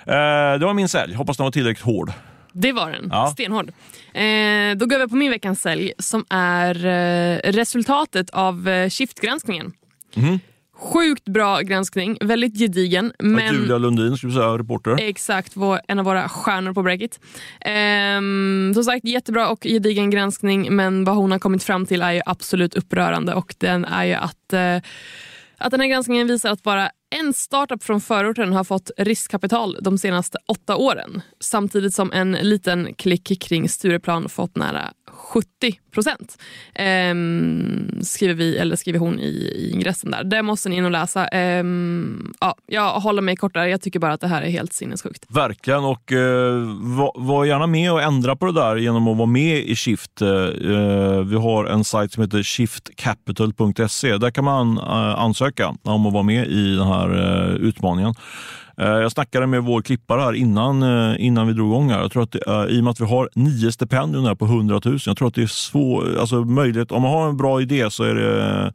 Eh, 0.05 0.59
det 0.59 0.65
var 0.65 0.73
min 0.73 0.89
sälj, 0.89 1.13
hoppas 1.13 1.37
den 1.37 1.43
var 1.43 1.51
tillräckligt 1.51 1.85
hård. 1.85 2.11
Det 2.53 2.71
var 2.71 2.91
den. 2.91 3.09
Ja. 3.11 3.27
Stenhård. 3.27 3.67
Eh, 4.13 4.77
då 4.77 4.85
går 4.85 4.99
vi 4.99 5.07
på 5.07 5.15
min 5.15 5.31
veckans 5.31 5.61
sälj 5.61 5.93
som 5.99 6.25
är 6.29 6.85
eh, 6.85 7.51
resultatet 7.51 8.29
av 8.29 8.67
eh, 8.67 8.89
Shift-granskningen. 8.89 9.73
Mhm. 10.15 10.39
Sjukt 10.75 11.25
bra 11.25 11.61
granskning, 11.61 12.17
väldigt 12.21 12.59
gedigen. 12.59 13.13
Men... 13.19 13.55
Julia 13.55 13.77
Lundin, 13.77 14.17
skulle 14.17 14.33
vi 14.33 14.37
säga, 14.37 14.57
reporter. 14.57 14.97
Exakt, 15.01 15.51
vår, 15.55 15.79
en 15.87 15.99
av 15.99 16.05
våra 16.05 16.29
stjärnor 16.29 16.73
på 16.73 16.83
Breakit. 16.83 17.19
Ehm, 17.61 18.71
som 18.73 18.83
sagt, 18.83 19.05
jättebra 19.05 19.49
och 19.49 19.63
gedigen 19.63 20.09
granskning 20.09 20.75
men 20.75 21.03
vad 21.03 21.15
hon 21.15 21.31
har 21.31 21.39
kommit 21.39 21.63
fram 21.63 21.85
till 21.85 22.01
är 22.01 22.11
ju 22.11 22.21
absolut 22.25 22.75
upprörande 22.75 23.33
och 23.33 23.55
den 23.57 23.85
är 23.85 24.03
ju 24.03 24.13
att, 24.13 24.53
eh, 24.53 24.75
att 25.57 25.71
den 25.71 25.79
här 25.79 25.87
granskningen 25.87 26.27
visar 26.27 26.51
att 26.51 26.63
bara 26.63 26.89
en 27.19 27.33
startup 27.33 27.83
från 27.83 28.01
förorten 28.01 28.53
har 28.53 28.63
fått 28.63 28.91
riskkapital 28.97 29.77
de 29.81 29.97
senaste 29.97 30.37
åtta 30.47 30.75
åren 30.75 31.21
samtidigt 31.39 31.93
som 31.93 32.11
en 32.11 32.31
liten 32.31 32.93
klick 32.93 33.41
kring 33.41 33.69
Stureplan 33.69 34.29
fått 34.29 34.55
nära 34.55 34.93
70 35.13 35.79
procent. 35.91 36.37
Ehm, 36.75 37.99
skriver, 38.01 38.33
vi, 38.33 38.57
eller 38.57 38.75
skriver 38.75 38.99
hon 38.99 39.19
i, 39.19 39.29
i 39.55 39.71
ingressen 39.73 40.11
där. 40.11 40.23
Det 40.23 40.41
måste 40.41 40.69
ni 40.69 40.75
in 40.75 40.85
och 40.85 40.91
läsa. 40.91 41.27
Ehm, 41.27 42.33
ja, 42.39 42.55
jag 42.67 42.99
håller 42.99 43.21
mig 43.21 43.35
kort 43.35 43.53
där. 43.53 43.65
Jag 43.65 43.81
tycker 43.81 43.99
bara 43.99 44.13
att 44.13 44.21
det 44.21 44.27
här 44.27 44.41
är 44.41 44.49
helt 44.49 44.73
sinnessjukt. 44.73 45.25
Verkligen, 45.29 45.83
och 45.83 46.11
eh, 46.11 46.53
var, 46.79 47.11
var 47.15 47.45
gärna 47.45 47.67
med 47.67 47.91
och 47.91 48.01
ändra 48.01 48.35
på 48.35 48.45
det 48.45 48.53
där 48.53 48.75
genom 48.75 49.07
att 49.07 49.17
vara 49.17 49.27
med 49.27 49.57
i 49.57 49.75
Shift. 49.75 50.21
Eh, 50.21 50.29
eh 50.29 51.23
vi 51.23 51.35
har 51.35 51.65
en 51.65 51.83
sajt 51.83 52.11
som 52.11 52.23
heter 52.23 52.43
shiftcapital.se. 52.43 54.17
Där 54.17 54.31
kan 54.31 54.43
man 54.43 54.77
eh, 54.77 55.19
ansöka 55.19 55.75
om 55.83 56.05
att 56.05 56.13
vara 56.13 56.23
med 56.23 56.47
i 56.47 56.75
den 56.75 56.87
här 56.87 57.02
här 57.09 57.55
utmaningen. 57.55 58.13
Eh, 58.77 58.87
Jag 58.87 59.11
snackade 59.11 59.47
med 59.47 59.63
vår 59.63 59.81
klippare 59.81 60.21
här 60.21 60.33
innan, 60.33 60.83
eh, 60.83 61.15
innan 61.25 61.47
vi 61.47 61.53
drog 61.53 61.67
igång. 61.71 61.89
Här. 61.89 61.99
Jag 62.01 62.11
tror 62.11 62.23
att 62.23 62.31
det 62.31 62.43
är, 62.47 62.69
I 62.69 62.79
och 62.79 62.83
med 62.83 62.91
att 62.91 62.99
vi 62.99 63.05
har 63.05 63.29
nio 63.35 63.71
stipendier 63.71 64.21
här 64.21 64.35
på 64.35 64.45
100 64.45 64.81
000, 64.85 64.99
jag 65.05 65.17
tror 65.17 65.27
att 65.27 65.33
det 65.33 65.41
är 65.43 65.47
svår, 65.47 66.17
alltså 66.19 66.35
möjligt, 66.35 66.91
om 66.91 67.01
man 67.01 67.11
har 67.11 67.29
en 67.29 67.37
bra 67.37 67.61
idé 67.61 67.89
så 67.91 68.03
är 68.03 68.15
det 68.15 68.43
eh, 68.65 68.69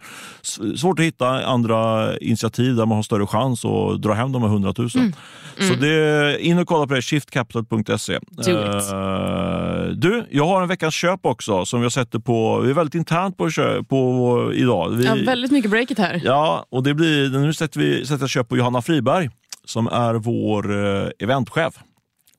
svårt 0.77 0.99
att 0.99 1.05
hitta 1.05 1.29
andra 1.47 2.13
initiativ 2.19 2.77
där 2.77 2.87
man 2.87 2.97
har 2.97 3.03
större 3.03 3.27
chans 3.27 3.65
att 3.65 4.03
dra 4.03 4.13
hem 4.13 4.33
de 4.33 4.43
här 4.43 4.49
100 4.49 4.75
000. 4.79 4.91
Så 4.91 5.75
det, 5.81 6.39
in 6.41 6.59
och 6.59 6.67
kolla 6.69 6.87
på 6.87 6.95
det, 6.95 7.03
shiftcapital.se. 7.03 8.15
Eh, 8.15 8.21
du, 9.93 10.25
jag 10.31 10.47
har 10.47 10.63
en 10.63 10.69
veckans 10.69 10.95
köp 10.95 11.27
också 11.27 11.65
som 11.65 11.83
jag 11.83 11.93
sätter 11.93 12.19
på, 12.19 12.61
vi 12.61 12.71
är 12.71 12.75
väldigt 12.75 12.95
internt 12.95 13.37
på, 13.37 13.51
på 13.89 14.53
idag. 14.55 14.91
Vi, 14.91 15.05
Ja, 15.07 15.15
väldigt 15.27 15.51
mycket 15.51 15.71
breakit 15.71 15.99
här. 15.99 16.21
Ja, 16.25 16.67
och 16.71 16.83
det 16.83 16.95
blir, 16.95 17.31
nu 17.31 17.53
sätter 17.55 17.81
vi 17.81 18.07
sätter 18.07 18.23
jag 18.23 18.31
köp 18.31 18.49
på 18.49 18.57
Johanna 18.57 18.83
Friberg 18.83 19.31
som 19.69 19.87
är 19.87 20.15
vår 20.15 20.87
eh, 20.87 21.11
eventchef. 21.19 21.79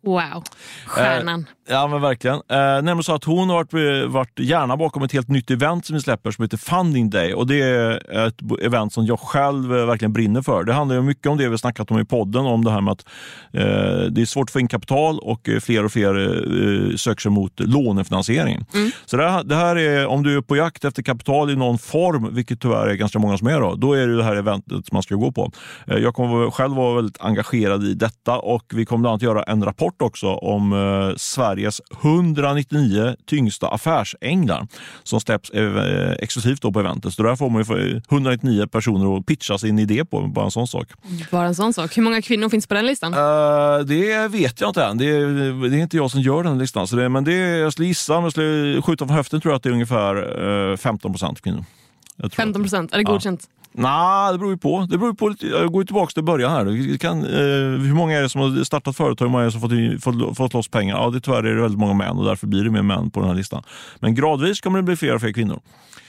Wow, 0.03 0.43
stjärnan. 0.85 1.45
Ja 1.69 1.87
men 1.87 2.01
verkligen. 2.01 2.35
Eh, 2.35 2.57
nämligen 2.57 3.03
så 3.03 3.15
att 3.15 3.23
hon 3.23 3.49
har 3.49 3.55
varit, 3.55 4.11
varit 4.11 4.39
gärna 4.39 4.77
bakom 4.77 5.03
ett 5.03 5.11
helt 5.11 5.27
nytt 5.27 5.51
event 5.51 5.85
som 5.85 5.95
vi 5.95 6.01
släpper 6.01 6.31
som 6.31 6.43
heter 6.43 6.57
Funding 6.57 7.09
Day. 7.09 7.33
Och 7.33 7.47
Det 7.47 7.61
är 7.61 8.27
ett 8.27 8.35
event 8.61 8.93
som 8.93 9.05
jag 9.05 9.19
själv 9.19 9.77
eh, 9.77 9.85
verkligen 9.85 10.13
brinner 10.13 10.41
för. 10.41 10.63
Det 10.63 10.73
handlar 10.73 10.95
ju 10.95 11.01
mycket 11.01 11.27
om 11.27 11.37
det 11.37 11.43
vi 11.43 11.49
har 11.49 11.57
snackat 11.57 11.91
om 11.91 11.99
i 11.99 12.05
podden, 12.05 12.45
om 12.45 12.63
det 12.63 12.71
här 12.71 12.81
med 12.81 12.91
att 12.91 13.05
eh, 13.53 14.11
det 14.11 14.21
är 14.21 14.25
svårt 14.25 14.49
att 14.49 14.51
få 14.51 14.59
in 14.59 14.67
kapital 14.67 15.19
och 15.19 15.49
eh, 15.49 15.59
fler 15.59 15.85
och 15.85 15.91
fler 15.91 16.15
eh, 16.15 16.95
söker 16.95 17.21
sig 17.21 17.31
mot 17.31 17.59
lånefinansiering. 17.59 18.65
Så 19.05 19.17
det 19.17 19.29
här, 19.29 19.43
det 19.43 19.55
här 19.55 19.75
är, 19.75 20.07
om 20.07 20.23
du 20.23 20.37
är 20.37 20.41
på 20.41 20.55
jakt 20.55 20.85
efter 20.85 21.03
kapital 21.03 21.49
i 21.49 21.55
någon 21.55 21.77
form, 21.77 22.35
vilket 22.35 22.61
tyvärr 22.61 22.87
är 22.87 22.95
ganska 22.95 23.19
många 23.19 23.37
som 23.37 23.47
är, 23.47 23.61
då, 23.61 23.75
då 23.75 23.93
är 23.93 24.07
det 24.07 24.17
det 24.17 24.23
här 24.23 24.35
eventet 24.35 24.91
man 24.91 25.03
ska 25.03 25.15
gå 25.15 25.31
på. 25.31 25.51
Eh, 25.87 25.97
jag 25.97 26.13
kommer 26.13 26.51
själv 26.51 26.75
vara 26.75 26.95
väldigt 26.95 27.21
engagerad 27.21 27.83
i 27.83 27.93
detta 27.93 28.39
och 28.39 28.63
vi 28.73 28.85
kommer 28.85 29.01
bland 29.01 29.11
annat 29.11 29.21
göra 29.21 29.43
en 29.43 29.63
rapport 29.63 29.88
också 29.97 30.27
om 30.27 30.73
eh, 30.73 31.15
Sveriges 31.17 31.81
199 32.01 33.15
tyngsta 33.25 33.67
affärsänglar 33.67 34.67
som 35.03 35.21
släpps 35.21 35.49
eh, 35.49 36.11
exklusivt 36.11 36.61
då 36.61 36.71
på 36.71 36.79
eventet. 36.79 37.13
Så 37.13 37.23
där 37.23 37.35
får 37.35 37.49
man 37.49 37.61
ju 37.61 37.65
få 37.65 37.77
199 38.11 38.67
personer 38.67 39.17
att 39.17 39.25
pitcha 39.25 39.57
sin 39.57 39.79
idé 39.79 40.05
på, 40.05 40.21
bara 40.21 40.45
en 40.45 40.51
sån 40.51 40.67
sak. 40.67 40.87
Bara 41.31 41.47
en 41.47 41.55
sån 41.55 41.73
sak. 41.73 41.97
Hur 41.97 42.03
många 42.03 42.21
kvinnor 42.21 42.49
finns 42.49 42.67
på 42.67 42.73
den 42.73 42.85
listan? 42.85 43.13
Eh, 43.13 43.85
det 43.85 44.27
vet 44.27 44.61
jag 44.61 44.69
inte 44.69 44.83
än. 44.83 44.97
Det 44.97 45.05
är, 45.05 45.69
det 45.69 45.77
är 45.77 45.81
inte 45.81 45.97
jag 45.97 46.11
som 46.11 46.21
gör 46.21 46.43
den 46.43 46.57
listan. 46.57 46.87
Så 46.87 46.95
det, 46.95 47.09
men 47.09 47.23
det, 47.23 47.35
jag 47.35 47.73
skulle 47.73 47.87
gissa, 47.87 48.15
om 48.15 48.23
jag 48.23 48.31
skulle 48.31 48.81
skjuta 48.81 49.07
från 49.07 49.15
höften, 49.17 49.41
tror 49.41 49.51
jag 49.51 49.57
att 49.57 49.63
det 49.63 49.69
är 49.69 49.73
ungefär 49.73 50.71
eh, 50.71 50.77
15 50.77 51.11
procent 51.11 51.41
kvinnor. 51.41 51.65
Jag 52.15 52.31
tror 52.31 52.43
15 52.43 52.61
procent, 52.61 52.93
är 52.93 52.97
det 52.97 53.03
Ja. 53.03 53.37
Nej, 53.79 54.31
det 54.31 54.37
beror 54.37 54.51
ju 54.51 54.57
på. 54.57 54.87
Det 54.89 54.97
beror 54.97 55.13
på 55.13 55.29
lite, 55.29 55.47
jag 55.47 55.71
går 55.71 55.83
tillbaka 55.83 56.11
till 56.11 56.23
början 56.23 56.51
här. 56.51 56.65
Vi 56.65 56.97
Kan, 56.97 57.25
eh, 57.25 57.31
hur 57.81 57.93
många 57.93 58.17
är 58.17 58.21
det 58.21 58.29
som 58.29 58.41
har 58.41 58.63
startat 58.63 58.95
företag? 58.95 59.25
Hur 59.25 59.31
många 59.31 59.43
är 59.43 59.45
det 59.45 59.51
som 59.51 59.61
fått, 59.61 60.03
fått, 60.03 60.37
fått 60.37 60.53
loss 60.53 60.67
pengar? 60.67 60.97
Ja, 60.97 61.09
det, 61.09 61.21
tyvärr 61.21 61.43
är 61.43 61.55
det 61.55 61.61
väldigt 61.61 61.79
många 61.79 61.93
män 61.93 62.17
och 62.17 62.25
därför 62.25 62.47
blir 62.47 62.63
det 62.63 62.69
mer 62.69 62.81
män 62.81 63.11
på 63.11 63.19
den 63.19 63.29
här 63.29 63.35
listan. 63.35 63.63
Men 63.99 64.15
gradvis 64.15 64.61
kommer 64.61 64.79
det 64.79 64.83
bli 64.83 64.95
fler 64.95 65.15
och 65.15 65.21
fler 65.21 65.33
kvinnor. 65.33 65.59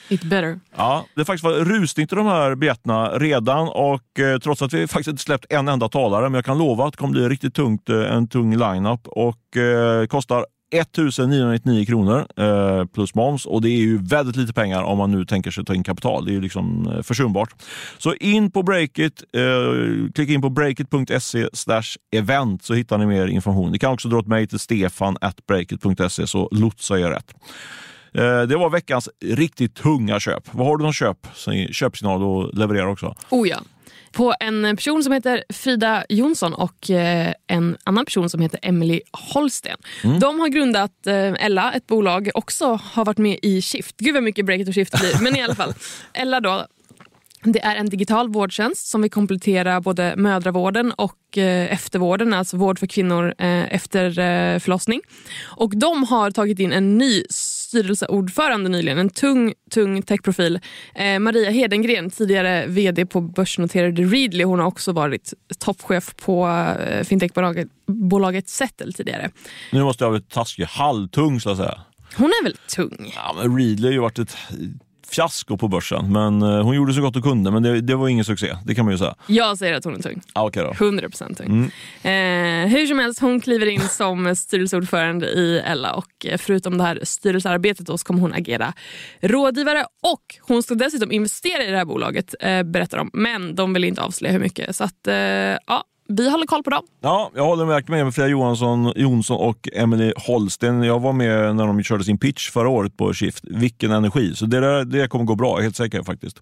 It 0.08 0.22
better. 0.22 0.60
Ja, 0.76 1.04
det 1.16 1.24
faktiskt 1.24 1.44
varit 1.44 1.66
rusning 1.66 2.06
till 2.06 2.16
de 2.16 2.26
här 2.26 2.54
biljetterna 2.54 3.08
redan 3.08 3.68
och 3.68 4.20
eh, 4.20 4.38
trots 4.38 4.62
att 4.62 4.72
vi 4.72 4.86
faktiskt 4.86 5.08
inte 5.08 5.22
släppt 5.22 5.46
en 5.52 5.68
enda 5.68 5.88
talare, 5.88 6.22
men 6.22 6.34
jag 6.34 6.44
kan 6.44 6.58
lova 6.58 6.84
att 6.84 6.92
det 6.92 6.96
kommer 6.98 7.12
bli 7.12 7.28
riktigt 7.28 7.54
tungt, 7.54 7.88
eh, 7.88 8.16
en 8.16 8.28
tung 8.28 8.56
line-up 8.56 9.00
och 9.06 9.56
eh, 9.56 10.06
kostar 10.06 10.46
1999 10.70 11.84
kronor 11.84 12.26
eh, 12.36 12.84
plus 12.84 13.14
moms 13.14 13.46
och 13.46 13.62
det 13.62 13.68
är 13.68 13.78
ju 13.78 13.98
väldigt 14.02 14.36
lite 14.36 14.52
pengar 14.52 14.82
om 14.82 14.98
man 14.98 15.10
nu 15.10 15.24
tänker 15.24 15.50
sig 15.50 15.64
ta 15.64 15.74
in 15.74 15.82
kapital. 15.82 16.24
Det 16.24 16.30
är 16.30 16.34
ju 16.34 16.40
liksom 16.40 16.88
eh, 16.88 17.02
försumbart. 17.02 17.54
Så 17.98 18.14
in 18.14 18.50
på 18.50 18.62
Breakit, 18.62 19.22
eh, 19.32 20.12
klicka 20.14 20.32
in 20.32 20.42
på 20.42 20.50
breakit.se 20.50 21.48
event 22.10 22.64
så 22.64 22.74
hittar 22.74 22.98
ni 22.98 23.06
mer 23.06 23.26
information. 23.26 23.72
Ni 23.72 23.78
kan 23.78 23.92
också 23.92 24.08
dra 24.08 24.18
ett 24.18 24.26
mejl 24.26 24.48
till 24.48 24.58
stefan 24.58 25.16
breakit.se 25.46 26.26
så 26.26 26.48
lotsar 26.52 26.96
jag 26.96 27.10
rätt. 27.10 27.34
Eh, 28.14 28.42
det 28.42 28.56
var 28.56 28.70
veckans 28.70 29.08
riktigt 29.24 29.74
tunga 29.74 30.20
köp. 30.20 30.54
Vad 30.54 30.66
har 30.66 30.76
du 30.76 30.84
någon 30.84 30.92
köp, 30.92 31.26
köpsignal 31.70 32.48
att 32.48 32.58
leverera 32.58 32.90
också? 32.90 33.14
Oh 33.30 33.48
ja. 33.48 33.58
På 34.12 34.34
en 34.40 34.76
person 34.76 35.04
som 35.04 35.12
heter 35.12 35.44
Frida 35.48 36.04
Jonsson 36.08 36.54
och 36.54 36.90
eh, 36.90 37.32
en 37.46 37.76
annan 37.84 38.04
person 38.04 38.30
som 38.30 38.40
heter 38.40 38.60
Emily 38.62 39.00
Holsten. 39.12 39.76
De 40.20 40.40
har 40.40 40.48
grundat 40.48 41.06
eh, 41.06 41.44
Ella, 41.44 41.72
ett 41.72 41.86
bolag, 41.86 42.30
också 42.34 42.80
har 42.82 43.04
varit 43.04 43.18
med 43.18 43.38
i 43.42 43.62
Shift. 43.62 43.96
Gud 43.98 44.14
vad 44.14 44.22
mycket 44.22 44.46
Breakit 44.46 44.68
och 44.68 44.74
Shift 44.74 45.00
blir, 45.00 45.22
men 45.22 45.36
i 45.36 45.42
alla 45.42 45.54
fall. 45.54 45.74
Ella 46.12 46.40
då, 46.40 46.66
det 47.42 47.64
är 47.64 47.76
en 47.76 47.88
digital 47.88 48.28
vårdtjänst 48.28 48.86
som 48.86 49.02
vill 49.02 49.10
komplettera 49.10 49.80
både 49.80 50.16
mödravården 50.16 50.92
och 50.92 51.38
eh, 51.38 51.72
eftervården, 51.72 52.34
alltså 52.34 52.56
vård 52.56 52.78
för 52.78 52.86
kvinnor 52.86 53.34
eh, 53.38 53.74
efter 53.74 54.04
eh, 54.06 54.58
förlossning. 54.58 55.00
Och 55.42 55.76
de 55.76 56.04
har 56.04 56.30
tagit 56.30 56.58
in 56.58 56.72
en 56.72 56.98
ny 56.98 57.24
styrelseordförande 57.70 58.68
nyligen, 58.68 58.98
en 58.98 59.10
tung, 59.10 59.54
tung 59.70 60.02
techprofil. 60.02 60.60
Eh, 60.94 61.18
Maria 61.18 61.50
Hedengren, 61.50 62.10
tidigare 62.10 62.66
vd 62.66 63.06
på 63.06 63.20
börsnoterade 63.20 64.02
Readly. 64.02 64.44
Hon 64.44 64.58
har 64.58 64.66
också 64.66 64.92
varit 64.92 65.34
toppchef 65.58 66.14
på 66.16 66.48
eh, 66.48 67.04
fintechbolaget 67.04 67.68
bolaget 67.86 68.48
Settle 68.48 68.92
tidigare. 68.92 69.30
Nu 69.72 69.82
måste 69.82 70.04
jag 70.04 70.10
vara 70.10 70.20
taskig. 70.20 70.64
Halvtung, 70.64 71.40
så 71.40 71.50
att 71.50 71.56
säga. 71.56 71.80
Hon 72.16 72.26
är 72.26 72.44
väl 72.44 72.56
tung? 72.76 73.12
Ja, 73.16 73.34
men 73.36 73.58
Readly 73.58 73.86
har 73.86 73.92
ju 73.92 73.98
varit 73.98 74.18
ett 74.18 74.36
fiasko 75.10 75.56
på 75.56 75.68
börsen, 75.68 76.12
men 76.12 76.42
eh, 76.42 76.62
hon 76.62 76.76
gjorde 76.76 76.92
så 76.92 77.00
gott 77.00 77.14
hon 77.14 77.22
kunde. 77.22 77.50
Men 77.50 77.62
det, 77.62 77.80
det 77.80 77.94
var 77.94 78.08
ingen 78.08 78.24
succé, 78.24 78.56
det 78.64 78.74
kan 78.74 78.84
man 78.84 78.92
ju 78.94 78.98
säga. 78.98 79.14
Jag 79.26 79.58
säger 79.58 79.74
att 79.74 79.84
hon 79.84 79.94
är 79.94 80.02
tung. 80.02 80.20
Ah, 80.32 80.46
okay 80.46 80.62
då. 80.62 80.70
100% 80.70 81.34
tung. 81.34 81.46
Mm. 81.46 82.66
Eh, 82.66 82.72
hur 82.72 82.86
som 82.86 82.98
helst, 82.98 83.20
hon 83.20 83.40
kliver 83.40 83.66
in 83.66 83.80
som 83.80 84.36
styrelseordförande 84.36 85.26
i 85.26 85.58
Ella 85.58 85.92
och 85.92 86.26
eh, 86.26 86.38
förutom 86.38 86.78
det 86.78 86.84
här 86.84 87.00
styrelsearbetet 87.02 87.86
då, 87.86 87.98
så 87.98 88.06
kommer 88.06 88.20
hon 88.20 88.32
agera 88.32 88.72
rådgivare 89.20 89.84
och 90.02 90.22
hon 90.40 90.62
ska 90.62 90.74
dessutom 90.74 91.12
investera 91.12 91.64
i 91.64 91.70
det 91.70 91.76
här 91.76 91.84
bolaget, 91.84 92.34
eh, 92.40 92.62
berättar 92.62 92.98
de. 92.98 93.10
Men 93.12 93.54
de 93.54 93.72
vill 93.72 93.84
inte 93.84 94.02
avslöja 94.02 94.32
hur 94.32 94.40
mycket. 94.40 94.76
Så 94.76 94.84
att, 94.84 95.06
eh, 95.06 95.14
ja, 95.14 95.84
vi 96.10 96.30
håller 96.30 96.46
koll 96.46 96.62
på 96.62 96.70
dem. 96.70 96.82
Ja, 97.00 97.30
jag 97.34 97.44
håller 97.44 97.64
verkligen 97.64 98.04
med 98.04 98.14
Freja 98.14 98.28
Johansson, 98.28 98.92
Jonsson 98.96 99.36
och 99.36 99.68
Emily 99.72 100.12
Holsten. 100.16 100.82
Jag 100.82 101.00
var 101.00 101.12
med 101.12 101.56
när 101.56 101.66
de 101.66 101.82
körde 101.82 102.04
sin 102.04 102.18
pitch 102.18 102.50
förra 102.50 102.68
året 102.68 102.96
på 102.96 103.12
Shift. 103.14 103.44
Vilken 103.44 103.90
energi! 103.90 104.34
Så 104.34 104.46
det, 104.46 104.60
där, 104.60 104.84
det 104.84 105.08
kommer 105.08 105.24
gå 105.24 105.34
bra, 105.34 105.58
helt 105.60 105.76
säker 105.76 106.02
faktiskt. 106.02 106.40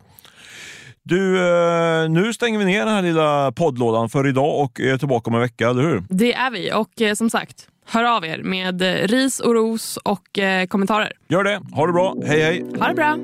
Du, 1.02 1.36
eh, 1.36 2.08
nu 2.08 2.32
stänger 2.32 2.58
vi 2.58 2.64
ner 2.64 2.84
den 2.84 2.94
här 2.94 3.02
lilla 3.02 3.52
poddlådan 3.52 4.08
för 4.08 4.28
idag 4.28 4.60
och 4.60 4.80
är 4.80 4.98
tillbaka 4.98 5.30
om 5.30 5.34
en 5.34 5.40
vecka, 5.40 5.68
eller 5.68 5.82
hur? 5.82 6.04
Det 6.08 6.34
är 6.34 6.50
vi 6.50 6.72
och 6.72 7.00
eh, 7.00 7.14
som 7.14 7.30
sagt, 7.30 7.68
hör 7.86 8.04
av 8.04 8.24
er 8.24 8.42
med 8.42 8.82
ris 9.10 9.40
och 9.40 9.54
ros 9.54 9.96
och 9.96 10.38
eh, 10.38 10.66
kommentarer. 10.66 11.12
Gör 11.28 11.44
det. 11.44 11.60
Ha 11.72 11.86
det 11.86 11.92
bra. 11.92 12.16
Hej 12.26 12.42
hej! 12.42 12.64
Ha 12.78 12.88
det 12.88 12.94
bra! 12.94 13.16